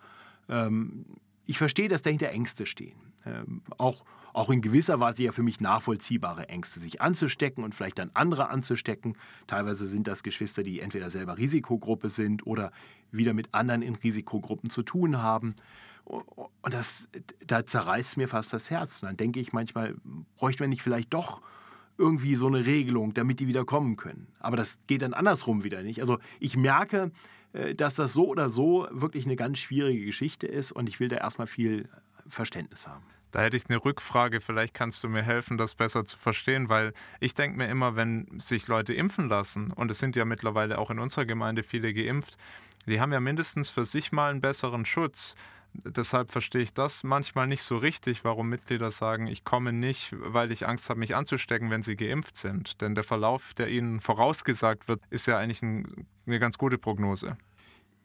Ähm, 0.49 1.05
ich 1.45 1.57
verstehe, 1.57 1.89
dass 1.89 2.01
dahinter 2.01 2.29
Ängste 2.29 2.65
stehen. 2.65 2.95
Ähm, 3.25 3.61
auch, 3.77 4.05
auch 4.33 4.49
in 4.49 4.61
gewisser 4.61 4.99
Weise 4.99 5.23
ja 5.23 5.31
für 5.31 5.43
mich 5.43 5.59
nachvollziehbare 5.59 6.49
Ängste, 6.49 6.79
sich 6.79 7.01
anzustecken 7.01 7.63
und 7.63 7.75
vielleicht 7.75 7.99
dann 7.99 8.11
andere 8.13 8.49
anzustecken. 8.49 9.17
Teilweise 9.47 9.87
sind 9.87 10.07
das 10.07 10.23
Geschwister, 10.23 10.63
die 10.63 10.79
entweder 10.79 11.09
selber 11.09 11.37
Risikogruppe 11.37 12.09
sind 12.09 12.45
oder 12.47 12.71
wieder 13.11 13.33
mit 13.33 13.53
anderen 13.53 13.81
in 13.81 13.95
Risikogruppen 13.95 14.69
zu 14.69 14.83
tun 14.83 15.21
haben. 15.21 15.55
Und 16.05 16.73
das, 16.73 17.09
da 17.45 17.65
zerreißt 17.65 18.17
mir 18.17 18.27
fast 18.27 18.53
das 18.53 18.69
Herz. 18.69 19.01
Und 19.01 19.07
dann 19.07 19.17
denke 19.17 19.39
ich 19.39 19.53
manchmal, 19.53 19.95
bräuchten 20.37 20.61
wir 20.61 20.67
nicht 20.67 20.81
vielleicht 20.81 21.13
doch 21.13 21.41
irgendwie 22.01 22.35
so 22.35 22.47
eine 22.47 22.65
Regelung, 22.65 23.13
damit 23.13 23.39
die 23.39 23.47
wieder 23.47 23.63
kommen 23.63 23.95
können. 23.95 24.27
Aber 24.39 24.57
das 24.57 24.79
geht 24.87 25.03
dann 25.03 25.13
andersrum 25.13 25.63
wieder 25.63 25.83
nicht. 25.83 26.01
Also 26.01 26.17
ich 26.39 26.57
merke, 26.57 27.11
äh, 27.53 27.75
dass 27.75 27.95
das 27.95 28.13
so 28.13 28.27
oder 28.27 28.49
so 28.49 28.87
wirklich 28.91 29.25
eine 29.25 29.35
ganz 29.35 29.59
schwierige 29.59 30.05
Geschichte 30.05 30.47
ist 30.47 30.71
und 30.71 30.89
ich 30.89 30.99
will 30.99 31.09
da 31.09 31.17
erstmal 31.17 31.47
viel 31.47 31.87
Verständnis 32.27 32.87
haben. 32.87 33.03
Da 33.31 33.41
hätte 33.41 33.55
ich 33.55 33.69
eine 33.69 33.83
Rückfrage, 33.83 34.41
vielleicht 34.41 34.73
kannst 34.73 35.03
du 35.03 35.07
mir 35.07 35.21
helfen, 35.21 35.57
das 35.57 35.75
besser 35.75 36.03
zu 36.03 36.17
verstehen, 36.17 36.67
weil 36.67 36.93
ich 37.21 37.33
denke 37.33 37.57
mir 37.57 37.69
immer, 37.69 37.95
wenn 37.95 38.27
sich 38.39 38.67
Leute 38.67 38.93
impfen 38.93 39.29
lassen, 39.29 39.71
und 39.71 39.89
es 39.89 39.99
sind 39.99 40.17
ja 40.17 40.25
mittlerweile 40.25 40.77
auch 40.77 40.89
in 40.89 40.99
unserer 40.99 41.25
Gemeinde 41.25 41.63
viele 41.63 41.93
geimpft, 41.93 42.37
die 42.87 42.99
haben 42.99 43.13
ja 43.13 43.21
mindestens 43.21 43.69
für 43.69 43.85
sich 43.85 44.11
mal 44.11 44.31
einen 44.31 44.41
besseren 44.41 44.85
Schutz. 44.85 45.35
Deshalb 45.73 46.29
verstehe 46.29 46.61
ich 46.61 46.73
das 46.73 47.03
manchmal 47.03 47.47
nicht 47.47 47.63
so 47.63 47.77
richtig, 47.77 48.23
warum 48.23 48.49
Mitglieder 48.49 48.91
sagen, 48.91 49.27
ich 49.27 49.43
komme 49.43 49.71
nicht, 49.71 50.13
weil 50.19 50.51
ich 50.51 50.67
Angst 50.67 50.89
habe, 50.89 50.99
mich 50.99 51.15
anzustecken, 51.15 51.69
wenn 51.69 51.81
sie 51.81 51.95
geimpft 51.95 52.35
sind. 52.35 52.81
Denn 52.81 52.93
der 52.93 53.03
Verlauf, 53.03 53.53
der 53.53 53.69
ihnen 53.69 54.01
vorausgesagt 54.01 54.87
wird, 54.87 55.01
ist 55.09 55.27
ja 55.27 55.37
eigentlich 55.37 55.61
ein, 55.61 56.05
eine 56.25 56.39
ganz 56.39 56.57
gute 56.57 56.77
Prognose. 56.77 57.37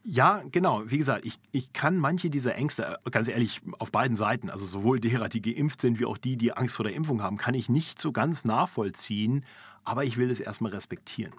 Ja, 0.03 0.41
genau. 0.51 0.83
Wie 0.85 0.97
gesagt, 0.97 1.25
ich, 1.25 1.37
ich 1.51 1.73
kann 1.73 1.97
manche 1.97 2.29
dieser 2.29 2.55
Ängste, 2.55 2.97
ganz 3.11 3.27
ehrlich, 3.27 3.61
auf 3.79 3.91
beiden 3.91 4.15
Seiten, 4.15 4.49
also 4.49 4.65
sowohl 4.65 5.01
derer, 5.01 5.27
die 5.27 5.41
geimpft 5.41 5.81
sind, 5.81 5.99
wie 5.99 6.05
auch 6.05 6.17
die, 6.17 6.37
die 6.37 6.53
Angst 6.53 6.77
vor 6.77 6.85
der 6.85 6.93
Impfung 6.93 7.21
haben, 7.21 7.37
kann 7.37 7.53
ich 7.53 7.67
nicht 7.67 8.01
so 8.01 8.13
ganz 8.13 8.45
nachvollziehen. 8.45 9.43
Aber 9.83 10.05
ich 10.05 10.15
will 10.15 10.31
es 10.31 10.39
erstmal 10.39 10.71
respektieren. 10.71 11.33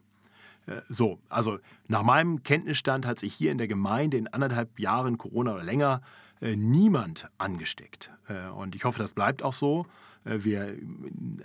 Äh, 0.69 0.83
so, 0.89 1.19
also 1.29 1.59
nach 1.89 2.03
meinem 2.03 2.43
Kenntnisstand 2.43 3.07
hat 3.07 3.19
sich 3.19 3.35
hier 3.35 3.51
in 3.51 3.59
der 3.59 3.69
Gemeinde 3.69 4.17
in 4.17 4.29
anderthalb 4.29 4.79
Jahren 4.79 5.19
Corona 5.19 5.55
oder 5.55 5.65
länger 5.65 6.03
äh, 6.41 6.57
niemand 6.57 7.29
angesteckt. 7.39 8.11
Äh, 8.29 8.49
und 8.51 8.75
ich 8.75 8.85
hoffe, 8.85 8.99
das 8.99 9.13
bleibt 9.13 9.43
auch 9.43 9.55
so. 9.55 9.87
Wir 10.25 10.77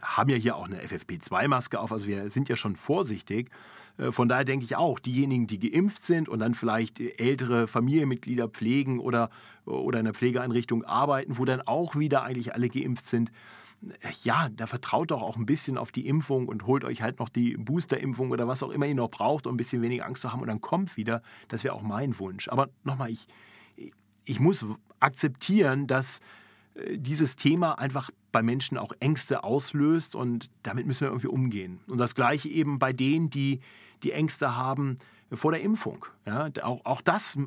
haben 0.01 0.29
ja 0.29 0.35
hier 0.35 0.57
auch 0.57 0.65
eine 0.65 0.83
FFP2-Maske 0.83 1.79
auf, 1.79 1.93
also 1.93 2.05
wir 2.05 2.29
sind 2.29 2.49
ja 2.49 2.57
schon 2.57 2.75
vorsichtig. 2.75 3.49
Von 4.09 4.27
daher 4.27 4.43
denke 4.43 4.65
ich 4.65 4.75
auch, 4.75 4.99
diejenigen, 4.99 5.47
die 5.47 5.59
geimpft 5.59 6.03
sind 6.03 6.27
und 6.27 6.39
dann 6.39 6.53
vielleicht 6.53 6.99
ältere 6.99 7.67
Familienmitglieder 7.67 8.49
pflegen 8.49 8.99
oder, 8.99 9.29
oder 9.63 9.99
in 9.99 10.07
einer 10.07 10.13
Pflegeeinrichtung 10.13 10.83
arbeiten, 10.83 11.37
wo 11.37 11.45
dann 11.45 11.61
auch 11.61 11.95
wieder 11.95 12.23
eigentlich 12.23 12.55
alle 12.55 12.67
geimpft 12.67 13.07
sind, 13.07 13.31
ja, 14.23 14.49
da 14.49 14.67
vertraut 14.67 15.11
doch 15.11 15.21
auch 15.21 15.37
ein 15.37 15.45
bisschen 15.45 15.77
auf 15.77 15.91
die 15.91 16.07
Impfung 16.07 16.47
und 16.47 16.65
holt 16.65 16.83
euch 16.83 17.01
halt 17.01 17.19
noch 17.19 17.29
die 17.29 17.57
Boosterimpfung 17.57 18.31
oder 18.31 18.47
was 18.47 18.63
auch 18.63 18.69
immer 18.69 18.85
ihr 18.85 18.95
noch 18.95 19.09
braucht, 19.09 19.47
um 19.47 19.53
ein 19.53 19.57
bisschen 19.57 19.81
weniger 19.81 20.05
Angst 20.05 20.21
zu 20.21 20.31
haben 20.31 20.41
und 20.41 20.47
dann 20.47 20.61
kommt 20.61 20.97
wieder. 20.97 21.21
Das 21.47 21.63
wäre 21.63 21.73
auch 21.73 21.81
mein 21.81 22.17
Wunsch. 22.19 22.47
Aber 22.47 22.69
nochmal, 22.83 23.09
ich, 23.09 23.27
ich 24.25 24.39
muss 24.39 24.65
akzeptieren, 24.99 25.87
dass 25.87 26.21
äh, 26.75 26.97
dieses 26.97 27.35
Thema 27.35 27.77
einfach 27.77 28.09
bei 28.31 28.41
Menschen 28.41 28.77
auch 28.77 28.93
Ängste 28.99 29.43
auslöst 29.43 30.15
und 30.15 30.49
damit 30.63 30.87
müssen 30.87 31.01
wir 31.01 31.09
irgendwie 31.09 31.27
umgehen. 31.27 31.79
Und 31.87 31.97
das 31.97 32.15
Gleiche 32.15 32.49
eben 32.49 32.79
bei 32.79 32.93
denen, 32.93 33.29
die 33.29 33.59
die 34.03 34.11
Ängste 34.11 34.55
haben 34.55 34.97
vor 35.35 35.51
der 35.51 35.61
Impfung. 35.61 36.05
Ja, 36.25 36.49
auch, 36.61 36.85
auch 36.85 37.01
das 37.01 37.37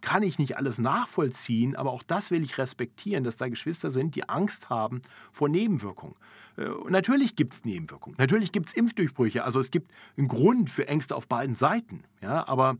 kann 0.00 0.22
ich 0.22 0.38
nicht 0.38 0.56
alles 0.56 0.78
nachvollziehen, 0.78 1.76
aber 1.76 1.92
auch 1.92 2.02
das 2.02 2.30
will 2.30 2.42
ich 2.42 2.58
respektieren, 2.58 3.24
dass 3.24 3.36
da 3.36 3.48
Geschwister 3.48 3.90
sind, 3.90 4.14
die 4.14 4.28
Angst 4.28 4.70
haben 4.70 5.02
vor 5.32 5.48
Nebenwirkungen. 5.48 6.14
Äh, 6.56 6.68
natürlich 6.88 7.36
gibt 7.36 7.54
es 7.54 7.64
Nebenwirkungen, 7.64 8.16
natürlich 8.18 8.52
gibt 8.52 8.68
es 8.68 8.74
Impfdurchbrüche, 8.74 9.44
also 9.44 9.60
es 9.60 9.70
gibt 9.70 9.90
einen 10.16 10.28
Grund 10.28 10.70
für 10.70 10.88
Ängste 10.88 11.16
auf 11.16 11.28
beiden 11.28 11.54
Seiten. 11.54 12.04
Ja, 12.20 12.46
aber 12.46 12.76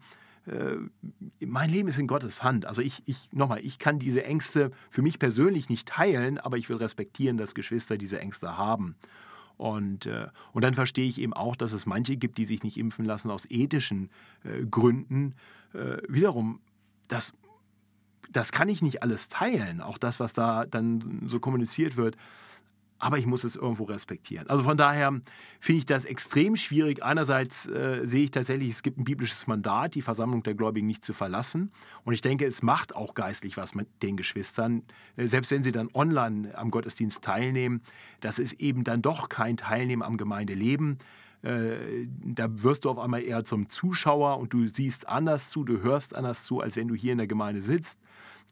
äh, 0.47 0.77
mein 1.41 1.71
Leben 1.71 1.89
ist 1.89 1.99
in 1.99 2.07
Gottes 2.07 2.43
Hand. 2.43 2.67
Also 2.67 2.83
ich, 2.83 3.03
ich 3.07 3.31
nochmal, 3.33 3.61
ich 3.65 3.79
kann 3.79 3.99
diese 3.99 4.25
Ängste 4.25 4.71
für 4.91 5.03
mich 5.03 5.19
persönlich 5.19 5.69
nicht 5.69 5.89
teilen, 5.89 6.39
aber 6.39 6.57
ich 6.57 6.69
will 6.69 6.77
respektieren, 6.77 7.37
dass 7.37 7.55
Geschwister 7.55 7.97
diese 7.97 8.21
Ängste 8.21 8.57
haben. 8.57 8.97
Und, 9.61 10.07
äh, 10.07 10.29
und 10.53 10.65
dann 10.65 10.73
verstehe 10.73 11.07
ich 11.07 11.21
eben 11.21 11.35
auch, 11.35 11.55
dass 11.55 11.73
es 11.73 11.85
manche 11.85 12.17
gibt, 12.17 12.39
die 12.39 12.47
sich 12.47 12.63
nicht 12.63 12.79
impfen 12.79 13.05
lassen 13.05 13.31
aus 13.31 13.45
ethischen 13.51 14.09
äh, 14.43 14.65
Gründen. 14.65 15.35
Äh, 15.75 15.99
wiederum, 16.09 16.61
das, 17.09 17.35
das 18.33 18.53
kann 18.53 18.71
ich 18.71 18.81
nicht 18.81 19.03
alles 19.03 19.29
teilen, 19.29 19.83
auch 19.83 19.99
das, 19.99 20.19
was 20.19 20.33
da 20.33 20.65
dann 20.65 21.25
so 21.27 21.41
kommuniziert 21.41 21.99
wird 21.99 22.17
aber 23.01 23.19
ich 23.19 23.27
muss 23.27 23.45
es 23.45 23.57
irgendwo 23.57 23.85
respektieren. 23.85 24.49
Also 24.49 24.63
von 24.63 24.77
daher 24.77 25.11
finde 25.59 25.79
ich 25.79 25.87
das 25.87 26.05
extrem 26.05 26.55
schwierig. 26.55 27.03
Einerseits 27.03 27.67
äh, 27.67 28.03
sehe 28.05 28.25
ich 28.25 28.31
tatsächlich, 28.31 28.69
es 28.71 28.83
gibt 28.83 28.99
ein 28.99 29.05
biblisches 29.05 29.47
Mandat, 29.47 29.95
die 29.95 30.03
Versammlung 30.03 30.43
der 30.43 30.55
Gläubigen 30.55 30.87
nicht 30.87 31.05
zu 31.05 31.15
verlassen. 31.15 31.73
Und 32.05 32.13
ich 32.13 32.21
denke, 32.21 32.47
es 32.47 32.63
macht 32.63 32.95
auch 32.95 33.15
geistlich 33.15 33.57
was 33.57 33.75
mit 33.75 33.89
den 34.03 34.19
Geschwistern. 34.19 34.83
Äh, 35.17 35.27
selbst 35.27 35.51
wenn 35.51 35.63
sie 35.63 35.73
dann 35.73 35.89
online 35.95 36.57
am 36.57 36.71
Gottesdienst 36.71 37.25
teilnehmen, 37.25 37.81
das 38.21 38.39
ist 38.39 38.61
eben 38.61 38.85
dann 38.85 39.01
doch 39.01 39.31
kein 39.31 39.57
Teilnehmen 39.57 40.03
am 40.03 40.19
Gemeindeleben. 40.19 40.99
Äh, 41.43 42.07
da 42.23 42.63
wirst 42.63 42.85
du 42.85 42.91
auf 42.91 42.99
einmal 42.99 43.23
eher 43.23 43.45
zum 43.45 43.71
Zuschauer 43.71 44.39
und 44.39 44.53
du 44.53 44.69
siehst 44.69 45.09
anders 45.09 45.49
zu, 45.49 45.65
du 45.65 45.81
hörst 45.81 46.15
anders 46.15 46.45
zu, 46.45 46.61
als 46.61 46.77
wenn 46.77 46.87
du 46.87 46.95
hier 46.95 47.13
in 47.13 47.19
der 47.19 47.27
Gemeinde 47.27 47.63
sitzt 47.63 47.99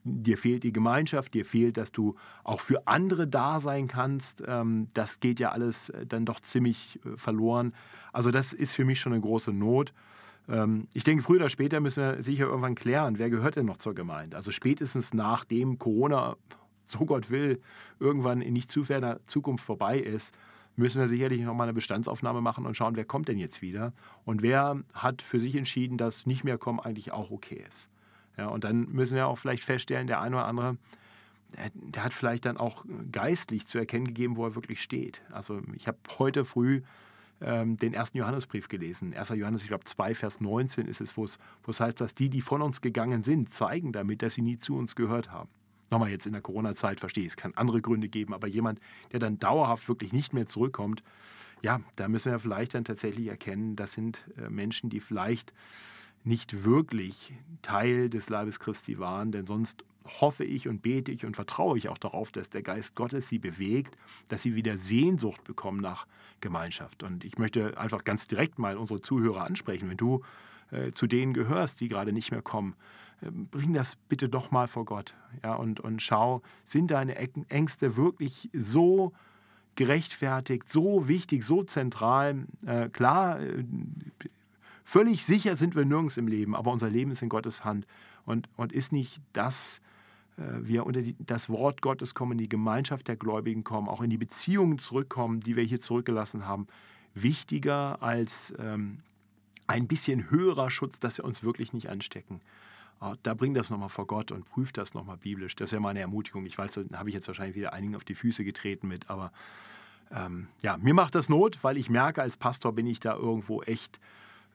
dir 0.05 0.39
fehlt 0.39 0.65
die 0.65 0.73
Gemeinschaft, 0.73 1.35
dir 1.35 1.45
fehlt, 1.45 1.77
dass 1.77 1.93
du 1.93 2.17
auch 2.45 2.61
für 2.61 2.87
andere 2.87 3.27
da 3.27 3.61
sein 3.61 3.89
kannst. 3.89 4.43
Ähm, 4.47 4.89
das 4.95 5.21
geht 5.21 5.41
ja 5.41 5.51
alles 5.51 5.91
äh, 5.91 6.07
dann 6.07 6.25
doch 6.25 6.41
ziemlich 6.41 7.01
äh, 7.05 7.17
verloren. 7.17 7.75
Also 8.13 8.31
das 8.31 8.53
ist 8.53 8.75
für 8.75 8.85
mich 8.85 9.01
schon 9.01 9.13
eine 9.13 9.23
große 9.23 9.53
Not. 9.53 9.93
Ähm, 10.49 10.89
ich 10.95 11.05
denke, 11.05 11.23
früher 11.23 11.41
oder 11.41 11.51
später 11.51 11.81
müssen 11.81 12.03
wir 12.03 12.23
sicher 12.23 12.47
irgendwann 12.47 12.75
klären, 12.75 13.19
wer 13.19 13.31
gehört 13.31 13.57
denn 13.57 13.67
noch 13.67 13.77
zur 13.77 13.95
Gemeinde. 13.95 14.37
Also 14.37 14.51
spätestens 14.51 15.15
nachdem 15.15 15.79
Corona, 15.79 16.37
so 16.85 17.05
Gott 17.05 17.31
will, 17.31 17.61
irgendwann 18.01 18.41
in 18.41 18.55
nicht 18.55 18.71
zu 18.71 18.85
ferner 18.85 19.21
Zukunft 19.27 19.65
vorbei 19.65 19.99
ist, 19.99 20.35
müssen 20.77 21.01
wir 21.01 21.09
sicherlich 21.09 21.43
noch 21.43 21.55
mal 21.55 21.65
eine 21.65 21.75
Bestandsaufnahme 21.75 22.41
machen 22.41 22.65
und 22.65 22.77
schauen, 22.77 22.97
wer 22.97 23.05
kommt 23.05 23.29
denn 23.29 23.39
jetzt 23.39 23.63
wieder 23.63 23.93
und 24.25 24.43
wer 24.43 24.81
hat 24.95 25.23
für 25.23 25.41
sich 25.41 25.57
entschieden, 25.57 25.99
dass 25.99 26.25
nicht 26.25 26.45
mehr 26.45 26.57
kommen 26.57 26.79
eigentlich 26.79 27.13
auch 27.13 27.31
okay 27.31 27.63
ist. 27.67 27.91
Ja, 28.39 28.47
und 28.47 28.65
dann 28.65 28.89
müssen 28.93 29.17
wir 29.17 29.27
auch 29.27 29.37
vielleicht 29.37 29.65
feststellen, 29.65 30.07
der 30.07 30.21
eine 30.21 30.37
oder 30.37 30.47
andere, 30.47 30.77
der 31.75 32.05
hat 32.05 32.13
vielleicht 32.13 32.45
dann 32.45 32.57
auch 32.57 32.85
geistlich 33.11 33.67
zu 33.67 33.79
erkennen 33.79 34.07
gegeben, 34.07 34.37
wo 34.37 34.47
er 34.47 34.55
wirklich 34.55 34.81
steht. 34.81 35.23
Also 35.33 35.61
ich 35.75 35.89
habe 35.89 35.99
heute 36.19 36.45
früh 36.45 36.83
ähm, 37.41 37.77
den 37.77 37.95
ersten 37.95 38.19
Johannesbrief 38.19 38.69
gelesen. 38.69 39.15
1. 39.15 39.31
Johannes, 39.31 39.63
ich 39.63 39.69
glaube 39.69 39.85
2, 39.85 40.15
Vers 40.15 40.41
19 40.41 40.87
ist 40.87 41.01
es, 41.01 41.17
wo 41.17 41.25
es 41.25 41.81
heißt, 41.81 42.01
dass 42.01 42.15
die, 42.15 42.29
die 42.29 42.43
von 42.43 42.63
uns 42.63 42.81
gegangen 42.81 43.23
sind, 43.23 43.53
zeigen 43.53 43.93
damit, 43.93 44.23
dass 44.23 44.35
sie 44.35 44.43
nie 44.43 44.57
zu 44.57 44.77
uns 44.77 44.95
gehört 44.95 45.33
haben. 45.33 45.49
Nochmal 45.91 46.11
jetzt 46.11 46.27
in 46.27 46.33
der 46.33 46.43
Corona-Zeit 46.43 47.01
verstehe 47.01 47.25
ich, 47.25 47.31
es 47.31 47.37
kann 47.37 47.55
andere 47.55 47.81
Gründe 47.81 48.09
geben, 48.09 48.35
aber 48.35 48.47
jemand, 48.47 48.79
der 49.13 49.21
dann 49.21 49.39
dauerhaft 49.39 49.89
wirklich 49.89 50.13
nicht 50.13 50.35
mehr 50.35 50.47
zurückkommt, 50.47 51.03
ja, 51.63 51.81
da 51.97 52.09
müssen 52.09 52.31
wir 52.31 52.39
vielleicht 52.39 52.75
dann 52.75 52.85
tatsächlich 52.85 53.27
erkennen, 53.29 53.75
das 53.75 53.93
sind 53.93 54.29
äh, 54.37 54.51
Menschen, 54.51 54.91
die 54.91 55.01
vielleicht 55.01 55.53
nicht 56.29 56.65
wirklich 56.65 57.33
Teil 57.63 58.09
des 58.11 58.29
Leibes 58.29 58.61
Christi 58.61 58.99
waren, 58.99 59.33
denn 59.33 59.47
sonst 59.47 59.85
hoffe 60.21 60.45
ich 60.45 60.69
und 60.69 60.83
bete 60.83 61.11
ich 61.13 61.25
und 61.25 61.35
vertraue 61.35 61.77
ich 61.77 61.89
auch 61.89 61.99
darauf, 61.99 62.31
dass 62.33 62.51
der 62.51 62.63
Geist 62.63 62.95
Gottes 62.95 63.29
sie 63.29 63.39
bewegt, 63.39 63.97
dass 64.29 64.43
sie 64.43 64.55
wieder 64.55 64.79
Sehnsucht 64.79 65.45
bekommen 65.45 65.81
nach 65.81 66.07
Gemeinschaft. 66.41 67.03
Und 67.03 67.25
ich 67.25 67.39
möchte 67.39 67.79
einfach 67.79 68.05
ganz 68.05 68.27
direkt 68.27 68.59
mal 68.59 68.77
unsere 68.77 69.01
Zuhörer 69.01 69.45
ansprechen, 69.45 69.89
wenn 69.89 69.97
du 69.97 70.23
äh, 70.71 70.93
zu 70.93 71.07
denen 71.07 71.35
gehörst, 71.35 71.81
die 71.81 71.89
gerade 71.89 72.13
nicht 72.13 72.31
mehr 72.31 72.43
kommen. 72.43 72.75
Äh, 73.21 73.31
bring 73.31 73.75
das 73.75 73.97
bitte 73.97 74.29
doch 74.29 74.51
mal 74.51 74.69
vor 74.69 74.85
Gott 74.85 75.15
ja, 75.43 75.55
und, 75.55 75.81
und 75.81 76.01
schau, 76.01 76.43
sind 76.65 76.91
deine 76.91 77.17
Ängste 77.17 77.97
wirklich 77.97 78.51
so 78.53 79.13
gerechtfertigt, 79.75 80.71
so 80.71 81.09
wichtig, 81.09 81.45
so 81.45 81.63
zentral? 81.63 82.47
Äh, 82.67 82.89
klar, 82.89 83.41
äh, 83.41 83.65
Völlig 84.89 85.27
sicher 85.27 85.55
sind 85.55 85.77
wir 85.77 85.85
nirgends 85.85 86.17
im 86.17 86.29
Leben, 86.29 86.57
aber 86.57 86.73
unser 86.73 86.89
Leben 86.89 87.11
ist 87.11 87.21
in 87.21 87.29
Gottes 87.29 87.63
Hand. 87.63 87.87
Und, 88.25 88.49
und 88.57 88.73
ist 88.73 88.91
nicht 88.91 89.21
das, 89.35 89.83
äh, 90.39 90.45
wir 90.63 90.87
unter 90.87 91.03
die, 91.03 91.15
das 91.19 91.51
Wort 91.51 91.83
Gottes 91.83 92.15
kommen, 92.15 92.33
in 92.33 92.39
die 92.39 92.49
Gemeinschaft 92.49 93.07
der 93.07 93.17
Gläubigen 93.17 93.65
kommen, 93.65 93.87
auch 93.87 94.01
in 94.01 94.09
die 94.09 94.17
Beziehungen 94.17 94.79
zurückkommen, 94.79 95.41
die 95.41 95.57
wir 95.57 95.63
hier 95.63 95.79
zurückgelassen 95.79 96.47
haben, 96.47 96.69
wichtiger 97.13 98.03
als 98.03 98.55
ähm, 98.59 99.01
ein 99.67 99.89
bisschen 99.89 100.31
höherer 100.31 100.71
Schutz, 100.71 100.99
dass 100.99 101.19
wir 101.19 101.27
uns 101.27 101.43
wirklich 101.43 101.75
nicht 101.75 101.91
anstecken. 101.91 102.41
Oh, 103.03 103.13
da 103.23 103.35
bring 103.35 103.53
das 103.53 103.69
nochmal 103.69 103.91
vor 103.91 104.07
Gott 104.07 104.33
und 104.33 104.47
prüf 104.47 104.73
das 104.73 104.95
nochmal 104.95 105.19
biblisch. 105.19 105.55
Das 105.55 105.71
wäre 105.71 105.83
meine 105.83 106.01
Ermutigung. 106.01 106.47
Ich 106.47 106.57
weiß, 106.57 106.81
da 106.89 106.99
habe 106.99 107.11
ich 107.11 107.15
jetzt 107.15 107.29
wahrscheinlich 107.29 107.57
wieder 107.57 107.75
einigen 107.75 107.95
auf 107.95 108.05
die 108.05 108.15
Füße 108.15 108.43
getreten 108.43 108.89
mit, 108.89 109.11
aber 109.11 109.33
ähm, 110.11 110.49
ja, 110.63 110.79
mir 110.79 110.95
macht 110.95 111.15
das 111.15 111.29
Not, 111.29 111.59
weil 111.63 111.77
ich 111.77 111.91
merke, 111.91 112.23
als 112.23 112.39
Pastor 112.39 112.73
bin 112.73 112.87
ich 112.87 113.01
da 113.01 113.15
irgendwo 113.15 113.61
echt 113.61 114.01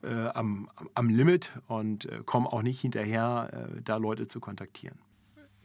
äh, 0.03 0.27
am, 0.33 0.69
am 0.93 1.09
Limit 1.09 1.51
und 1.67 2.05
äh, 2.05 2.21
komme 2.25 2.51
auch 2.51 2.61
nicht 2.61 2.81
hinterher, 2.81 3.49
äh, 3.77 3.81
da 3.81 3.97
Leute 3.97 4.27
zu 4.27 4.39
kontaktieren. 4.39 4.97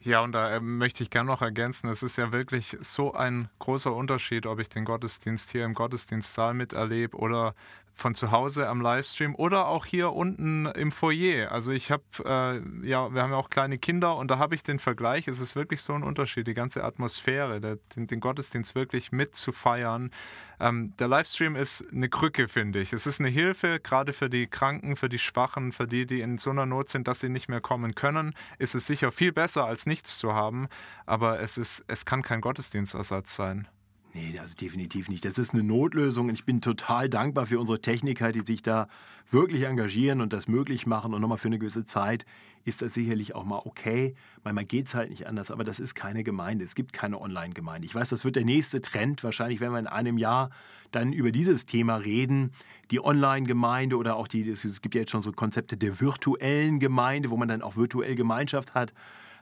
Ja, 0.01 0.21
und 0.21 0.31
da 0.31 0.55
äh, 0.55 0.59
möchte 0.61 1.03
ich 1.03 1.09
gerne 1.09 1.27
noch 1.29 1.41
ergänzen, 1.41 1.89
es 1.89 2.03
ist 2.03 2.17
ja 2.17 2.31
wirklich 2.31 2.77
so 2.79 3.13
ein 3.13 3.49
großer 3.59 3.93
Unterschied, 3.93 4.45
ob 4.45 4.59
ich 4.59 4.69
den 4.69 4.85
Gottesdienst 4.85 5.51
hier 5.51 5.65
im 5.65 5.73
Gottesdienstsaal 5.73 6.53
miterlebe 6.53 7.17
oder 7.17 7.53
von 7.99 8.15
zu 8.15 8.31
Hause 8.31 8.67
am 8.67 8.81
Livestream 8.81 9.35
oder 9.35 9.67
auch 9.67 9.85
hier 9.85 10.13
unten 10.13 10.65
im 10.65 10.91
Foyer. 10.91 11.51
Also 11.51 11.71
ich 11.71 11.91
habe, 11.91 12.03
äh, 12.25 12.87
ja, 12.87 13.13
wir 13.13 13.21
haben 13.21 13.31
ja 13.31 13.37
auch 13.37 13.49
kleine 13.49 13.77
Kinder 13.77 14.15
und 14.15 14.31
da 14.31 14.39
habe 14.39 14.55
ich 14.55 14.63
den 14.63 14.79
Vergleich, 14.79 15.27
es 15.27 15.39
ist 15.39 15.55
wirklich 15.55 15.81
so 15.81 15.93
ein 15.93 16.03
Unterschied, 16.03 16.47
die 16.47 16.53
ganze 16.53 16.83
Atmosphäre, 16.83 17.59
der, 17.59 17.77
den, 17.95 18.07
den, 18.07 18.19
Gottesdienst 18.19 18.73
wirklich 18.73 19.11
mitzufeiern. 19.11 20.11
Ähm, 20.59 20.93
der 20.97 21.07
Livestream 21.07 21.55
ist 21.55 21.85
eine 21.91 22.09
Krücke, 22.09 22.47
finde 22.47 22.79
ich. 22.79 22.93
Es 22.93 23.05
ist 23.05 23.19
eine 23.19 23.29
Hilfe, 23.29 23.79
gerade 23.79 24.13
für 24.13 24.29
die 24.29 24.47
Kranken, 24.47 24.95
für 24.95 25.09
die 25.09 25.19
Schwachen, 25.19 25.71
für 25.71 25.87
die, 25.87 26.05
die 26.05 26.21
in 26.21 26.37
so 26.37 26.49
einer 26.49 26.65
Not 26.65 26.89
sind, 26.89 27.07
dass 27.07 27.19
sie 27.19 27.29
nicht 27.29 27.49
mehr 27.49 27.61
kommen 27.61 27.95
können. 27.95 28.33
Ist 28.57 28.75
es 28.75 28.87
sicher 28.87 29.11
viel 29.11 29.31
besser, 29.31 29.65
als 29.65 29.85
nichts 29.85 30.17
zu 30.17 30.33
haben, 30.33 30.67
aber 31.05 31.39
es, 31.39 31.57
ist, 31.57 31.83
es 31.87 32.05
kann 32.05 32.23
kein 32.23 32.41
Gottesdienstersatz 32.41 33.35
sein. 33.35 33.67
Nee, 34.13 34.39
also 34.39 34.55
definitiv 34.55 35.07
nicht. 35.07 35.23
Das 35.23 35.37
ist 35.37 35.53
eine 35.53 35.61
Notlösung 35.61 36.29
und 36.29 36.33
ich 36.33 36.43
bin 36.43 36.61
total 36.61 37.09
dankbar 37.09 37.45
für 37.45 37.59
unsere 37.59 37.79
Techniker, 37.79 38.31
die 38.31 38.41
sich 38.43 38.63
da 38.63 38.87
wirklich 39.29 39.63
engagieren 39.63 40.21
und 40.21 40.33
das 40.33 40.47
möglich 40.47 40.87
machen. 40.87 41.13
Und 41.13 41.21
nochmal 41.21 41.37
für 41.37 41.47
eine 41.47 41.59
gewisse 41.59 41.85
Zeit 41.85 42.25
ist 42.65 42.81
das 42.81 42.95
sicherlich 42.95 43.35
auch 43.35 43.45
mal 43.45 43.61
okay. 43.65 44.15
Manchmal 44.43 44.65
geht 44.65 44.87
es 44.87 44.95
halt 44.95 45.11
nicht 45.11 45.27
anders, 45.27 45.51
aber 45.51 45.63
das 45.63 45.79
ist 45.79 45.93
keine 45.93 46.23
Gemeinde. 46.23 46.65
Es 46.65 46.73
gibt 46.73 46.91
keine 46.91 47.21
Online-Gemeinde. 47.21 47.85
Ich 47.85 47.93
weiß, 47.93 48.09
das 48.09 48.25
wird 48.25 48.35
der 48.35 48.45
nächste 48.45 48.81
Trend. 48.81 49.23
Wahrscheinlich 49.23 49.59
werden 49.59 49.73
wir 49.73 49.79
in 49.79 49.87
einem 49.87 50.17
Jahr 50.17 50.49
dann 50.91 51.13
über 51.13 51.31
dieses 51.31 51.67
Thema 51.67 51.97
reden. 51.97 52.51
Die 52.89 53.03
Online-Gemeinde 53.03 53.95
oder 53.95 54.15
auch 54.15 54.27
die, 54.27 54.49
es 54.49 54.81
gibt 54.81 54.95
ja 54.95 55.01
jetzt 55.01 55.11
schon 55.11 55.21
so 55.21 55.31
Konzepte 55.31 55.77
der 55.77 56.01
virtuellen 56.01 56.79
Gemeinde, 56.79 57.29
wo 57.29 57.37
man 57.37 57.47
dann 57.47 57.61
auch 57.61 57.75
virtuell 57.75 58.15
Gemeinschaft 58.15 58.73
hat. 58.73 58.93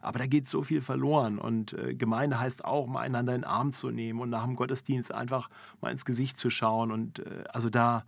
Aber 0.01 0.19
da 0.19 0.27
geht 0.27 0.49
so 0.49 0.63
viel 0.63 0.81
verloren. 0.81 1.39
Und 1.39 1.73
äh, 1.73 1.93
Gemeinde 1.93 2.39
heißt 2.39 2.65
auch, 2.65 2.87
mal 2.87 3.01
einander 3.01 3.35
in 3.35 3.41
den 3.41 3.47
Arm 3.49 3.71
zu 3.73 3.91
nehmen 3.91 4.19
und 4.19 4.29
nach 4.29 4.45
dem 4.45 4.55
Gottesdienst 4.55 5.13
einfach 5.13 5.49
mal 5.81 5.91
ins 5.91 6.05
Gesicht 6.05 6.39
zu 6.39 6.49
schauen. 6.49 6.91
Und 6.91 7.19
äh, 7.19 7.43
also 7.53 7.69
da, 7.69 8.05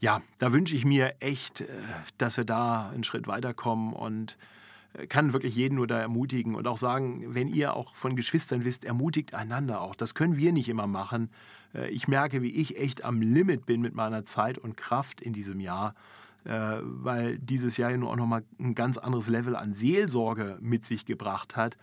ja, 0.00 0.22
da 0.38 0.52
wünsche 0.52 0.74
ich 0.74 0.84
mir 0.84 1.14
echt, 1.20 1.62
äh, 1.62 1.66
dass 2.18 2.36
wir 2.36 2.44
da 2.44 2.90
einen 2.90 3.04
Schritt 3.04 3.26
weiterkommen 3.26 3.92
und 3.92 4.36
kann 5.08 5.32
wirklich 5.32 5.56
jeden 5.56 5.74
nur 5.74 5.88
da 5.88 5.98
ermutigen 5.98 6.54
und 6.54 6.68
auch 6.68 6.78
sagen, 6.78 7.34
wenn 7.34 7.48
ihr 7.48 7.74
auch 7.74 7.96
von 7.96 8.14
Geschwistern 8.14 8.64
wisst, 8.64 8.84
ermutigt 8.84 9.34
einander 9.34 9.80
auch. 9.80 9.96
Das 9.96 10.14
können 10.14 10.36
wir 10.36 10.52
nicht 10.52 10.68
immer 10.68 10.86
machen. 10.86 11.30
Äh, 11.74 11.90
ich 11.90 12.08
merke, 12.08 12.42
wie 12.42 12.50
ich 12.50 12.78
echt 12.78 13.04
am 13.04 13.20
Limit 13.20 13.66
bin 13.66 13.80
mit 13.80 13.94
meiner 13.94 14.24
Zeit 14.24 14.58
und 14.58 14.76
Kraft 14.76 15.20
in 15.20 15.32
diesem 15.32 15.60
Jahr, 15.60 15.90
äh, 15.90 15.94
weil 16.44 17.38
dieses 17.38 17.76
Jahr 17.76 17.90
ja 17.90 17.96
nur 17.96 18.10
auch 18.10 18.16
nochmal 18.16 18.44
ein 18.58 18.74
ganz 18.74 18.98
anderes 18.98 19.28
Level 19.28 19.56
an 19.56 19.74
Seelsorge 19.74 20.58
mit 20.60 20.84
sich 20.84 21.06
gebracht 21.06 21.56
hat. 21.56 21.76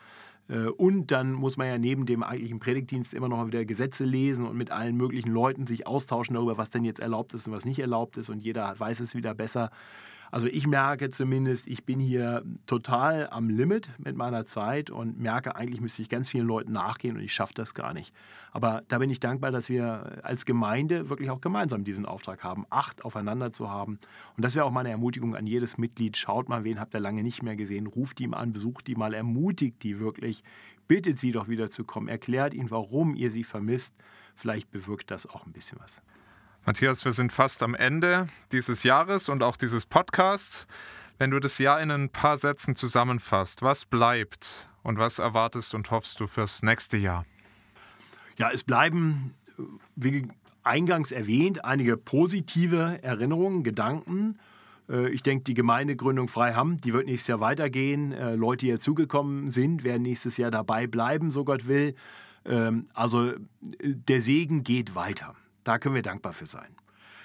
Äh, 0.52 0.68
und 0.68 1.12
dann 1.12 1.34
muss 1.34 1.58
man 1.58 1.68
ja 1.68 1.78
neben 1.78 2.06
dem 2.06 2.24
eigentlichen 2.24 2.60
Predigtdienst 2.60 3.14
immer 3.14 3.30
noch 3.30 3.38
mal 3.38 3.48
wieder 3.48 3.66
Gesetze 3.66 4.04
lesen 4.04 4.46
und 4.46 4.58
mit 4.58 4.72
allen 4.72 4.96
möglichen 4.96 5.32
Leuten 5.32 5.66
sich 5.66 5.88
austauschen 5.88 6.36
darüber, 6.36 6.58
was 6.58 6.70
denn 6.70 6.84
jetzt 6.84 7.00
erlaubt 7.00 7.34
ist 7.34 7.48
und 7.48 7.54
was 7.54 7.66
nicht 7.66 7.80
erlaubt 7.80 8.18
ist. 8.18 8.30
Und 8.30 8.40
jeder 8.40 8.78
weiß 8.78 9.00
es 9.00 9.16
wieder 9.16 9.34
besser. 9.34 9.72
Also 10.32 10.48
ich 10.48 10.66
merke 10.66 11.10
zumindest, 11.10 11.68
ich 11.68 11.84
bin 11.84 12.00
hier 12.00 12.44
total 12.66 13.30
am 13.30 13.50
Limit 13.50 13.90
mit 13.98 14.16
meiner 14.16 14.46
Zeit 14.46 14.90
und 14.90 15.20
merke, 15.20 15.58
eigentlich 15.58 15.82
müsste 15.82 16.02
ich 16.02 16.08
ganz 16.08 16.30
vielen 16.30 16.48
Leuten 16.48 16.72
nachgehen 16.72 17.18
und 17.18 17.22
ich 17.22 17.34
schaffe 17.34 17.54
das 17.54 17.74
gar 17.74 17.94
nicht. 17.94 18.16
Aber 18.54 18.84
da 18.88 18.98
bin 18.98 19.10
ich 19.10 19.20
dankbar, 19.20 19.52
dass 19.52 19.68
wir 19.68 20.22
als 20.24 20.46
Gemeinde 20.46 21.10
wirklich 21.10 21.30
auch 21.30 21.42
gemeinsam 21.42 21.84
diesen 21.84 22.06
Auftrag 22.06 22.46
haben, 22.46 22.66
Acht 22.70 23.04
aufeinander 23.04 23.52
zu 23.52 23.70
haben. 23.70 24.00
Und 24.38 24.46
das 24.46 24.56
wäre 24.56 24.64
auch 24.64 24.72
meine 24.72 24.90
Ermutigung 24.90 25.36
an 25.36 25.48
jedes 25.48 25.78
Mitglied. 25.78 26.16
Schaut 26.16 26.48
mal, 26.48 26.64
wen 26.64 26.80
habt 26.80 26.94
ihr 26.94 27.02
lange 27.02 27.24
nicht 27.24 27.44
mehr 27.44 27.58
gesehen, 27.58 27.88
ruft 27.88 28.22
ihn 28.22 28.34
an, 28.34 28.54
besucht 28.54 28.88
die 28.88 28.96
mal, 28.96 29.14
ermutigt 29.14 29.84
die 29.84 30.00
wirklich, 30.00 30.46
bittet 30.88 31.20
sie 31.20 31.34
doch 31.34 31.50
wieder 31.50 31.70
zu 31.70 31.84
kommen, 31.84 32.08
erklärt 32.08 32.54
ihnen, 32.54 32.72
warum 32.72 33.16
ihr 33.16 33.32
sie 33.32 33.44
vermisst. 33.44 33.94
Vielleicht 34.36 34.72
bewirkt 34.72 35.12
das 35.12 35.28
auch 35.28 35.46
ein 35.46 35.52
bisschen 35.52 35.78
was. 35.82 36.02
Matthias, 36.64 37.04
wir 37.06 37.12
sind 37.12 37.34
fast 37.34 37.64
am 37.64 37.74
Ende 37.74 38.28
dieses 38.52 38.84
Jahres 38.84 39.30
und 39.30 39.42
auch 39.42 39.58
dieses 39.58 39.88
Podcasts. 39.88 40.68
Wenn 41.18 41.32
du 41.32 41.40
das 41.40 41.58
Jahr 41.58 41.82
in 41.82 41.90
ein 41.90 42.10
paar 42.10 42.38
Sätzen 42.38 42.76
zusammenfasst, 42.76 43.64
was 43.64 43.86
bleibt 43.86 44.70
und 44.84 45.00
was 45.00 45.18
erwartest 45.18 45.74
und 45.74 45.90
hoffst 45.90 46.20
du 46.20 46.28
fürs 46.28 46.62
nächste 46.62 46.98
Jahr? 46.98 47.26
Ja, 48.38 48.52
es 48.52 48.64
bleiben, 48.64 49.34
wie 49.96 50.28
eingangs 50.62 51.12
erwähnt, 51.12 51.66
einige 51.66 51.98
positive 51.98 53.00
Erinnerungen, 53.02 53.64
Gedanken. 53.64 54.38
Äh, 54.88 55.10
ich 55.10 55.24
denke, 55.24 55.46
die 55.46 55.56
Gemeindegründung 55.56 56.28
Freiham, 56.28 56.78
die 56.78 56.94
wird 56.94 57.08
nächstes 57.08 57.28
Jahr 57.28 57.40
weitergehen. 57.40 58.12
Äh, 58.12 58.36
Leute, 58.36 58.68
die 58.68 58.72
dazugekommen 58.72 59.50
sind, 59.50 59.84
werden 59.84 60.04
nächstes 60.04 60.38
Jahr 60.38 60.52
dabei 60.52 60.86
bleiben, 60.86 61.32
so 61.32 61.44
Gott 61.44 61.68
will. 61.68 61.96
Ähm, 62.46 62.88
also 62.94 63.32
äh, 63.32 63.36
der 63.82 64.22
Segen 64.22 64.64
geht 64.64 64.94
weiter. 64.94 65.34
Da 65.64 65.80
können 65.80 65.96
wir 65.96 66.02
dankbar 66.02 66.34
für 66.34 66.46
sein. 66.46 66.76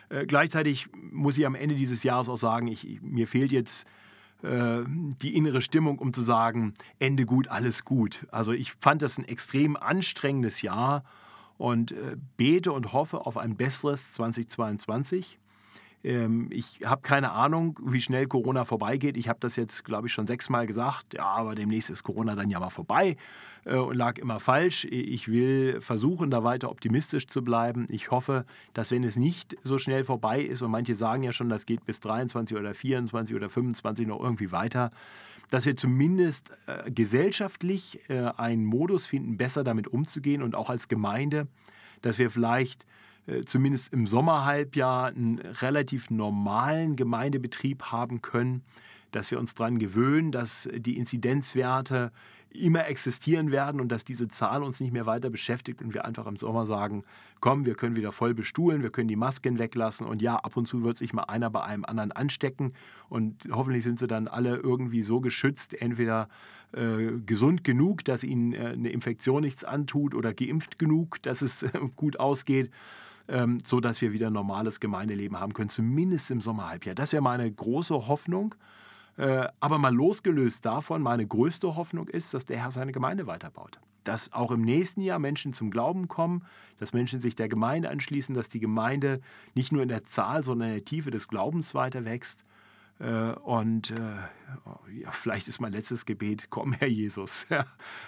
Äh, 0.08 0.26
gleichzeitig 0.26 0.88
muss 0.94 1.38
ich 1.38 1.46
am 1.46 1.54
Ende 1.54 1.74
dieses 1.74 2.02
Jahres 2.02 2.28
auch 2.28 2.36
sagen, 2.36 2.68
ich, 2.68 3.00
mir 3.02 3.26
fehlt 3.26 3.52
jetzt 3.52 3.86
äh, 4.42 4.82
die 4.86 5.36
innere 5.36 5.62
Stimmung, 5.62 5.98
um 5.98 6.12
zu 6.12 6.22
sagen, 6.22 6.74
Ende 6.98 7.26
gut, 7.26 7.48
alles 7.48 7.84
gut. 7.84 8.26
Also 8.30 8.52
ich 8.52 8.72
fand 8.72 9.02
das 9.02 9.18
ein 9.18 9.24
extrem 9.24 9.76
anstrengendes 9.76 10.62
Jahr 10.62 11.04
und 11.58 11.92
äh, 11.92 12.16
bete 12.36 12.72
und 12.72 12.92
hoffe 12.92 13.26
auf 13.26 13.36
ein 13.36 13.56
besseres 13.56 14.12
2022. 14.12 15.38
Ähm, 16.06 16.46
ich 16.50 16.80
habe 16.84 17.02
keine 17.02 17.32
Ahnung, 17.32 17.78
wie 17.84 18.00
schnell 18.00 18.26
Corona 18.28 18.64
vorbeigeht. 18.64 19.16
Ich 19.16 19.28
habe 19.28 19.40
das 19.40 19.56
jetzt, 19.56 19.84
glaube 19.84 20.06
ich, 20.06 20.12
schon 20.12 20.26
sechsmal 20.26 20.66
gesagt. 20.66 21.14
Ja, 21.14 21.24
aber 21.24 21.54
demnächst 21.56 21.90
ist 21.90 22.04
Corona 22.04 22.36
dann 22.36 22.48
ja 22.48 22.60
mal 22.60 22.70
vorbei 22.70 23.16
äh, 23.64 23.74
und 23.74 23.96
lag 23.96 24.16
immer 24.18 24.38
falsch. 24.38 24.84
Ich 24.84 25.26
will 25.26 25.80
versuchen, 25.80 26.30
da 26.30 26.44
weiter 26.44 26.70
optimistisch 26.70 27.26
zu 27.26 27.42
bleiben. 27.42 27.86
Ich 27.90 28.12
hoffe, 28.12 28.46
dass 28.72 28.92
wenn 28.92 29.02
es 29.02 29.16
nicht 29.16 29.56
so 29.64 29.78
schnell 29.78 30.04
vorbei 30.04 30.40
ist 30.40 30.62
und 30.62 30.70
manche 30.70 30.94
sagen 30.94 31.24
ja 31.24 31.32
schon, 31.32 31.48
das 31.48 31.66
geht 31.66 31.84
bis 31.84 31.98
23 31.98 32.56
oder 32.56 32.72
24 32.72 33.34
oder 33.34 33.48
25 33.48 34.06
noch 34.06 34.20
irgendwie 34.20 34.52
weiter, 34.52 34.92
dass 35.50 35.66
wir 35.66 35.76
zumindest 35.76 36.52
äh, 36.66 36.88
gesellschaftlich 36.90 38.00
äh, 38.08 38.30
einen 38.36 38.64
Modus 38.64 39.06
finden, 39.06 39.36
besser 39.36 39.64
damit 39.64 39.88
umzugehen 39.88 40.42
und 40.42 40.54
auch 40.54 40.70
als 40.70 40.86
Gemeinde, 40.86 41.48
dass 42.02 42.18
wir 42.18 42.30
vielleicht 42.30 42.86
zumindest 43.44 43.92
im 43.92 44.06
Sommerhalbjahr 44.06 45.06
einen 45.08 45.38
relativ 45.38 46.10
normalen 46.10 46.96
Gemeindebetrieb 46.96 47.84
haben 47.84 48.22
können, 48.22 48.62
dass 49.10 49.30
wir 49.30 49.38
uns 49.38 49.54
daran 49.54 49.78
gewöhnen, 49.78 50.32
dass 50.32 50.68
die 50.74 50.96
Inzidenzwerte 50.96 52.12
immer 52.50 52.86
existieren 52.86 53.50
werden 53.50 53.80
und 53.80 53.90
dass 53.90 54.04
diese 54.04 54.28
Zahl 54.28 54.62
uns 54.62 54.80
nicht 54.80 54.92
mehr 54.92 55.06
weiter 55.06 55.30
beschäftigt 55.30 55.82
und 55.82 55.94
wir 55.94 56.04
einfach 56.04 56.26
im 56.26 56.36
Sommer 56.36 56.66
sagen, 56.66 57.04
komm, 57.40 57.66
wir 57.66 57.74
können 57.74 57.96
wieder 57.96 58.12
voll 58.12 58.34
bestuhlen, 58.34 58.82
wir 58.82 58.90
können 58.90 59.08
die 59.08 59.16
Masken 59.16 59.58
weglassen 59.58 60.06
und 60.06 60.22
ja, 60.22 60.36
ab 60.36 60.56
und 60.56 60.66
zu 60.66 60.82
wird 60.82 60.96
sich 60.96 61.12
mal 61.12 61.24
einer 61.24 61.50
bei 61.50 61.62
einem 61.62 61.84
anderen 61.84 62.12
anstecken 62.12 62.72
und 63.08 63.48
hoffentlich 63.50 63.84
sind 63.84 63.98
sie 63.98 64.06
dann 64.06 64.28
alle 64.28 64.56
irgendwie 64.56 65.02
so 65.02 65.20
geschützt, 65.20 65.74
entweder 65.80 66.28
äh, 66.72 67.18
gesund 67.24 67.62
genug, 67.64 68.04
dass 68.04 68.24
ihnen 68.24 68.52
äh, 68.52 68.68
eine 68.68 68.90
Infektion 68.90 69.42
nichts 69.42 69.64
antut 69.64 70.14
oder 70.14 70.32
geimpft 70.32 70.78
genug, 70.78 71.22
dass 71.22 71.42
es 71.42 71.62
äh, 71.62 71.70
gut 71.94 72.18
ausgeht 72.18 72.70
ähm, 73.28 73.58
so 73.64 73.80
dass 73.80 74.00
wir 74.00 74.12
wieder 74.12 74.30
normales 74.30 74.80
Gemeindeleben 74.80 75.38
haben 75.38 75.52
können, 75.52 75.70
zumindest 75.70 76.30
im 76.30 76.40
Sommerhalbjahr. 76.40 76.94
Das 76.94 77.12
wäre 77.12 77.22
meine 77.22 77.50
große 77.50 78.08
Hoffnung. 78.08 78.54
Äh, 79.16 79.48
aber 79.60 79.78
mal 79.78 79.94
losgelöst 79.94 80.64
davon, 80.64 81.02
meine 81.02 81.26
größte 81.26 81.74
Hoffnung 81.74 82.08
ist, 82.08 82.34
dass 82.34 82.44
der 82.44 82.58
Herr 82.58 82.70
seine 82.70 82.92
Gemeinde 82.92 83.26
weiterbaut. 83.26 83.78
Dass 84.04 84.32
auch 84.32 84.50
im 84.50 84.60
nächsten 84.60 85.00
Jahr 85.00 85.18
Menschen 85.18 85.52
zum 85.54 85.70
Glauben 85.70 86.06
kommen, 86.06 86.44
dass 86.78 86.92
Menschen 86.92 87.20
sich 87.20 87.34
der 87.34 87.48
Gemeinde 87.48 87.88
anschließen, 87.88 88.34
dass 88.34 88.48
die 88.48 88.60
Gemeinde 88.60 89.20
nicht 89.54 89.72
nur 89.72 89.82
in 89.82 89.88
der 89.88 90.04
Zahl, 90.04 90.42
sondern 90.42 90.68
in 90.68 90.74
der 90.74 90.84
Tiefe 90.84 91.10
des 91.10 91.28
Glaubens 91.28 91.74
weiter 91.74 92.04
wächst 92.04 92.44
und 92.98 93.90
äh, 93.90 93.94
ja, 95.00 95.10
vielleicht 95.12 95.48
ist 95.48 95.60
mein 95.60 95.72
letztes 95.72 96.06
Gebet, 96.06 96.46
komm 96.50 96.72
Herr 96.72 96.88
Jesus. 96.88 97.46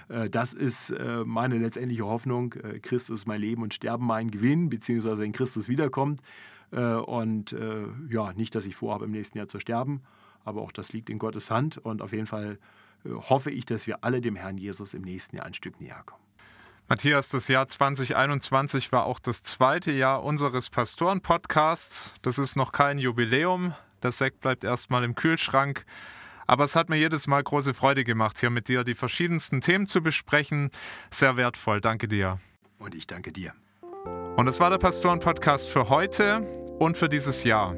Äh, 0.08 0.30
das 0.30 0.54
ist 0.54 0.94
meine 1.26 1.58
letztendliche 1.58 2.06
Hoffnung. 2.06 2.54
Christus 2.80 3.20
ist 3.20 3.26
mein 3.26 3.40
Leben 3.40 3.62
und 3.62 3.74
Sterben 3.74 4.06
mein 4.06 4.30
Gewinn, 4.30 4.70
beziehungsweise 4.70 5.18
wenn 5.18 5.32
Christus 5.32 5.68
wiederkommt. 5.68 6.22
Und 6.70 7.54
ja, 8.08 8.32
nicht, 8.32 8.54
dass 8.54 8.64
ich 8.64 8.76
vorhabe, 8.76 9.04
im 9.04 9.10
nächsten 9.10 9.36
Jahr 9.36 9.48
zu 9.48 9.60
sterben, 9.60 10.02
aber 10.44 10.62
auch 10.62 10.72
das 10.72 10.92
liegt 10.92 11.10
in 11.10 11.18
Gottes 11.18 11.50
Hand. 11.50 11.76
Und 11.76 12.00
auf 12.00 12.12
jeden 12.12 12.26
Fall 12.26 12.58
hoffe 13.04 13.50
ich, 13.50 13.66
dass 13.66 13.86
wir 13.86 14.02
alle 14.02 14.22
dem 14.22 14.36
Herrn 14.36 14.56
Jesus 14.56 14.94
im 14.94 15.02
nächsten 15.02 15.36
Jahr 15.36 15.44
ein 15.44 15.54
Stück 15.54 15.78
näher 15.80 16.02
kommen. 16.06 16.22
Matthias, 16.90 17.28
das 17.28 17.48
Jahr 17.48 17.68
2021 17.68 18.92
war 18.92 19.04
auch 19.04 19.18
das 19.18 19.42
zweite 19.42 19.92
Jahr 19.92 20.24
unseres 20.24 20.70
Pastoren-Podcasts. 20.70 22.14
Das 22.22 22.38
ist 22.38 22.56
noch 22.56 22.72
kein 22.72 22.98
Jubiläum, 22.98 23.74
der 24.02 24.12
Sekt 24.12 24.40
bleibt 24.40 24.64
erstmal 24.64 25.04
im 25.04 25.14
Kühlschrank. 25.14 25.84
Aber 26.46 26.64
es 26.64 26.74
hat 26.74 26.88
mir 26.88 26.96
jedes 26.96 27.26
Mal 27.26 27.42
große 27.42 27.74
Freude 27.74 28.04
gemacht, 28.04 28.40
hier 28.40 28.50
mit 28.50 28.68
dir 28.68 28.82
die 28.82 28.94
verschiedensten 28.94 29.60
Themen 29.60 29.86
zu 29.86 30.02
besprechen. 30.02 30.70
Sehr 31.10 31.36
wertvoll. 31.36 31.80
Danke 31.80 32.08
dir. 32.08 32.38
Und 32.78 32.94
ich 32.94 33.06
danke 33.06 33.32
dir. 33.32 33.52
Und 34.36 34.46
das 34.46 34.60
war 34.60 34.70
der 34.70 34.78
Pastoren-Podcast 34.78 35.68
für 35.68 35.90
heute 35.90 36.40
und 36.78 36.96
für 36.96 37.08
dieses 37.08 37.42
Jahr. 37.44 37.74